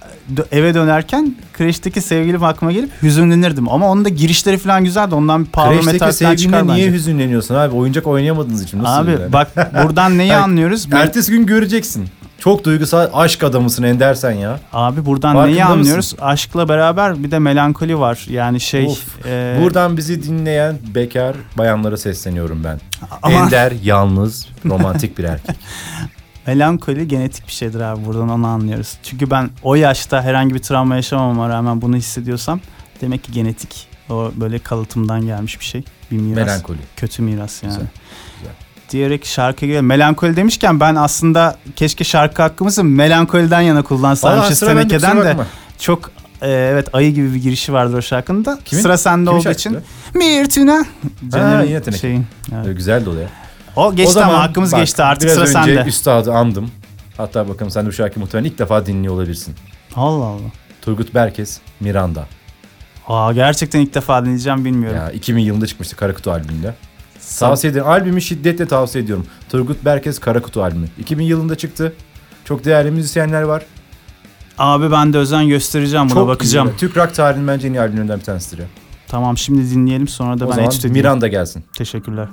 eve 0.52 0.74
dönerken 0.74 1.34
kreşteki 1.52 2.00
sevgilim 2.00 2.44
aklıma 2.44 2.72
gelip 2.72 2.90
hüzünlenirdim. 3.02 3.68
Ama 3.68 3.90
onun 3.90 4.04
da 4.04 4.08
girişleri 4.08 4.58
falan 4.58 4.84
güzeldi. 4.84 5.14
Ondan 5.14 5.44
bir 5.44 5.50
power 5.50 5.84
metal 5.92 6.12
falan 6.12 6.36
çıkar 6.36 6.66
niye 6.66 6.76
bence. 6.86 6.92
hüzünleniyorsun 6.92 7.54
abi? 7.54 7.74
Oyuncak 7.74 8.06
oynayamadığınız 8.06 8.62
için 8.62 8.82
nasıl 8.82 9.02
Abi 9.04 9.10
yani? 9.10 9.32
bak 9.32 9.50
buradan 9.84 10.18
neyi 10.18 10.34
anlıyoruz? 10.36 10.88
Ertesi 10.92 11.32
gün 11.32 11.46
göreceksin. 11.46 12.08
Çok 12.38 12.64
duygusal 12.64 13.08
aşk 13.14 13.44
adamısın 13.44 13.82
Ender 13.82 14.14
sen 14.14 14.30
ya. 14.32 14.60
Abi 14.72 15.06
buradan 15.06 15.32
Farkında 15.34 15.46
neyi 15.54 15.64
mısın? 15.64 15.72
anlıyoruz? 15.78 16.14
Aşkla 16.20 16.68
beraber 16.68 17.22
bir 17.24 17.30
de 17.30 17.38
melankoli 17.38 17.98
var. 17.98 18.26
Yani 18.30 18.60
şey 18.60 18.86
Of. 18.86 19.26
e, 19.26 19.58
Buradan 19.62 19.96
bizi 19.96 20.22
dinleyen 20.22 20.78
bekar 20.94 21.36
bayanlara 21.58 21.96
sesleniyorum 21.96 22.64
ben. 22.64 22.80
Ama- 23.22 23.34
Ender 23.34 23.72
yalnız 23.82 24.48
romantik 24.66 25.18
bir 25.18 25.24
erkek. 25.24 25.56
melankoli 26.48 27.08
genetik 27.08 27.46
bir 27.46 27.52
şeydir 27.52 27.80
abi. 27.80 28.06
Buradan 28.06 28.28
onu 28.28 28.46
anlıyoruz. 28.46 28.98
Çünkü 29.02 29.30
ben 29.30 29.50
o 29.62 29.74
yaşta 29.74 30.22
herhangi 30.22 30.54
bir 30.54 30.58
travma 30.58 30.96
yaşamama 30.96 31.48
rağmen 31.48 31.82
bunu 31.82 31.96
hissediyorsam 31.96 32.60
demek 33.00 33.24
ki 33.24 33.32
genetik. 33.32 33.88
O 34.10 34.30
böyle 34.36 34.58
kalıtımdan 34.58 35.26
gelmiş 35.26 35.60
bir 35.60 35.64
şey. 35.64 35.84
Bir 36.10 36.16
miras. 36.16 36.46
Melankoli. 36.46 36.78
Kötü 36.96 37.22
miras 37.22 37.62
yani. 37.62 37.72
Güzel, 37.72 37.86
güzel. 38.38 38.52
Diyerek 38.90 39.26
şarkı 39.26 39.66
geliyor. 39.66 39.82
Melankoli 39.82 40.36
demişken 40.36 40.80
ben 40.80 40.94
aslında 40.94 41.56
keşke 41.76 42.04
şarkı 42.04 42.42
hakkımızı 42.42 42.84
melankoliden 42.84 43.60
yana 43.60 43.82
kullansaymışız 43.82 44.60
tenekeden 44.60 45.20
de. 45.20 45.24
bakma. 45.24 45.46
Çok 45.78 46.10
e, 46.42 46.50
evet 46.50 46.88
ayı 46.92 47.14
gibi 47.14 47.34
bir 47.34 47.42
girişi 47.42 47.72
vardır 47.72 47.98
o 47.98 48.02
şarkının 48.02 48.44
da. 48.44 48.58
Kimin? 48.64 48.82
Sıra 48.82 48.98
sende 48.98 49.24
Kimin 49.24 49.36
olduğu 49.36 49.44
şarkısı 49.44 49.68
için. 49.68 49.80
Mirtuna. 50.14 50.84
Caner'in 51.28 51.68
yine 51.68 51.82
teneke. 51.82 52.00
şeyin, 52.00 52.26
evet. 52.54 52.76
Güzeldi 52.76 53.08
o 53.10 53.16
da 53.16 53.20
ya. 53.20 53.28
O 53.78 53.94
geçti 53.94 54.20
ama 54.24 54.42
hakkımız 54.42 54.72
bak, 54.72 54.80
geçti 54.80 55.02
artık 55.02 55.22
biraz 55.22 55.48
sıra 55.48 55.60
önce 55.62 55.74
sende. 55.74 55.88
üstadı 55.88 56.32
andım. 56.32 56.70
Hatta 57.16 57.48
bakalım 57.48 57.70
sen 57.70 57.84
de 57.84 57.88
bu 57.88 57.92
şarkıyı 57.92 58.24
muhtemelen 58.24 58.50
ilk 58.50 58.58
defa 58.58 58.86
dinliyor 58.86 59.14
olabilirsin. 59.14 59.54
Allah 59.96 60.24
Allah. 60.24 60.48
Turgut 60.82 61.14
Berkes, 61.14 61.58
Miranda. 61.80 62.26
Aa, 63.08 63.32
gerçekten 63.32 63.80
ilk 63.80 63.94
defa 63.94 64.22
dinleyeceğim 64.24 64.64
bilmiyorum. 64.64 64.98
Ya 64.98 65.10
2000 65.10 65.42
yılında 65.42 65.66
çıkmıştı 65.66 65.96
Karakutu 65.96 66.30
albümünde. 66.30 66.74
Tavsiye 67.38 67.70
ederim. 67.70 67.86
Albümü 67.86 68.20
şiddetle 68.20 68.66
tavsiye 68.68 69.04
ediyorum. 69.04 69.26
Turgut 69.50 69.84
Berkes 69.84 70.18
Karakutu 70.18 70.62
albümü. 70.62 70.86
2000 70.98 71.24
yılında 71.24 71.54
çıktı. 71.54 71.92
Çok 72.44 72.64
değerli 72.64 72.90
müzisyenler 72.90 73.42
var. 73.42 73.62
Abi 74.58 74.90
ben 74.92 75.12
de 75.12 75.18
özen 75.18 75.48
göstereceğim 75.48 76.04
buna 76.06 76.14
Çok 76.14 76.28
bakacağım. 76.28 76.68
iyi. 76.68 76.76
Türk 76.76 76.96
rock 76.96 77.14
tarihinin 77.14 77.48
bence 77.48 77.68
en 77.68 77.72
iyi 77.72 77.80
albümlerinden 77.80 78.18
bir 78.18 78.24
tanesidir 78.24 78.58
ya. 78.58 78.66
Tamam 79.08 79.38
şimdi 79.38 79.70
dinleyelim 79.70 80.08
sonra 80.08 80.40
da 80.40 80.46
o 80.46 80.50
ben 80.56 80.70
zaman. 80.70 80.92
Miranda 80.96 81.28
gelsin. 81.28 81.64
Teşekkürler. 81.72 82.28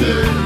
Her 0.00 0.43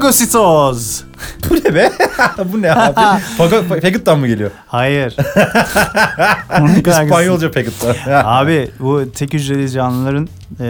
Fagositos. 0.00 1.02
Bu 1.50 1.54
ne 1.54 1.74
be? 1.74 1.92
Bu 2.52 2.62
ne 2.62 2.72
abi? 2.74 3.20
Fagot'tan 3.80 4.18
mı 4.18 4.26
geliyor? 4.26 4.50
Hayır. 4.66 5.16
İspanyolca 6.86 7.52
Fagot'tan. 7.52 7.94
Abi 8.24 8.70
bu 8.80 9.12
tek 9.12 9.32
hücreli 9.32 9.70
canlıların 9.70 10.28
e, 10.60 10.66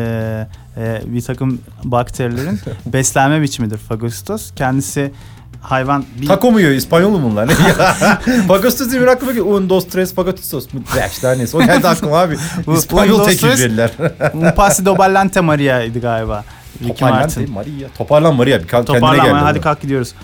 e, 0.77 1.01
bir 1.07 1.21
takım 1.21 1.61
bakterilerin 1.85 2.61
beslenme 2.87 3.43
biçimidir 3.43 3.77
fagositos. 3.79 4.51
Kendisi 4.57 5.13
hayvan 5.61 6.05
bir 6.21 6.27
Taco 6.27 6.53
mu 6.53 6.61
yiyor? 6.61 6.73
İspanyol 6.73 7.11
mu 7.11 7.31
bunlar? 7.31 7.49
Ne 7.49 7.53
ya? 7.53 8.21
Fagostos 8.49 8.91
diye 8.91 9.01
bir 9.01 9.07
aklıma 9.07 9.33
geliyor. 9.33 9.47
Un, 9.47 9.69
dos, 9.69 9.87
tres, 9.87 10.15
fagostos. 10.15 10.67
Beş 10.75 11.23
neyse. 11.39 11.57
O 11.57 11.61
geldi 11.61 11.89
aklıma 11.89 12.19
abi. 12.19 12.37
İspanyol 12.77 13.25
tek 13.25 13.43
hücreliler. 13.43 13.91
un 14.35 14.51
paso 14.51 14.85
doblante 14.85 15.41
Maria'ydı 15.41 16.01
galiba. 16.01 16.45
Ricky 16.81 16.95
Toparlan 16.95 17.19
Martin. 17.21 17.41
değil, 17.41 17.51
Maria. 17.55 17.89
Toparlan 17.99 18.35
Maria. 18.35 18.59
Bir 18.59 18.67
kendine 18.67 18.87
Toparlanma 18.87 19.25
gel. 19.25 19.35
hadi 19.35 19.61
kalk 19.61 19.81
gidiyoruz. 19.83 20.15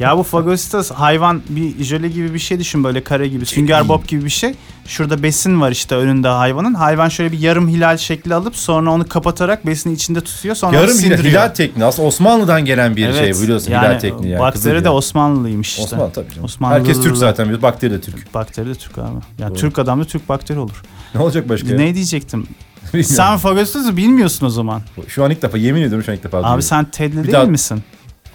Ya 0.00 0.18
bu 0.18 0.22
fagositos 0.22 0.90
hayvan 0.90 1.42
bir 1.48 1.84
jöle 1.84 2.08
gibi 2.08 2.34
bir 2.34 2.38
şey 2.38 2.58
düşün 2.58 2.84
böyle 2.84 3.04
kare 3.04 3.28
gibi 3.28 3.46
sünger 3.46 3.88
bob 3.88 4.06
gibi 4.08 4.24
bir 4.24 4.30
şey. 4.30 4.54
Şurada 4.86 5.22
besin 5.22 5.60
var 5.60 5.70
işte 5.70 5.94
önünde 5.94 6.28
hayvanın. 6.28 6.74
Hayvan 6.74 7.08
şöyle 7.08 7.32
bir 7.32 7.38
yarım 7.38 7.68
hilal 7.68 7.96
şekli 7.96 8.34
alıp 8.34 8.56
sonra 8.56 8.90
onu 8.90 9.08
kapatarak 9.08 9.66
besini 9.66 9.92
içinde 9.92 10.20
tutuyor 10.20 10.54
sonra 10.54 10.70
onu 10.70 10.76
Yarım 10.76 10.88
hilal, 10.90 11.00
sindiriyor. 11.00 11.24
hilal 11.24 11.48
tekniği. 11.48 11.84
Aslında 11.86 12.08
Osmanlı'dan 12.08 12.64
gelen 12.64 12.96
bir 12.96 13.12
şey 13.12 13.32
biliyorsun. 13.42 13.68
hilal 13.70 13.98
tekniği. 13.98 14.32
Yani. 14.32 14.40
Bakteri 14.40 14.52
Kızıl 14.62 14.70
de 14.70 14.78
hilal. 14.80 14.92
Osmanlılıymış 14.94 15.68
işte. 15.68 15.82
Osmanlı 15.82 16.12
tabii 16.12 16.30
canım. 16.30 16.44
Osmanlı 16.44 16.74
Herkes 16.74 17.02
Türk 17.02 17.16
zaten. 17.16 17.44
biliyor. 17.46 17.62
Bakteri 17.62 17.90
de 17.92 18.00
Türk. 18.00 18.34
Bakteri 18.34 18.68
de 18.68 18.74
Türk 18.74 18.98
abi. 18.98 19.18
Yani. 19.38 19.56
Türk 19.56 19.78
adam 19.78 20.00
da 20.00 20.04
Türk 20.04 20.28
bakteri 20.28 20.58
olur. 20.58 20.82
Ne 21.14 21.20
olacak 21.20 21.48
başka? 21.48 21.68
ya? 21.68 21.76
Ne 21.76 21.94
diyecektim? 21.94 22.46
Sen 23.04 23.36
fagositosu 23.36 23.96
bilmiyorsun 23.96 24.46
o 24.46 24.50
zaman. 24.50 24.82
Şu 25.08 25.24
an 25.24 25.30
ilk 25.30 25.42
defa 25.42 25.58
yemin 25.58 25.82
ediyorum 25.82 26.04
şu 26.04 26.12
an 26.12 26.16
ilk 26.16 26.24
defa 26.24 26.36
Abi 26.36 26.42
duyuyorum. 26.44 26.62
sen 26.62 26.84
Tedli 26.84 27.16
Bir 27.18 27.22
değil 27.22 27.32
daha- 27.34 27.44
misin? 27.44 27.82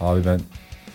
Abi 0.01 0.21
ben 0.25 0.39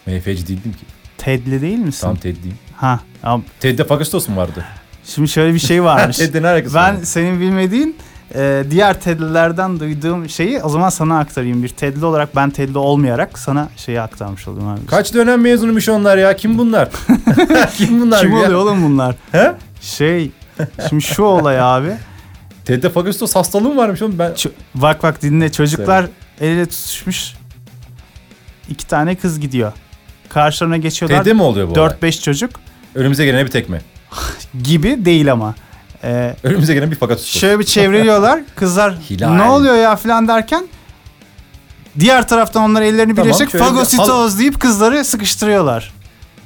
MF'ci 0.06 0.48
değildim 0.48 0.72
ki. 0.72 0.84
Tedli 1.18 1.60
değil 1.62 1.78
misin? 1.78 2.00
Tam 2.06 2.16
Ted'liyim. 2.16 2.58
Ha. 2.76 3.00
Ama 3.22 3.42
Ted'de 3.60 3.84
Fagostos 3.84 4.28
mu 4.28 4.36
vardı? 4.36 4.64
şimdi 5.04 5.28
şöyle 5.28 5.54
bir 5.54 5.58
şey 5.58 5.84
varmış. 5.84 6.16
Ted'de 6.18 6.42
ne 6.42 6.48
alakası 6.48 6.74
ben 6.74 6.94
var? 6.96 7.02
senin 7.02 7.40
bilmediğin 7.40 7.96
e, 8.34 8.64
diğer 8.70 9.00
Tedlilerden 9.00 9.80
duyduğum 9.80 10.28
şeyi 10.28 10.62
o 10.62 10.68
zaman 10.68 10.88
sana 10.88 11.18
aktarayım. 11.18 11.62
Bir 11.62 11.68
Tedli 11.68 12.04
olarak 12.04 12.36
ben 12.36 12.50
Tedli 12.50 12.78
olmayarak 12.78 13.38
sana 13.38 13.68
şeyi 13.76 14.00
aktarmış 14.00 14.48
olayım 14.48 14.68
abi. 14.68 14.86
Kaç 14.86 15.14
dönem 15.14 15.40
mezunumuş 15.40 15.88
onlar 15.88 16.18
ya? 16.18 16.36
Kim 16.36 16.58
bunlar? 16.58 16.88
Kim 17.76 18.00
bunlar 18.00 18.20
Kim 18.20 18.32
ya? 18.32 18.38
oluyor 18.38 18.58
oğlum 18.60 18.82
bunlar? 18.84 19.14
He? 19.32 19.52
Şey 19.80 20.30
şimdi 20.88 21.02
şu 21.02 21.22
olay 21.22 21.60
abi. 21.60 21.92
Ted'de 22.64 22.90
Fagostos 22.90 23.34
hastalığı 23.36 23.68
mı 23.68 23.76
varmış 23.76 24.02
oğlum? 24.02 24.18
Ben 24.18 24.30
Ç- 24.32 24.50
bak 24.74 25.02
bak 25.02 25.22
dinle 25.22 25.52
çocuklar 25.52 26.06
el 26.40 26.46
ele 26.48 26.66
tutuşmuş. 26.66 27.34
iki 28.68 28.86
tane 28.86 29.14
kız 29.14 29.40
gidiyor. 29.40 29.72
Karşılarına 30.28 30.76
geçiyorlar. 30.76 31.18
Ted'de 31.18 31.32
mi 31.34 31.42
oluyor 31.42 31.68
bu 31.68 31.72
olay? 31.72 31.90
4-5 32.02 32.22
çocuk 32.22 32.50
Önümüze 32.94 33.24
gelene 33.24 33.44
bir 33.46 33.50
tekme. 33.50 33.80
gibi 34.62 35.04
değil 35.04 35.32
ama. 35.32 35.54
Ee, 36.04 36.36
Önümüze 36.42 36.74
gelen 36.74 36.90
bir 36.90 36.96
Fagostos. 36.96 37.26
şöyle 37.40 37.58
bir 37.58 37.64
çevriliyorlar. 37.64 38.40
Kızlar 38.56 38.94
Hilal. 39.10 39.30
ne 39.34 39.42
oluyor 39.42 39.74
ya 39.76 39.96
falan 39.96 40.28
derken 40.28 40.68
diğer 42.00 42.28
taraftan 42.28 42.62
onlar 42.62 42.82
ellerini 42.82 43.14
Tamam, 43.14 43.28
birleşik 43.28 43.50
şöyle 43.50 43.64
bir- 43.64 43.68
fagositoz 43.70 44.38
deyip 44.38 44.60
kızları 44.60 45.04
sıkıştırıyorlar. 45.04 45.92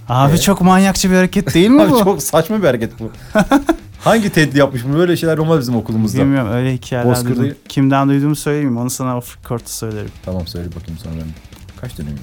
Abi 0.08 0.34
Ee? 0.34 0.38
çok 0.38 0.60
manyakça 0.60 1.10
bir 1.10 1.16
hareket 1.16 1.54
değil 1.54 1.68
mi 1.70 1.82
Abi 1.82 1.90
bu? 1.90 2.04
çok 2.04 2.22
saçma 2.22 2.58
bir 2.62 2.66
hareket 2.66 2.92
bu. 3.00 3.12
Hangi 4.06 4.30
Ted'li 4.30 4.58
yapmış 4.58 4.84
bunu? 4.84 4.98
Böyle 4.98 5.16
şeyler 5.16 5.38
olmaz 5.38 5.60
bizim 5.60 5.76
okulumuzda. 5.76 6.18
Bilmiyorum 6.18 6.52
öyle 6.52 6.72
hikayeler 6.74 7.10
Bozkır'da- 7.10 7.36
duydum. 7.36 7.56
Kimden 7.68 8.08
duyduğumu 8.08 8.36
söyleyeyim 8.36 8.76
onu 8.76 8.90
sana 8.90 9.16
off 9.16 9.36
record'da 9.44 9.68
söylerim. 9.68 10.10
Tamam 10.24 10.46
söyle 10.46 10.68
bakayım 10.80 11.00
sonra. 11.02 11.14
Kaç 11.80 11.98
dönemmiş? 11.98 12.22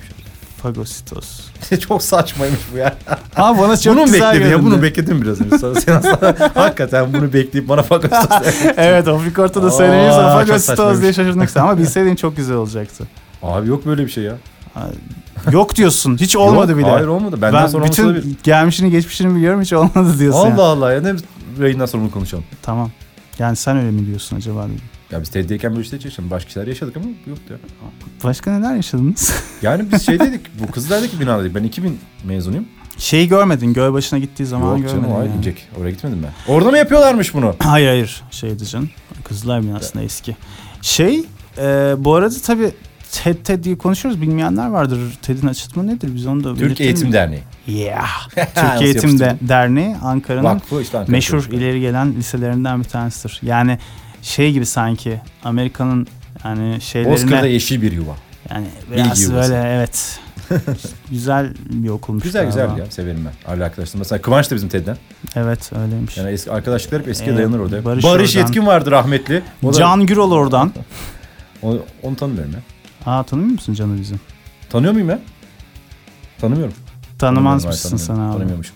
Fagositos. 0.62 1.40
Çok 1.88 2.04
saçmaymış 2.04 2.60
bu 2.74 2.78
ya. 2.78 2.96
Ha 3.36 3.58
bana 3.60 3.78
çok 3.78 3.96
bunu 3.96 4.06
güzel 4.06 4.34
bekledin 4.34 4.52
ya? 4.52 4.64
Bunu 4.64 4.82
bekledim 4.82 5.22
biraz 5.22 5.42
önce. 5.42 5.58
Sen- 5.58 5.74
Sen 5.74 5.94
aslında 5.96 6.52
hakikaten 6.56 7.14
bunu 7.14 7.34
bekleyip 7.34 7.70
bana 7.70 7.82
fakat 7.84 8.44
evet 8.78 9.08
o 9.08 9.22
ilk 9.28 9.40
ortada 9.40 9.68
Aa, 9.68 9.72
söyleyince 9.72 10.12
Fagositos 10.18 11.02
diye 11.02 11.14
şaşırmak 11.14 11.48
istedim 11.48 11.68
ama 11.68 11.78
bilseydin 11.78 12.16
çok 12.16 12.38
güzel 12.38 12.56
olacaktı. 12.56 13.04
Abi 13.44 13.68
yok 13.68 13.86
böyle 13.86 14.06
bir 14.06 14.12
şey 14.12 14.24
ya. 14.24 14.36
Yok 15.52 15.76
diyorsun. 15.76 16.18
Hiç 16.18 16.36
olmadı 16.36 16.72
Yok, 16.72 16.80
bile. 16.80 16.90
Hayır 16.90 17.08
olmadı. 17.08 17.42
Benden 17.42 17.62
ben 17.64 17.68
sonra 17.68 17.86
bütün 17.86 18.38
gelmişini 18.44 18.92
geçmişini 18.92 19.36
biliyorum 19.36 19.62
hiç 19.62 19.74
olmadı 19.74 20.20
diyorsun. 20.20 20.40
Allah 20.40 20.50
yani. 20.50 20.62
Allah 20.62 20.94
ya. 20.94 21.02
Ne 21.02 21.14
yayından 21.60 21.86
sonra 21.86 22.04
bunu 22.04 22.12
konuşalım. 22.12 22.43
Tamam. 22.62 22.91
Yani 23.39 23.56
sen 23.56 23.78
öyle 23.78 23.91
mi 23.91 24.06
diyorsun 24.08 24.36
acaba? 24.36 24.64
dedim. 24.66 24.82
Ya 25.12 25.22
biz 25.22 25.30
TED'deyken 25.30 25.72
böyle 25.72 25.82
işte 25.82 25.97
yaşadık. 26.04 26.32
Başka 26.32 26.49
şeyler 26.49 26.68
yaşadık 26.68 26.97
ama 26.97 27.06
yoktu 27.28 27.43
ya. 27.54 27.58
Başka 28.24 28.58
neler 28.58 28.76
yaşadınız? 28.76 29.34
Yani 29.62 29.91
biz 29.91 30.06
şeydeydik. 30.06 30.41
bu 30.60 30.72
kızlardaki 30.72 31.20
binadaydık. 31.20 31.56
Ben 31.56 31.64
2000 31.64 31.99
mezunuyum. 32.24 32.66
Şeyi 32.97 33.28
görmedin. 33.28 33.74
Gölbaşı'na 33.74 34.20
gittiği 34.20 34.45
zaman 34.45 34.78
Yok 34.78 34.78
canım 34.89 34.93
görmedin. 34.93 35.16
hayır 35.16 35.30
yani. 35.30 35.41
gidecek. 35.41 35.68
Oraya 35.82 35.91
gitmedim 35.91 36.24
ben. 36.24 36.54
Orada 36.54 36.72
mı 36.72 36.78
yapıyorlarmış 36.78 37.34
bunu? 37.34 37.56
Hayır 37.60 37.88
hayır. 37.88 38.22
Şeydi 38.32 38.66
canım. 38.66 38.89
Kızlar 39.24 39.64
binasında 39.64 40.04
eski. 40.04 40.36
Şey 40.82 41.26
e, 41.58 41.95
bu 41.97 42.16
arada 42.16 42.36
tabii 42.45 42.72
TED 43.14 43.36
TED 43.43 43.64
diye 43.64 43.78
konuşuyoruz. 43.78 44.22
Bilmeyenler 44.22 44.68
vardır. 44.68 44.99
TED'in 45.22 45.47
açılımı 45.47 45.88
nedir? 45.88 46.16
Biz 46.16 46.28
onu 46.28 46.43
da 46.43 46.55
Türk 46.55 46.82
Eğitim 46.82 47.07
mi? 47.07 47.14
Derneği. 47.14 47.41
Yeah. 47.68 48.30
Türk 48.36 48.82
Eğitim 48.82 49.20
de? 49.20 49.36
Derneği 49.41 49.95
Ankara'nın 50.03 50.43
Vakfı 50.43 50.82
işte 50.82 50.97
Ankara 50.97 51.11
meşhur 51.11 51.38
Çocuklar. 51.38 51.57
ileri 51.57 51.82
gelen 51.82 52.14
liselerinden 52.16 52.80
bir 52.80 52.89
tanesidir. 52.89 53.39
Yani 53.43 53.78
şey 54.22 54.51
gibi 54.53 54.66
sanki 54.66 55.22
Amerika'nın 55.43 56.07
yani 56.45 56.82
şeylerine 56.82 57.14
Bozkır'da 57.14 57.47
yeşil 57.47 57.82
bir 57.82 57.91
yuva. 57.91 58.16
yani 58.49 58.68
Bilgi 58.91 59.03
biraz 59.03 59.22
yuvası. 59.22 59.51
böyle 59.53 59.70
evet 59.70 60.20
güzel 61.11 61.53
bir 61.70 61.89
okulmuş 61.89 62.24
Güzel 62.24 62.41
galiba. 62.51 62.64
güzel 62.74 62.86
ya 62.86 62.91
severim 62.91 63.26
ben. 63.45 63.51
Aile 63.51 63.64
arkadaşlarım. 63.66 63.99
Mesela 63.99 64.22
Kıvanç 64.22 64.51
da 64.51 64.55
bizim 64.55 64.70
TED'den. 64.70 64.97
Evet 65.36 65.72
öyleymiş. 65.84 66.18
Yani 66.18 66.30
eski 66.32 66.51
arkadaşlıklar 66.51 67.01
hep 67.01 67.07
eskiye 67.07 67.34
Ee, 67.34 67.38
dayanır 67.38 67.59
orada. 67.59 67.86
Barış 67.86 68.03
Barış, 68.05 68.36
oradan. 68.36 68.47
Yetkin 68.47 68.66
vardı 68.66 68.91
rahmetli. 68.91 69.41
O 69.64 69.74
da- 69.74 69.78
Can 69.78 70.05
Gürol 70.05 70.32
oradan. 70.32 70.72
Onu, 71.61 71.80
onu 72.03 72.16
tanımıyorum 72.16 72.51
ya. 72.53 72.59
Aa 73.06 73.24
tanımıyor 73.24 73.51
musun 73.54 73.74
Can'ı 73.74 73.99
bizim? 73.99 74.20
Tanıyor 74.70 74.93
muyum 74.93 75.10
ya? 75.10 75.20
Tanımıyorum. 76.41 76.74
Tanımaz 77.20 77.62
Tanımıyorum, 77.64 77.68
mısın 77.68 77.89
hayır, 77.89 78.08
sen 78.08 78.14
abi? 78.14 78.34
Tanımıyormuşum. 78.34 78.76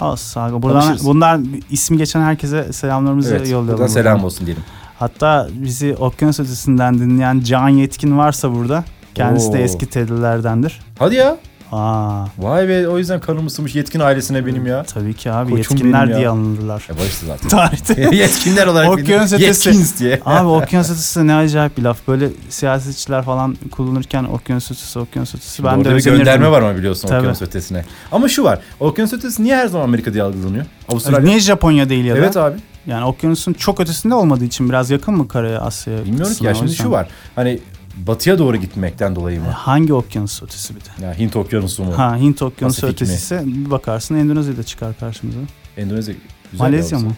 Al 0.00 0.16
saygı. 0.16 0.62
Buradan, 0.62 0.80
Tanışırız. 0.80 1.06
bunlar 1.06 1.40
ismi 1.70 1.96
geçen 1.98 2.20
herkese 2.22 2.72
selamlarımızı 2.72 3.34
Evet. 3.36 3.50
yollayalım. 3.50 3.68
Buradan 3.78 3.86
selam 3.86 4.12
buradan. 4.12 4.26
olsun 4.26 4.46
diyelim. 4.46 4.64
Hatta 4.98 5.48
bizi 5.52 5.94
okyanus 5.96 6.40
ötesinden 6.40 6.98
dinleyen 6.98 7.40
Can 7.40 7.68
Yetkin 7.68 8.18
varsa 8.18 8.54
burada. 8.54 8.84
Kendisi 9.14 9.52
de 9.52 9.56
Oo. 9.56 9.60
eski 9.60 9.86
tedlilerdendir. 9.86 10.80
Hadi 10.98 11.14
ya. 11.14 11.36
Aa, 11.74 12.24
Vay 12.38 12.68
be 12.68 12.88
o 12.88 12.98
yüzden 12.98 13.20
kanım 13.20 13.46
ısınmış 13.46 13.74
yetkin 13.74 14.00
ailesine 14.00 14.46
benim 14.46 14.66
ya. 14.66 14.82
tabii 14.82 15.14
ki 15.14 15.30
abi 15.32 15.50
Koçum 15.50 15.76
yetkinler 15.76 16.16
diye 16.16 16.28
anılırlar. 16.28 16.88
E 16.94 16.98
barıştı 16.98 17.26
zaten. 17.26 17.48
Tarihte. 17.48 18.08
Yetkinler 18.16 18.66
olarak 18.66 18.90
Okyanus 18.90 19.32
ötesi. 19.32 19.68
Yetkins 19.68 19.98
diye. 20.00 20.20
Abi 20.26 20.48
okyanus 20.64 20.90
ötesi 20.90 21.26
ne 21.26 21.34
acayip 21.34 21.78
bir 21.78 21.82
laf. 21.82 21.98
Böyle 22.08 22.28
siyasetçiler 22.48 23.22
falan 23.22 23.56
kullanırken 23.70 24.24
okyanus 24.24 24.70
ötesi, 24.70 24.98
okyanus 24.98 25.34
ötesi. 25.34 25.64
Ben 25.64 25.74
de 25.74 25.76
Orada 25.78 25.90
bir 25.90 25.94
özenirdim. 25.94 26.18
gönderme 26.24 26.50
var 26.50 26.62
ama 26.62 26.76
biliyorsun 26.76 27.08
Tabii. 27.08 27.18
okyanus 27.18 27.42
ötesine. 27.42 27.84
Ama 28.12 28.28
şu 28.28 28.44
var. 28.44 28.58
Okyanus 28.80 29.12
ötesi 29.12 29.44
niye 29.44 29.56
her 29.56 29.66
zaman 29.66 29.84
Amerika 29.84 30.12
diye 30.12 30.22
algılanıyor? 30.22 30.64
Avustralya. 30.88 31.20
Niye 31.20 31.40
Japonya 31.40 31.88
değil 31.88 32.04
ya 32.04 32.14
da? 32.14 32.18
Evet 32.18 32.36
abi. 32.36 32.56
Yani 32.86 33.04
okyanusun 33.04 33.52
çok 33.52 33.80
ötesinde 33.80 34.14
olmadığı 34.14 34.44
için 34.44 34.68
biraz 34.68 34.90
yakın 34.90 35.14
mı 35.14 35.28
karaya 35.28 35.60
Asya'ya? 35.60 36.04
Bilmiyorum 36.04 36.34
ki 36.34 36.44
ya 36.46 36.54
şimdi 36.54 36.74
şu 36.74 36.90
var. 36.90 37.08
Hani 37.34 37.58
batıya 37.96 38.38
doğru 38.38 38.56
gitmekten 38.56 39.16
dolayı 39.16 39.40
mı? 39.40 39.50
Hangi 39.50 39.92
okyanus 39.94 40.42
ötesi 40.42 40.74
bir 40.76 40.80
de? 40.80 41.06
Ya 41.06 41.18
Hint 41.18 41.36
okyanusu 41.36 41.84
mu? 41.84 41.98
Ha 41.98 42.16
Hint 42.16 42.42
okyanusu 42.42 42.80
Pasifik 42.80 43.00
mi? 43.00 43.04
ötesi 43.04 43.24
ise 43.24 43.42
bir 43.46 43.70
bakarsın 43.70 44.14
Endonezya'da 44.14 44.62
çıkar 44.62 44.98
karşımıza. 44.98 45.38
Endonezya 45.76 46.14
güzel 46.52 46.66
Malezya 46.66 46.98
mı? 46.98 47.12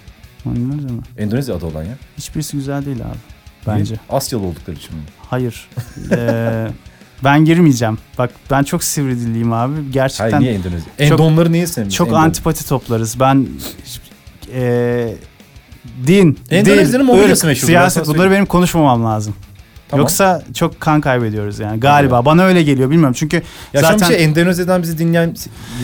Malezya 0.45 0.91
mı? 0.91 1.03
Endonezya 1.19 1.55
adı 1.55 1.67
olan 1.67 1.83
ya. 1.83 1.97
Hiçbirisi 2.19 2.57
güzel 2.57 2.87
değil 2.87 3.01
abi. 3.01 3.17
Niye? 3.67 3.79
Bence. 3.79 3.95
Asyalı 4.11 4.43
oldukları 4.45 4.77
için 4.77 4.95
mi? 4.97 5.03
Hayır. 5.31 5.69
Ee, 6.13 6.67
ben 7.25 7.45
girmeyeceğim. 7.45 7.99
Bak 8.19 8.31
ben 8.51 8.63
çok 8.63 8.85
sivri 8.85 9.21
dilliyim 9.21 9.53
abi. 9.53 9.75
Hayır 9.75 9.93
Gerçekten 9.93 10.41
niye 10.41 10.53
Endonezya? 10.53 10.93
Endonları 10.99 11.53
niye 11.53 11.67
sevmiyorsun? 11.67 11.97
çok 11.97 12.09
Endon. 12.09 12.21
antipati 12.21 12.69
toplarız. 12.69 13.21
Ben 13.21 13.47
ee, 14.55 15.15
din, 16.07 16.39
Endonezya'nın 16.51 17.07
mobilyası 17.07 17.47
meşhur, 17.47 17.67
siyaset 17.67 18.07
bunları 18.07 18.31
benim 18.31 18.47
konuşmamam 18.47 19.05
lazım. 19.05 19.35
Tamam. 19.89 20.01
Yoksa 20.03 20.43
çok 20.55 20.81
kan 20.81 21.01
kaybediyoruz 21.01 21.59
yani 21.59 21.81
galiba. 21.81 22.25
Bana 22.25 22.45
öyle 22.45 22.63
geliyor 22.63 22.91
bilmiyorum. 22.91 23.15
Çünkü 23.19 23.43
ya 23.73 23.81
zaten 23.81 24.07
şey 24.07 24.25
Endonezya'dan 24.25 24.83
bizi 24.83 24.99
dinleyen 24.99 25.35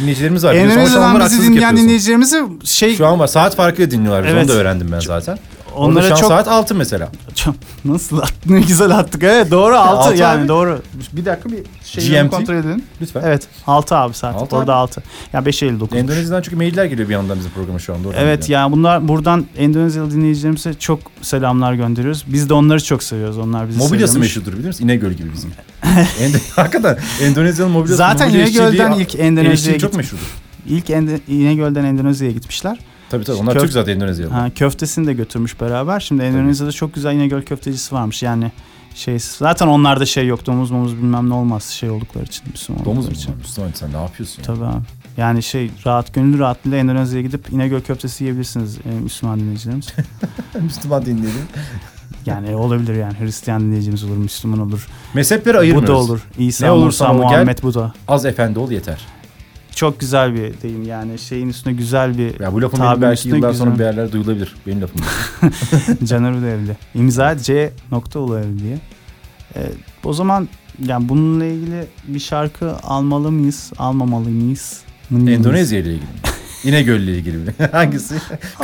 dinleyicilerimiz 0.00 0.44
var. 0.44 0.54
Endonezya'dan 0.54 1.20
bizi 1.20 1.42
dinleyen 1.42 1.76
dinleyicilerimizi 1.76 2.42
şey 2.64 2.96
Şu 2.96 3.06
an 3.06 3.18
var. 3.18 3.26
Saat 3.26 3.56
farkıyla 3.56 3.90
dinliyorlar. 3.90 4.24
Biz 4.24 4.32
Evet. 4.32 4.44
Onu 4.44 4.48
da 4.48 4.52
öğrendim 4.52 4.88
ben 4.92 5.00
zaten. 5.00 5.38
Onlara 5.76 6.04
an 6.12 6.16
çok 6.16 6.28
saat 6.28 6.48
6 6.48 6.74
mesela. 6.74 7.08
Çok- 7.34 7.54
nasıl 7.84 8.18
attık? 8.18 8.46
Ne 8.50 8.60
güzel 8.60 8.90
attık. 8.98 9.22
Evet 9.22 9.50
doğru 9.50 9.76
6 9.76 9.90
altı 10.08 10.16
yani 10.16 10.40
abi. 10.40 10.48
doğru. 10.48 10.82
Bir 11.12 11.24
dakika 11.24 11.48
bir 11.48 11.58
şeyi 11.84 12.28
kontrol 12.28 12.54
edelim. 12.54 12.82
Lütfen. 13.00 13.22
Evet 13.24 13.48
6 13.66 13.96
abi 13.96 14.14
saat. 14.14 14.34
Altı 14.34 14.56
Orada 14.56 14.72
abi. 14.72 14.78
6. 14.78 15.02
Ya 15.32 15.46
5 15.46 15.62
Eylül 15.62 15.80
9. 15.80 15.98
Endonezya'dan 15.98 16.42
çünkü 16.42 16.56
mailler 16.56 16.84
geliyor 16.84 17.08
bir 17.08 17.12
yandan 17.14 17.38
bizim 17.38 17.50
programa 17.50 17.78
şu 17.78 17.94
anda. 17.94 18.08
Oradan 18.08 18.22
Evet 18.24 18.48
ya 18.48 18.72
bunlar 18.72 19.08
buradan 19.08 19.46
Endonezyalı 19.56 20.10
dinleyicilerimize 20.10 20.74
çok 20.74 21.00
selamlar 21.22 21.74
gönderiyoruz. 21.74 22.24
Biz 22.26 22.48
de 22.48 22.54
onları 22.54 22.84
çok 22.84 23.02
seviyoruz. 23.02 23.38
Onlar 23.38 23.68
bizi 23.68 23.78
Mobilyası 23.78 24.12
seviyormuş. 24.12 24.36
meşhurdur 24.36 24.52
biliyor 24.52 24.66
musun? 24.68 24.84
İnegöl 24.84 25.12
gibi 25.12 25.32
bizim. 25.32 25.50
Endo 26.20 26.36
Hakikaten 26.56 26.98
Endonezya'nın 27.22 27.72
mobilyası 27.72 27.96
Zaten 27.96 28.28
mobilya 28.28 28.46
İnegöl'den 28.46 28.92
ilk 28.92 29.14
Endonezya'ya 29.14 29.48
eleştiri 29.48 29.78
çok 29.78 29.94
meşhurdur. 29.94 30.22
İlk 30.68 30.90
Ende- 30.90 31.20
İnegöl'den 31.28 31.84
Endonezya'ya 31.84 32.32
gitmişler. 32.32 32.78
Tabii 33.12 33.24
tabii 33.24 33.36
onlar 33.36 33.54
Köf- 33.54 33.60
Türk 33.60 33.72
zaten 33.72 33.92
Endonezyalı. 33.94 34.32
Ha, 34.32 34.50
köftesini 34.54 35.06
de 35.06 35.12
götürmüş 35.12 35.60
beraber. 35.60 36.00
Şimdi 36.00 36.22
Endonezya'da 36.22 36.72
çok 36.72 36.94
güzel 36.94 37.14
İnegöl 37.14 37.42
köftecisi 37.42 37.94
varmış. 37.94 38.22
Yani 38.22 38.52
şey 38.94 39.18
zaten 39.18 39.66
onlarda 39.66 40.06
şey 40.06 40.26
yok 40.26 40.46
domuz 40.46 40.70
momuz 40.70 40.96
bilmem 40.96 41.28
ne 41.30 41.34
olmaz 41.34 41.64
şey 41.64 41.90
oldukları 41.90 42.24
için 42.24 42.42
Müslüman 42.52 42.84
Domuz 42.84 43.06
mu? 43.06 43.12
için. 43.12 43.34
Müslüman 43.36 43.70
sen 43.74 43.92
ne 43.92 43.96
yapıyorsun 43.96 44.42
ya? 44.42 44.46
Tabii 44.46 44.64
abi. 44.64 44.82
Yani 45.16 45.42
şey 45.42 45.70
rahat 45.86 46.14
gönül 46.14 46.38
rahatlığıyla 46.38 46.78
Endonezya'ya 46.78 47.26
gidip 47.26 47.52
İnegöl 47.52 47.80
köftesi 47.80 48.24
yiyebilirsiniz 48.24 48.78
e, 48.78 49.00
Müslüman 49.02 49.40
dinleyicilerimiz. 49.40 49.86
Müslüman 50.60 51.06
dinleyelim. 51.06 51.46
Yani 52.26 52.56
olabilir 52.56 52.94
yani 52.94 53.14
Hristiyan 53.20 53.60
dinleyicimiz 53.60 54.04
olur, 54.04 54.16
Müslüman 54.16 54.60
olur. 54.60 54.88
Mezhepleri 55.14 55.58
ayırmıyoruz. 55.58 55.88
Buda 55.88 55.98
olur. 55.98 56.20
İsa, 56.38 56.66
Ne 56.66 56.70
olursa 56.72 57.12
Musa, 57.12 57.24
ol, 57.26 57.30
gel. 57.30 57.36
Muhammed 57.38 57.62
Buda. 57.62 57.92
Az 58.08 58.24
efendi 58.26 58.58
ol 58.58 58.70
yeter. 58.70 59.00
Çok 59.74 60.00
güzel 60.00 60.34
bir 60.34 60.62
deyim 60.62 60.82
yani 60.82 61.18
şeyin 61.18 61.48
üstüne 61.48 61.72
güzel 61.72 62.18
bir 62.18 62.40
Ya 62.40 62.52
bu 62.52 62.60
Tabirin 62.60 63.00
benim 63.00 63.02
belki 63.02 63.18
üstüne 63.18 63.36
yıllar 63.36 63.50
güzel. 63.50 63.66
sonra 63.66 63.78
bir 63.78 63.84
yerlerde 63.84 64.12
duyulabilir. 64.12 64.54
Benim 64.66 64.82
lafım. 64.82 65.00
Caner 66.06 66.32
Ödevli. 66.38 66.76
İmza 66.94 67.38
C 67.38 67.72
Uluevli 68.14 68.58
diye. 68.62 68.78
Ee, 69.56 69.60
o 70.04 70.12
zaman 70.12 70.48
yani 70.86 71.08
bununla 71.08 71.44
ilgili 71.44 71.84
bir 72.08 72.20
şarkı 72.20 72.76
almalı 72.76 73.32
mıyız, 73.32 73.72
almamalı 73.78 74.28
mıyız? 74.28 74.80
Mıyız? 75.10 75.28
Endonezya 75.28 75.78
ile 75.78 75.90
ilgili. 75.90 76.06
İnegöl 76.64 77.00
ile 77.00 77.16
ilgili 77.16 77.36
mi? 77.36 77.52
Hangisi? 77.72 78.14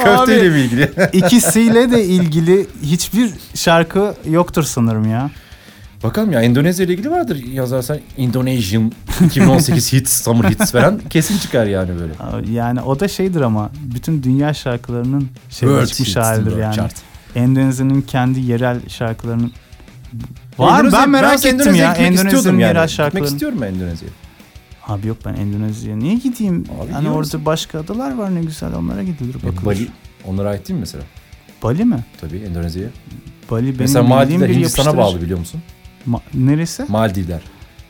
Köfte 0.04 0.40
ile 0.40 0.48
mi 0.48 0.60
ilgili? 0.60 0.90
İkisiyle 1.12 1.90
de 1.90 2.04
ilgili 2.04 2.66
hiçbir 2.82 3.30
şarkı 3.54 4.14
yoktur 4.30 4.62
sanırım 4.62 5.10
ya. 5.10 5.30
Bakalım 6.02 6.32
ya 6.32 6.42
Endonezya 6.42 6.86
ile 6.86 6.92
ilgili 6.92 7.10
vardır. 7.10 7.36
Yazarsan 7.52 7.98
Indonesian 8.16 8.92
2018 9.26 9.92
hits, 9.92 10.22
summer 10.22 10.50
hits 10.50 10.72
falan 10.72 11.00
kesin 11.10 11.38
çıkar 11.38 11.66
yani 11.66 11.90
böyle. 12.00 12.12
Yani 12.52 12.80
o 12.82 13.00
da 13.00 13.08
şeydir 13.08 13.40
ama 13.40 13.70
bütün 13.94 14.22
dünya 14.22 14.54
şarkılarının 14.54 15.20
şey 15.50 15.68
World 15.68 15.86
çıkmış 15.86 16.08
hits, 16.08 16.16
halidir 16.16 16.44
World 16.44 16.62
yani. 16.62 16.74
chart. 16.76 16.94
Endonezya'nın 17.34 18.00
kendi 18.00 18.40
yerel 18.40 18.88
şarkılarının 18.88 19.52
Var 20.58 20.84
Endonezya- 20.84 20.92
ben 20.92 21.10
merak 21.10 21.34
ettim 21.46 21.50
Endonezya'ya 21.60 21.84
ya 21.84 21.92
gitmek 21.92 22.12
istiyordum 22.14 22.28
Endonezya'nın 22.38 22.58
yani. 22.58 22.68
yerel 22.68 22.86
Gitmek 22.86 22.96
şarkılarını. 22.96 23.26
istiyorum 23.28 23.58
ben 23.60 23.66
Endonezya'ya. 23.66 24.14
Abi 24.86 25.06
yok 25.06 25.16
ben 25.24 25.34
Endonezya'ya 25.34 25.96
niye 25.96 26.14
gideyim? 26.14 26.54
Abi 26.54 26.78
hani 26.78 26.96
gidiyor 26.96 27.12
orada 27.12 27.18
musun? 27.18 27.42
başka 27.46 27.78
adalar 27.80 28.14
var 28.18 28.34
ne 28.34 28.40
güzel 28.40 28.74
onlara 28.74 29.02
gidilir 29.02 29.34
E, 29.34 29.46
bakılır. 29.46 29.64
Bali 29.66 29.88
onlara 30.26 30.48
ait 30.48 30.68
değil 30.68 30.74
mi 30.76 30.80
mesela? 30.80 31.04
Bali 31.62 31.84
mi? 31.84 32.04
Tabii 32.20 32.36
Endonezya'ya. 32.38 32.88
Bali 33.50 33.64
benim 33.64 33.76
Mesela 33.78 34.00
bildiğim 34.02 34.16
Maldivler 34.18 34.48
bir 34.48 34.54
Hindistan'a 34.54 34.86
yapıştırıcı- 34.88 34.96
bağlı 35.14 35.22
biliyor 35.22 35.38
musun? 35.38 35.60
Ma- 36.08 36.20
neresi? 36.34 36.84
Maldivler. 36.88 37.40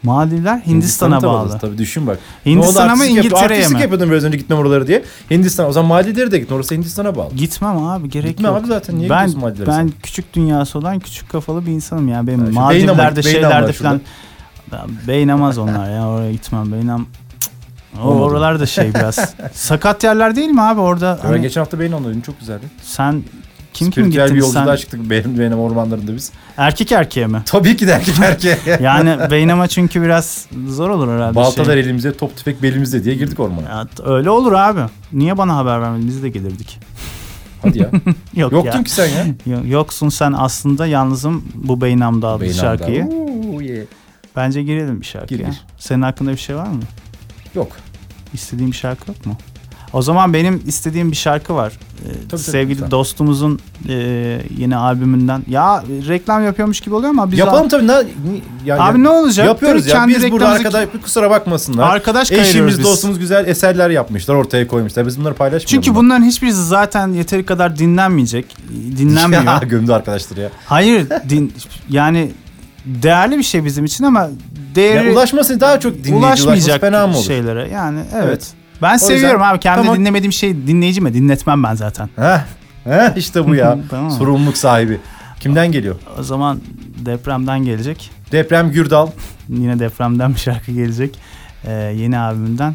Maldivler 0.03 0.63
Hindistan'a 0.67 1.21
da 1.21 1.27
bağlı. 1.27 1.59
Tabii 1.59 1.79
düşün 1.79 2.07
bak. 2.07 2.19
Hindistan'a 2.47 2.97
mı 2.97 3.05
yap- 3.05 3.11
İngiltere'ye 3.19 3.45
Artistlik 3.45 3.77
mi? 3.77 3.81
yapıyordum 3.83 4.11
biraz 4.11 4.25
önce 4.25 4.37
gitmem 4.39 4.59
oralara 4.59 4.87
diye. 4.87 5.05
Hindistan. 5.31 5.69
O 5.69 5.73
zaman 5.73 5.89
Maldivlere 5.89 6.31
de 6.31 6.39
gittin. 6.39 6.55
Orası 6.55 6.75
Hindistan'a 6.75 7.17
bağlı. 7.17 7.35
Gitmem 7.35 7.77
abi 7.77 8.11
gerek 8.11 8.29
Gitme 8.29 8.49
yok. 8.49 8.57
abi 8.59 8.67
zaten. 8.67 8.99
Niye 8.99 9.11
ben 9.11 9.37
Maldivlere 9.39 9.67
ben 9.67 9.73
sen? 9.73 9.93
küçük 10.03 10.35
dünyası 10.35 10.79
olan 10.79 10.99
küçük 10.99 11.29
kafalı 11.31 11.67
bir 11.67 11.73
insanım 11.73 12.09
ya. 12.09 12.27
Benim 12.27 12.47
şu 12.47 12.53
Maldivler'de 12.53 13.21
Beynam- 13.21 13.23
şeylerde 13.23 13.73
falan 13.73 14.01
beynamaz 15.09 15.59
onlar 15.59 15.91
ya 15.91 16.09
oraya 16.09 16.33
gitmem. 16.33 16.73
Beynam 16.73 17.07
o 18.05 18.09
oralar 18.09 18.61
da 18.61 18.67
şey 18.67 18.95
biraz. 18.95 19.35
Sakat 19.53 20.05
yerler 20.05 20.37
değil 20.37 20.49
mi 20.51 20.63
abi 20.63 20.81
orada? 20.81 21.07
Ya 21.07 21.19
Hani 21.23 21.41
geçen 21.43 21.61
hafta 21.61 21.79
beyin 21.81 21.93
anladım. 21.93 22.21
Çok 22.21 22.41
güzeldi. 22.41 22.65
sen 22.83 23.23
kim 23.79 23.93
Spiritüel 23.93 24.25
bir 24.25 24.35
gittiniz 24.35 24.45
yolculuğa 24.55 24.77
sen? 24.77 24.81
çıktık 24.81 25.11
benim, 25.11 25.39
benim 25.39 25.59
ormanlarında 25.59 26.17
biz. 26.17 26.33
Erkek 26.57 26.93
erkeğe 26.93 27.27
mi? 27.27 27.43
Tabii 27.47 27.77
ki 27.77 27.87
de 27.87 27.93
erkek 27.93 28.15
erkeğe. 28.21 28.59
Yani 28.83 29.31
beynama 29.31 29.69
çünkü 29.69 30.03
biraz 30.03 30.47
zor 30.69 30.91
olur 30.91 31.09
herhalde. 31.15 31.35
Baltalar 31.35 31.73
şey. 31.73 31.81
elimize, 31.81 32.13
top 32.17 32.37
tüfek 32.37 32.63
belimizde 32.63 33.05
diye 33.05 33.15
girdik 33.15 33.41
ormana. 33.41 33.69
Ya, 33.69 33.87
öyle 34.05 34.31
olur 34.31 34.53
abi. 34.53 34.81
Niye 35.13 35.39
bana 35.39 35.57
haber 35.57 35.81
vermedin? 35.83 36.09
Biz 36.09 36.23
de 36.23 36.29
gelirdik. 36.29 36.79
Hadi 37.63 37.79
ya. 37.79 37.91
Yok 38.35 38.53
Yoktun 38.53 38.79
ya. 38.79 38.85
ki 38.85 38.91
sen 38.91 39.07
ya. 39.09 39.27
Yo- 39.47 39.67
Yoksun 39.67 40.09
sen 40.09 40.35
aslında 40.37 40.87
yalnızım 40.87 41.45
bu 41.55 41.81
Beynam'da 41.81 42.29
adlı 42.29 42.41
Beynam'da. 42.41 42.61
şarkıyı. 42.61 43.05
Oo, 43.07 43.61
yeah. 43.61 43.87
Bence 44.37 44.63
girelim 44.63 45.01
bir 45.01 45.07
şarkıya. 45.07 45.39
Gir, 45.41 45.47
gir. 45.47 45.61
Senin 45.79 46.03
hakkında 46.03 46.31
bir 46.33 46.37
şey 46.37 46.57
var 46.57 46.67
mı? 46.67 46.81
Yok. 47.55 47.69
İstediğin 48.35 48.71
bir 48.71 48.77
şarkı 48.77 49.11
yok 49.11 49.27
mu? 49.27 49.37
O 49.93 50.03
zaman 50.03 50.35
benim 50.35 50.63
istediğim 50.67 51.11
bir 51.11 51.17
şarkı 51.17 51.55
var. 51.55 51.73
Ee, 52.05 52.29
tabii, 52.29 52.41
sevgili 52.41 52.75
lütfen. 52.75 52.91
dostumuzun 52.91 53.59
e, 53.89 53.95
yeni 54.59 54.77
albümünden. 54.77 55.43
Ya 55.49 55.85
reklam 56.09 56.45
yapıyormuş 56.45 56.81
gibi 56.81 56.95
oluyor 56.95 57.11
ama 57.11 57.31
biz 57.31 57.39
Yapalım 57.39 57.69
tabii. 57.69 57.87
Ne, 57.87 57.93
ya, 58.65 58.83
Abi 58.83 59.03
ne 59.05 59.09
olacak? 59.09 59.47
Yapıyoruz 59.47 59.83
Tabii 59.83 59.91
ya. 59.91 59.97
kendi 59.97 60.15
Biz 60.15 60.33
burada 60.33 60.45
reklamımızı- 60.59 60.79
arkadaş 60.79 61.03
kusura 61.03 61.31
bakmasınlar. 61.31 61.91
Arkadaş 61.91 62.33
Eşimiz 62.33 62.79
biz. 62.79 62.85
dostumuz 62.85 63.19
güzel 63.19 63.47
eserler 63.47 63.91
yapmışlar 63.91 64.35
ortaya 64.35 64.67
koymuşlar. 64.69 65.07
Biz 65.07 65.21
bunları 65.21 65.35
paylaşmıyoruz. 65.35 65.71
Çünkü 65.85 65.95
bunların 65.99 66.25
hiçbirisi 66.25 66.65
zaten 66.65 67.09
yeteri 67.09 67.47
kadar 67.47 67.79
dinlenmeyecek. 67.79 68.57
Dinlenmiyor. 68.99 69.43
Ya, 69.49 69.59
gömdü 69.69 69.93
arkadaşlar 69.93 70.37
ya. 70.37 70.51
Hayır 70.67 71.07
din, 71.29 71.53
yani 71.91 72.31
değerli 72.85 73.39
bir 73.39 73.43
şey 73.43 73.65
bizim 73.65 73.85
için 73.85 74.05
ama 74.05 74.29
değeri 74.75 75.07
ya 75.07 75.13
ulaşması 75.13 75.61
daha 75.61 75.81
çok 75.81 75.93
dinleyici 75.93 76.15
ulaşması 76.15 76.49
ulaşmayacak 76.49 76.81
fena 76.81 77.07
mı 77.07 77.17
olur? 77.17 77.25
şeylere. 77.25 77.69
Yani 77.69 78.01
evet. 78.15 78.25
Evet. 78.29 78.53
Ben 78.83 78.93
yüzden- 78.93 79.07
seviyorum 79.07 79.43
abi. 79.43 79.61
Kendi 79.61 79.83
Tamam. 79.83 79.99
dinlemediğim 79.99 80.33
şey 80.33 80.67
dinleyici 80.67 81.01
mi? 81.01 81.15
Dinletmem 81.15 81.63
ben 81.63 81.75
zaten. 81.75 82.09
Heh, 82.17 82.39
heh, 82.85 83.17
işte 83.17 83.49
bu 83.49 83.55
ya. 83.55 83.79
Tamam. 83.91 84.11
Sorumluluk 84.11 84.57
sahibi. 84.57 85.01
Kimden 85.41 85.73
geliyor? 85.73 85.95
O 86.19 86.23
zaman 86.23 86.61
depremden 86.99 87.65
gelecek. 87.65 88.11
Deprem 88.33 88.71
Gürdal. 88.73 89.09
Yine 89.49 89.79
depremden 89.79 90.35
bir 90.35 90.41
şarkı 90.41 90.73
gelecek. 90.73 91.19
Ee, 91.65 91.73
yeni 91.73 92.19
albümden. 92.19 92.75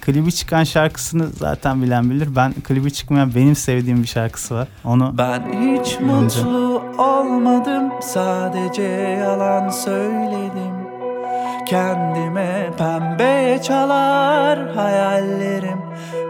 Klibi 0.00 0.32
çıkan 0.32 0.64
şarkısını 0.64 1.26
zaten 1.38 1.82
bilen 1.82 2.10
bilir. 2.10 2.28
Ben 2.36 2.52
klibi 2.52 2.92
çıkmayan 2.92 3.34
benim 3.34 3.56
sevdiğim 3.56 4.02
bir 4.02 4.08
şarkısı 4.08 4.54
var. 4.54 4.68
Onu 4.84 5.14
Ben 5.18 5.42
hiç 5.80 6.00
mutlu 6.00 6.82
olmadım 6.98 7.90
sadece 8.02 8.82
yalan 8.82 9.68
söyledim 9.68 10.71
Kendime 11.66 12.70
pembe 12.78 13.62
çalar 13.62 14.58
hayallerim. 14.74 15.78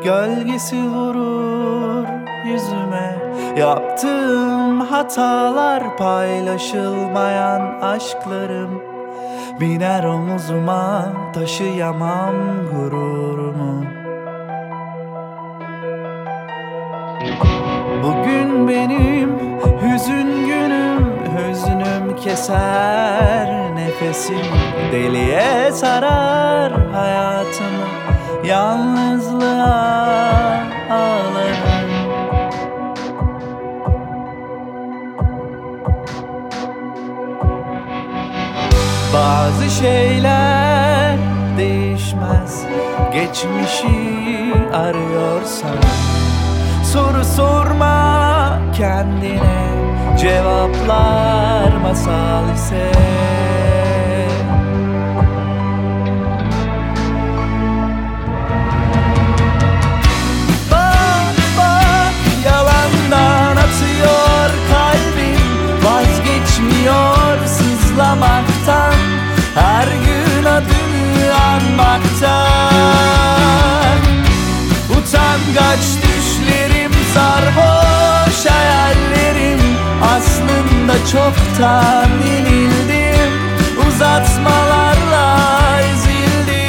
Gölgesi 0.05 0.77
vurur 0.77 2.07
yüzüme. 2.47 3.17
Yaptığım 3.57 4.81
hatalar 4.81 5.97
paylaşılmayan 5.97 7.81
aşklarım. 7.81 8.83
Biner 9.61 10.05
omuzuma 10.05 11.13
taşıyamam 11.35 12.35
gururumu. 12.73 13.85
Bugün 18.03 18.69
benim 18.69 19.39
hüzün 19.83 20.47
günüm 20.47 20.62
Hüznüm 21.37 22.17
keser 22.17 23.77
nefesimi 23.77 24.93
Deliye 24.93 25.73
sarar 25.73 26.73
hayatımı 26.93 27.87
Yalnızlığa 28.45 29.73
ağlarım. 30.91 31.91
Bazı 39.15 39.71
şeyler 39.71 41.17
değişmez 41.59 42.65
Geçmişi 43.13 44.55
arıyorsan. 44.73 45.77
Soru 46.93 47.25
sorma 47.25 48.59
kendine 48.77 49.73
Cevaplar 50.19 51.77
masal 51.83 52.55
ise. 52.55 52.93
Sızlamaktan. 67.93 68.95
Her 69.55 69.87
gün 69.87 70.45
adını 70.45 71.35
anmaktan. 71.35 72.39
Utangaç 74.91 75.85
düşlerim 76.03 76.93
sarhoş 77.15 77.82
çoktan 81.13 82.11
yenildim 82.27 83.33
Uzatmalarla 83.89 85.39
ezildim. 85.93 86.63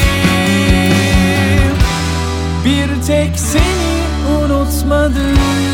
Bir 2.66 3.02
tek 3.08 3.40
seni 3.40 4.04
unutmadım 4.38 5.73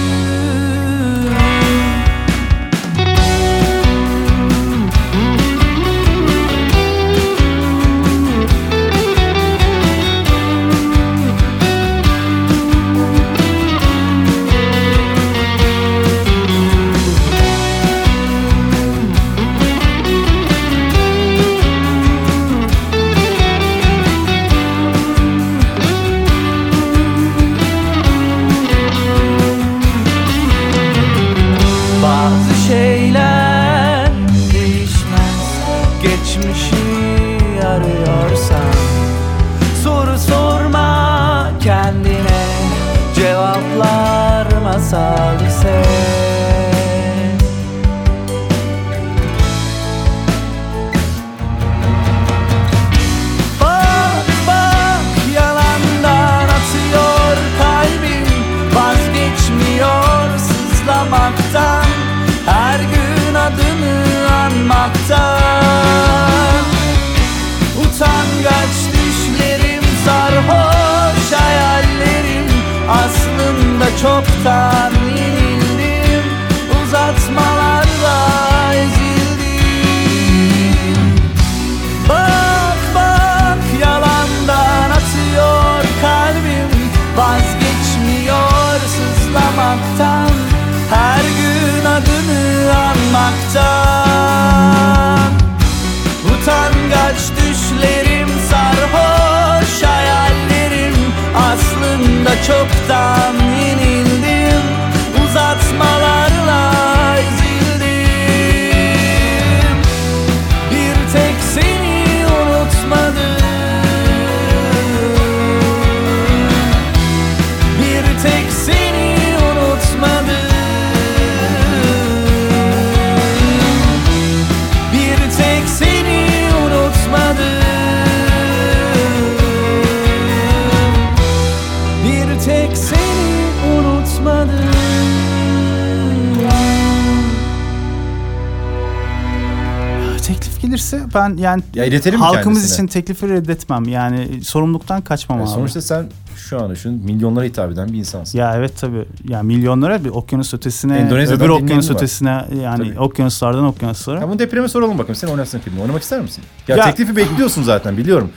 gelirse 140.91 141.13
ben 141.15 141.37
yani 141.37 141.63
Ya 141.73 141.85
iletelim 141.85 142.19
halkımız 142.21 142.43
kendisine? 142.59 142.75
için 142.85 142.87
teklifi 142.87 143.29
reddetmem. 143.29 143.83
Yani 143.87 144.43
sorumluluktan 144.43 145.01
kaçmam 145.01 145.39
Yani 145.39 145.47
abi. 145.49 145.55
sonuçta 145.55 145.81
sen 145.81 146.05
şu 146.35 146.63
anda 146.63 146.75
şu 146.75 146.91
milyonlara 146.91 147.45
hitap 147.45 147.71
eden 147.71 147.93
bir 147.93 147.97
insansın. 147.97 148.37
Ya 148.39 148.55
evet 148.55 148.77
tabii. 148.81 149.05
Ya 149.27 149.43
milyonlara 149.43 150.03
bir 150.05 150.09
okyanus 150.09 150.53
ötesine, 150.53 150.97
Endonezya'dan 150.97 151.45
öbür 151.45 151.49
okyanus 151.49 151.89
mi 151.89 151.95
var? 151.95 151.99
ötesine 151.99 152.45
yani 152.63 152.89
Tabii. 152.89 152.99
okyanuslardan 152.99 153.63
okyanuslara. 153.65 154.19
Ya 154.19 154.29
bunu 154.29 154.39
depreme 154.39 154.67
soralım 154.67 154.97
bakalım. 154.97 155.15
Sen 155.15 155.27
oynarsın 155.27 155.59
filmi. 155.59 155.81
Oynamak 155.81 156.01
ister 156.01 156.21
misin? 156.21 156.43
Ya, 156.67 156.75
Ya- 156.75 156.85
teklifi 156.85 157.15
bekliyorsun 157.15 157.63
zaten 157.63 157.97
biliyorum. 157.97 158.29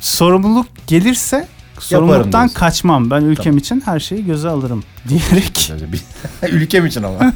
Sorumluluk 0.00 0.66
gelirse 0.86 1.48
sorumluluktan 1.84 2.32
diyorsun. 2.40 2.54
kaçmam. 2.54 3.10
Ben 3.10 3.22
ülkem 3.22 3.44
Tamam. 3.44 3.58
için 3.58 3.82
her 3.84 4.00
şeyi 4.00 4.24
göze 4.26 4.48
alırım 4.48 4.82
diyerek. 5.08 5.72
Ülkem 6.52 6.86
için 6.86 7.02
ama. 7.02 7.16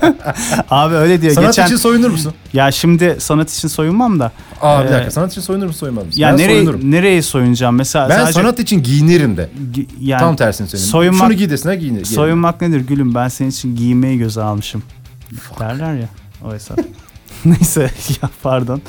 abi 0.70 0.94
öyle 0.94 1.22
diyor. 1.22 1.32
sanat 1.32 1.48
Geçen 1.48 1.66
için 1.66 1.76
soyunur 1.76 2.10
musun? 2.10 2.34
ya 2.52 2.72
şimdi 2.72 3.16
sanat 3.18 3.52
için 3.54 3.68
soyunmam 3.68 4.20
da. 4.20 4.32
Aa 4.60 4.84
bir 4.84 4.88
Ee, 4.88 4.92
dakika. 4.92 5.10
Sanat 5.10 5.32
için 5.32 5.40
soyunur 5.40 5.66
musun 5.66 5.78
soyunmaz 5.80 6.06
mısın? 6.06 6.20
Ya 6.20 6.28
ben 6.28 6.36
nereye 6.38 6.54
soyunurum. 6.56 6.90
nereye 6.90 7.22
soyunacağım 7.22 7.76
mesela? 7.76 8.08
Ben 8.08 8.16
sadece 8.18 8.32
sanat 8.32 8.58
için 8.60 8.82
giyinirim 8.82 9.36
de. 9.36 9.48
gi- 9.74 9.86
yani 10.00 10.20
Tam 10.20 10.36
tersini 10.36 10.68
söyleyeyim. 10.68 10.90
soyunmak- 10.92 11.26
Şunu 11.26 11.32
giy 11.32 11.50
desinler 11.50 11.74
giyinir. 11.74 12.04
soyunmak 12.04 12.60
nedir 12.60 12.80
gülüm? 12.80 13.14
Ben 13.14 13.28
senin 13.28 13.50
için 13.50 13.76
giymeyi 13.76 14.18
göze 14.18 14.42
almışım. 14.42 14.82
Derler 15.60 15.94
ya 15.94 16.08
o 16.44 16.52
hesap. 16.54 16.78
Neyse 17.44 17.90
ya 18.22 18.30
pardon. 18.42 18.82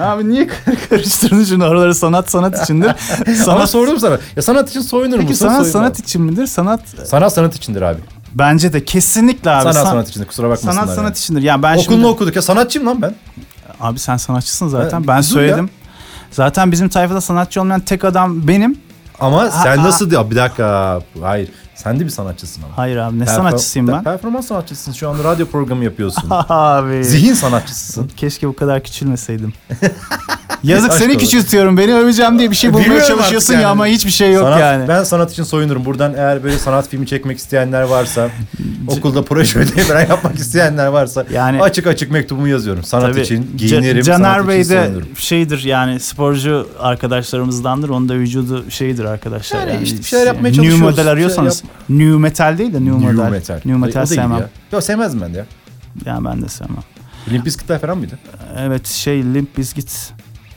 Abi 0.00 0.28
niye 0.28 0.46
karıştırdın 0.90 1.44
şunu 1.44 1.64
oraları 1.66 1.94
sanat 1.94 2.30
sanat 2.30 2.62
içindir. 2.62 2.86
Ama 3.26 3.36
sanat 3.36 3.70
sordum 3.70 3.98
sana. 4.00 4.18
Ya 4.36 4.42
sanat 4.42 4.70
için 4.70 4.80
soyunur 4.80 5.16
Peki 5.18 5.28
musun? 5.28 5.34
sanat 5.46 5.52
soyunmaz 5.52 5.72
sanat 5.72 5.98
için 5.98 6.22
midir? 6.22 6.46
Sanat 6.46 6.80
Sanat 7.04 7.32
sanat 7.32 7.54
içindir 7.56 7.82
abi. 7.82 8.00
bence 8.34 8.72
de 8.72 8.84
kesinlikle 8.84 9.50
abi. 9.50 9.62
sanat 9.62 9.74
San- 9.74 9.84
sanat 9.84 10.08
içindir. 10.08 10.26
Kusura 10.26 10.46
bakmasınlar. 10.46 10.72
sanat 10.72 10.86
yani. 10.88 10.96
sanat 10.96 11.18
içindir. 11.18 11.42
Ya 11.42 11.62
ben 11.62 11.72
Okulunu 11.76 11.84
şimdi 11.92 12.06
okuduk 12.06 12.36
ya 12.36 12.42
sanatçıyım 12.42 12.88
lan 12.88 13.02
ben. 13.02 13.14
abi 13.80 13.98
sen 13.98 14.16
sanatçısın 14.16 14.68
zaten. 14.68 15.00
Ha, 15.02 15.08
ben 15.08 15.20
söyledim. 15.20 15.70
Zaten 16.30 16.72
bizim 16.72 16.88
tayfada 16.88 17.20
sanatçı 17.20 17.60
olmayan 17.60 17.80
tek 17.80 18.04
adam 18.04 18.48
benim. 18.48 18.78
Ama 19.20 19.50
sen 19.50 19.78
Aa, 19.78 19.82
nasıl 19.82 20.10
diyor? 20.10 20.30
Bir 20.30 20.36
dakika. 20.36 21.00
Hayır. 21.22 21.48
Sen 21.76 22.00
de 22.00 22.04
bir 22.04 22.10
sanatçısın 22.10 22.62
ama. 22.62 22.78
Hayır 22.78 22.96
abi 22.96 23.18
ne 23.18 23.24
Perform- 23.24 23.36
sanatçısıyım 23.36 23.88
ben? 23.88 24.02
Performans 24.04 24.46
sanatçısın. 24.46 24.92
Şu 24.92 25.08
anda 25.08 25.24
radyo 25.24 25.46
programı 25.46 25.84
yapıyorsun. 25.84 26.24
Abi. 26.48 27.04
Zihin 27.04 27.34
sanatçısısın. 27.34 28.10
Keşke 28.16 28.48
bu 28.48 28.56
kadar 28.56 28.82
küçülmeseydim. 28.82 29.52
Yazık 30.62 30.90
Aşk 30.90 30.98
seni 30.98 31.08
olsun. 31.08 31.20
küçültüyorum. 31.20 31.76
Beni 31.78 31.94
öveceğim 31.94 32.38
diye 32.38 32.50
bir 32.50 32.56
şey 32.56 32.70
bulmaya 32.72 32.84
Bilmiyorum 32.84 33.08
çalışıyorsun 33.08 33.54
ya 33.54 33.60
yani. 33.60 33.70
ama 33.70 33.86
hiçbir 33.86 34.10
şey 34.10 34.32
yok 34.32 34.42
sanat, 34.44 34.60
yani. 34.60 34.88
Ben 34.88 35.04
sanat 35.04 35.32
için 35.32 35.42
soyunurum. 35.42 35.84
Buradan 35.84 36.14
eğer 36.14 36.44
böyle 36.44 36.58
sanat 36.58 36.88
filmi 36.88 37.06
çekmek 37.06 37.38
isteyenler 37.38 37.82
varsa, 37.82 38.28
okulda 38.88 39.22
proje 39.24 39.58
ödevi 39.58 39.80
falan 39.80 40.00
yapmak 40.00 40.34
isteyenler 40.34 40.86
varsa 40.86 41.24
Yani- 41.32 41.62
açık 41.62 41.86
açık 41.86 42.10
mektubumu 42.10 42.48
yazıyorum. 42.48 42.82
Sanat 42.84 43.10
Tabii, 43.12 43.20
için 43.20 43.42
Ca- 43.42 43.56
giyinirim, 43.56 44.02
Caner 44.02 44.34
sanat 44.34 44.48
Bey 44.48 44.60
için 44.60 44.70
de 44.74 44.84
soyunurum. 44.84 45.08
şeydir 45.16 45.64
yani 45.64 46.00
sporcu 46.00 46.68
arkadaşlarımızdandır. 46.80 47.88
Onun 47.88 48.08
da 48.08 48.14
vücudu 48.14 48.70
şeydir 48.70 49.04
arkadaşlar. 49.04 49.66
Yani 49.66 49.82
işte 49.84 49.98
bir 49.98 50.04
şeyler 50.04 50.26
yapmaya 50.26 50.42
New 50.48 50.56
çalışıyoruz. 50.56 50.80
model 50.90 51.04
Bir 51.06 51.10
arıyorsanız. 51.10 51.62
New 51.88 52.18
metal 52.18 52.58
değil 52.58 52.72
de 52.72 52.84
new, 52.84 52.94
New 53.00 53.12
model. 53.12 53.30
metal. 53.30 53.54
New 53.54 53.76
metal 53.76 54.02
O 54.02 54.06
sevmem. 54.06 54.30
Ya. 54.32 54.48
Yok 54.72 54.82
sevmezdim 54.82 55.20
ben 55.20 55.34
de 55.34 55.38
ya. 55.38 55.46
Yani 56.04 56.24
ben 56.24 56.42
de 56.42 56.48
sevmem. 56.48 56.82
Limp 57.32 57.46
Bizkit'ler 57.46 57.80
falan 57.80 57.98
mıydı? 57.98 58.18
Evet 58.58 58.86
şey 58.86 59.24
Limp 59.24 59.58
Bizkit. 59.58 60.12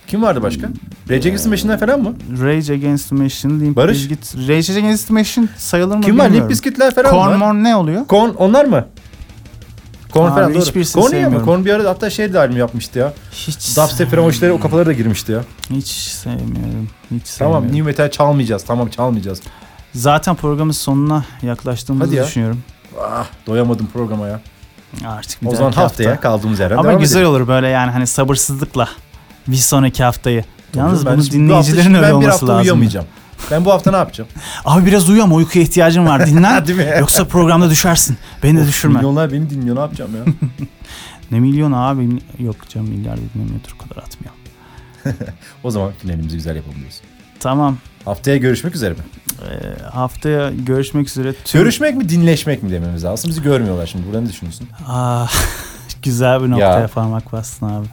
Kim 0.07 0.21
vardı 0.21 0.41
başka? 0.43 0.67
Rage 1.09 1.19
Against 1.29 1.43
the 1.43 1.49
Machine'ler 1.49 1.79
falan 1.79 2.01
mı? 2.01 2.13
Rage 2.41 2.73
Against 2.73 3.09
the 3.09 3.15
Machine, 3.15 3.59
Limp 3.65 3.75
Barış? 3.77 3.97
Bizkit. 3.97 4.35
Rage 4.47 4.79
Against 4.79 5.07
the 5.07 5.13
Machine 5.13 5.47
sayılır 5.57 5.95
mı 5.95 6.01
Kim 6.01 6.17
var? 6.17 6.23
Limp 6.23 6.29
bilmiyorum. 6.31 6.49
Bizkit'ler 6.49 6.95
falan 6.95 7.11
Korn 7.11 7.27
var. 7.29 7.35
Morn 7.35 7.63
ne 7.63 7.75
oluyor? 7.75 8.07
Korn 8.07 8.29
onlar 8.29 8.65
mı? 8.65 8.85
Korn 10.11 10.29
falan 10.29 10.53
doğru. 10.53 10.63
Korn 10.93 10.99
ama 11.01 11.09
sevmiyorum. 11.09 11.45
Korn 11.45 11.65
bir 11.65 11.71
ara 11.73 11.89
hatta 11.89 12.09
şey 12.09 12.33
de 12.33 12.39
albüm 12.39 12.57
yapmıştı 12.57 12.99
ya. 12.99 13.13
Hiç 13.31 13.77
Dubstep 13.77 14.09
falan 14.11 14.23
o 14.23 14.29
işlere 14.29 14.51
o 14.51 14.59
kafalara 14.59 14.85
da 14.85 14.93
girmişti 14.93 15.31
ya. 15.31 15.43
Hiç 15.69 15.87
sevmiyorum. 15.87 16.89
Hiç 17.11 17.33
Tamam 17.37 17.53
sevmiyorum. 17.63 17.65
new 17.67 17.81
metal 17.83 18.11
çalmayacağız. 18.11 18.63
Tamam 18.63 18.89
çalmayacağız. 18.89 19.41
Zaten 19.93 20.35
programın 20.35 20.71
sonuna 20.71 21.23
yaklaştığımızı 21.41 22.05
Hadi 22.05 22.15
ya. 22.15 22.25
düşünüyorum. 22.25 22.63
Ah 23.01 23.27
doyamadım 23.47 23.87
programa 23.93 24.27
ya. 24.27 24.41
Artık 25.07 25.41
bir 25.41 25.47
O 25.47 25.55
zaman 25.55 25.71
haftaya 25.71 26.09
hafta. 26.11 26.21
kaldığımız 26.21 26.59
yerden 26.59 26.77
Ama 26.77 26.89
devam 26.89 26.99
güzel 26.99 27.19
edelim. 27.19 27.31
olur 27.31 27.47
böyle 27.47 27.67
yani 27.67 27.91
hani 27.91 28.07
sabırsızlıkla 28.07 28.89
bir 29.47 29.55
sonraki 29.55 30.03
haftayı. 30.03 30.43
Yalnız 30.75 31.05
Ben 31.05 31.17
bunu 31.17 31.25
dinleyicilerin 31.25 31.93
öyle 31.93 32.01
ben 32.01 32.09
bir 32.09 32.13
olması 32.15 32.29
hafta 32.31 32.47
lazım. 32.47 32.59
uyuyamayacağım. 32.61 33.05
Ben 33.51 33.65
bu 33.65 33.71
hafta 33.71 33.91
ne 33.91 33.97
yapacağım? 33.97 34.29
Abi 34.65 34.85
biraz 34.85 35.09
uyu 35.09 35.23
ama 35.23 35.35
uykuya 35.35 35.63
ihtiyacın 35.65 36.05
var. 36.05 36.27
Dinlen. 36.27 36.65
Değil 36.67 36.79
mi? 36.79 36.93
Yoksa 36.99 37.27
programda 37.27 37.69
düşersin. 37.69 38.17
Beni 38.43 38.57
de 38.59 38.67
düşürme. 38.67 38.93
Milyonlar 38.95 39.31
beni 39.31 39.49
dinliyor 39.49 39.75
ne 39.75 39.79
yapacağım 39.79 40.11
ya? 40.15 40.33
Ne 41.31 41.39
milyon 41.39 41.71
abi? 41.71 42.09
Yok 42.39 42.55
canım 42.69 42.87
milyar 42.89 43.17
dinlemiyordur 43.17 43.75
kadar 43.77 44.03
atmıyor. 44.03 44.33
o 45.63 45.71
zaman 45.71 45.91
finalimizi 46.01 46.35
güzel 46.35 46.55
yapalım. 46.55 46.77
Tamam. 47.39 47.77
Haftaya 48.05 48.37
görüşmek 48.37 48.75
üzere 48.75 48.89
mi? 48.89 48.97
Ee, 49.41 49.83
haftaya 49.91 50.51
görüşmek 50.51 51.07
üzere. 51.07 51.33
Tüm... 51.45 51.61
Görüşmek 51.61 51.95
mi 51.95 52.09
dinleşmek 52.09 52.63
mi 52.63 52.71
dememiz 52.71 53.03
lazım. 53.03 53.29
Bizi 53.29 53.41
görmüyorlar 53.43 53.87
şimdi. 53.87 54.05
Burada 54.07 54.21
ne 54.21 54.29
düşünüyorsun? 54.29 54.67
Aa, 54.87 55.25
güzel 56.03 56.43
bir 56.43 56.49
noktaya 56.49 56.79
Ya. 56.79 56.87
parmak 56.87 57.31
bastın 57.33 57.65
abi. 57.65 57.85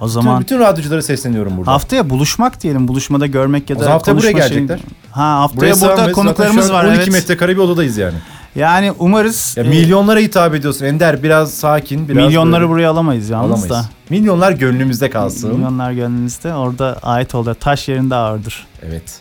O 0.00 0.04
Bütün, 0.04 0.06
zaman 0.12 0.40
bütün 0.40 0.58
radyoculara 0.60 1.02
sesleniyorum 1.02 1.56
burada. 1.56 1.72
haftaya 1.72 2.10
buluşmak 2.10 2.62
diyelim. 2.62 2.88
Buluşmada 2.88 3.26
görmek 3.26 3.70
ya 3.70 3.76
O 3.76 3.78
da 3.78 3.82
zaman 3.84 3.96
haftaya 3.96 4.16
buraya 4.18 4.32
gelecekler. 4.32 4.80
Ha 5.10 5.40
haftaya 5.40 5.60
Buraya 5.60 5.80
burada 5.80 5.96
sığamayız. 5.96 6.14
konuklarımız 6.16 6.72
var 6.72 6.84
12 6.84 6.96
evet. 6.98 7.12
metrekare 7.12 7.52
bir 7.52 7.60
odadayız 7.62 7.96
yani. 7.96 8.14
Yani 8.54 8.92
umarız 8.98 9.54
Ya 9.56 9.64
e, 9.64 9.68
milyonlara 9.68 10.18
hitap 10.20 10.54
ediyorsun. 10.54 10.84
Ender 10.84 11.22
biraz 11.22 11.54
sakin. 11.54 12.08
Biraz 12.08 12.26
milyonları 12.26 12.60
böyle- 12.60 12.68
buraya 12.72 12.90
alamayız 12.90 13.30
yalnız 13.30 13.50
alamayız. 13.64 13.70
da. 13.70 13.84
Milyonlar 14.10 14.52
gönlümüzde 14.52 15.10
kalsın. 15.10 15.54
Milyonlar 15.54 15.92
gönlünüzde 15.92 16.54
orada 16.54 16.98
ait 17.02 17.34
olur. 17.34 17.54
Taş 17.54 17.88
yerinde 17.88 18.14
ağırdır. 18.14 18.66
Evet. 18.82 19.20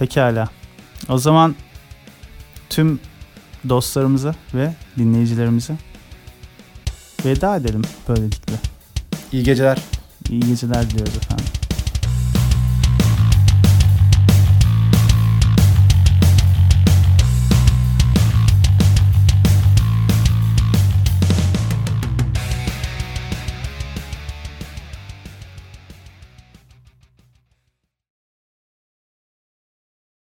Pekala. 0.00 0.48
O 1.08 1.18
zaman 1.18 1.54
tüm 2.70 3.00
dostlarımıza 3.68 4.34
ve 4.54 4.74
dinleyicilerimize 4.98 5.74
veda 7.24 7.56
edelim 7.56 7.82
böylelikle. 8.08 8.54
İyi 9.32 9.42
geceler. 9.42 9.78
İyi 10.30 10.40
geceler 10.40 10.90
diliyoruz 10.90 11.16
efendim. 11.16 11.46